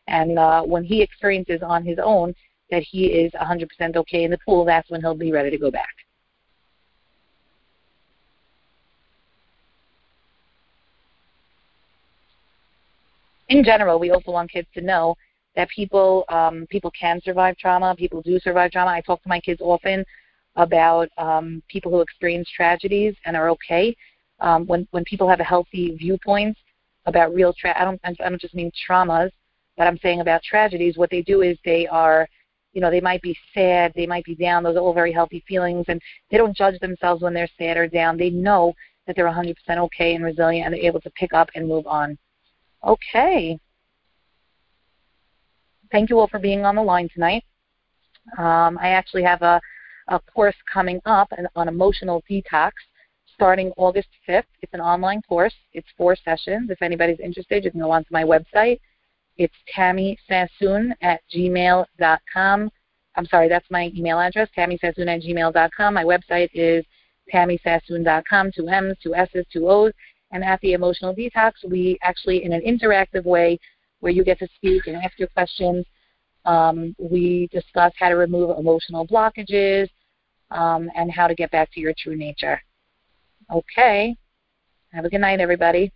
And 0.07 0.37
uh, 0.37 0.61
when 0.61 0.83
he 0.83 1.01
experiences 1.01 1.61
on 1.63 1.83
his 1.83 1.97
own 2.01 2.35
that 2.69 2.83
he 2.83 3.07
is 3.07 3.31
100% 3.33 3.95
okay 3.95 4.23
in 4.23 4.29
the 4.29 4.37
pool, 4.45 4.65
that's 4.65 4.89
when 4.91 5.01
he'll 5.01 5.15
be 5.15 5.31
ready 5.31 5.49
to 5.49 5.57
go 5.57 5.71
back. 5.71 5.95
in 13.49 13.63
general, 13.63 13.99
we 13.99 14.11
also 14.11 14.31
want 14.31 14.51
kids 14.51 14.67
to 14.73 14.81
know 14.81 15.15
that 15.55 15.69
people 15.69 16.25
um, 16.29 16.65
people 16.69 16.91
can 16.91 17.21
survive 17.21 17.57
trauma. 17.57 17.95
People 17.95 18.21
do 18.21 18.39
survive 18.39 18.71
trauma. 18.71 18.91
I 18.91 19.01
talk 19.01 19.21
to 19.23 19.29
my 19.29 19.39
kids 19.39 19.61
often 19.61 20.05
about 20.55 21.09
um, 21.17 21.61
people 21.67 21.91
who 21.91 22.01
experience 22.01 22.49
tragedies 22.55 23.15
and 23.25 23.35
are 23.35 23.49
okay. 23.49 23.95
Um, 24.39 24.65
when 24.67 24.87
when 24.91 25.03
people 25.05 25.29
have 25.29 25.39
a 25.39 25.45
healthy 25.45 25.95
viewpoint 25.95 26.57
about 27.05 27.33
real 27.33 27.53
tra- 27.53 27.79
I 27.79 27.85
don't 27.85 27.99
I 28.03 28.29
don't 28.29 28.41
just 28.41 28.55
mean 28.55 28.71
traumas, 28.87 29.31
but 29.77 29.87
I'm 29.87 29.97
saying 29.99 30.21
about 30.21 30.43
tragedies. 30.43 30.97
What 30.97 31.09
they 31.09 31.21
do 31.21 31.41
is 31.41 31.57
they 31.63 31.87
are 31.87 32.27
you 32.75 32.81
know, 32.81 32.91
they 32.91 33.01
might 33.01 33.21
be 33.21 33.35
sad, 33.53 33.93
they 33.95 34.05
might 34.05 34.25
be 34.25 34.35
down. 34.35 34.61
Those 34.61 34.75
are 34.75 34.81
all 34.81 34.93
very 34.93 35.13
healthy 35.13 35.43
feelings, 35.47 35.85
and 35.87 35.99
they 36.29 36.37
don't 36.37 36.55
judge 36.55 36.77
themselves 36.81 37.23
when 37.23 37.33
they're 37.33 37.47
sad 37.57 37.77
or 37.77 37.87
down. 37.87 38.17
They 38.17 38.29
know 38.29 38.73
that 39.07 39.15
they're 39.15 39.25
100% 39.25 39.55
okay 39.77 40.13
and 40.13 40.23
resilient, 40.23 40.65
and 40.65 40.73
they're 40.73 40.85
able 40.85 40.99
to 41.01 41.09
pick 41.11 41.33
up 41.33 41.49
and 41.55 41.67
move 41.67 41.87
on. 41.87 42.17
Okay. 42.85 43.57
Thank 45.91 46.09
you 46.09 46.19
all 46.19 46.27
for 46.27 46.39
being 46.39 46.65
on 46.65 46.75
the 46.75 46.83
line 46.83 47.09
tonight. 47.13 47.43
Um, 48.37 48.77
I 48.81 48.89
actually 48.89 49.23
have 49.23 49.41
a, 49.41 49.61
a 50.07 50.19
course 50.19 50.55
coming 50.71 50.99
up 51.05 51.31
on 51.55 51.67
emotional 51.67 52.23
detox 52.29 52.71
starting 53.33 53.71
August 53.77 54.09
5th. 54.27 54.43
It's 54.61 54.73
an 54.73 54.81
online 54.81 55.21
course. 55.21 55.53
It's 55.73 55.87
four 55.97 56.15
sessions. 56.15 56.69
If 56.69 56.81
anybody's 56.81 57.19
interested, 57.19 57.63
you 57.63 57.71
can 57.71 57.81
go 57.81 57.91
onto 57.91 58.07
my 58.11 58.23
website. 58.23 58.79
It's 59.37 59.53
Tammy 59.73 60.17
Sassoon 60.29 60.93
at 61.01 61.21
gmail.com. 61.33 62.71
I'm 63.17 63.25
sorry, 63.25 63.47
that's 63.47 63.69
my 63.69 63.91
email 63.95 64.19
address, 64.19 64.49
tammysassoon 64.57 65.07
at 65.07 65.21
gmail.com. 65.21 65.93
My 65.93 66.03
website 66.03 66.49
is 66.53 66.85
tammysassoon.com, 67.33 68.51
two 68.55 68.67
M's, 68.67 68.97
two 69.01 69.15
S's, 69.15 69.45
two 69.51 69.69
O's. 69.69 69.93
And 70.31 70.43
at 70.43 70.59
the 70.61 70.73
Emotional 70.73 71.15
Detox, 71.15 71.53
we 71.67 71.97
actually, 72.01 72.43
in 72.43 72.51
an 72.51 72.61
interactive 72.61 73.23
way, 73.23 73.59
where 73.99 74.11
you 74.11 74.23
get 74.23 74.39
to 74.39 74.47
speak 74.55 74.87
and 74.87 74.95
ask 74.97 75.17
your 75.17 75.29
questions, 75.29 75.85
um, 76.45 76.95
we 76.99 77.47
discuss 77.51 77.93
how 77.97 78.09
to 78.09 78.15
remove 78.15 78.57
emotional 78.57 79.07
blockages 79.07 79.89
um, 80.51 80.89
and 80.95 81.11
how 81.11 81.27
to 81.27 81.35
get 81.35 81.51
back 81.51 81.71
to 81.73 81.79
your 81.79 81.93
true 81.97 82.15
nature. 82.15 82.61
Okay. 83.51 84.15
Have 84.91 85.05
a 85.05 85.09
good 85.09 85.21
night, 85.21 85.39
everybody. 85.39 85.91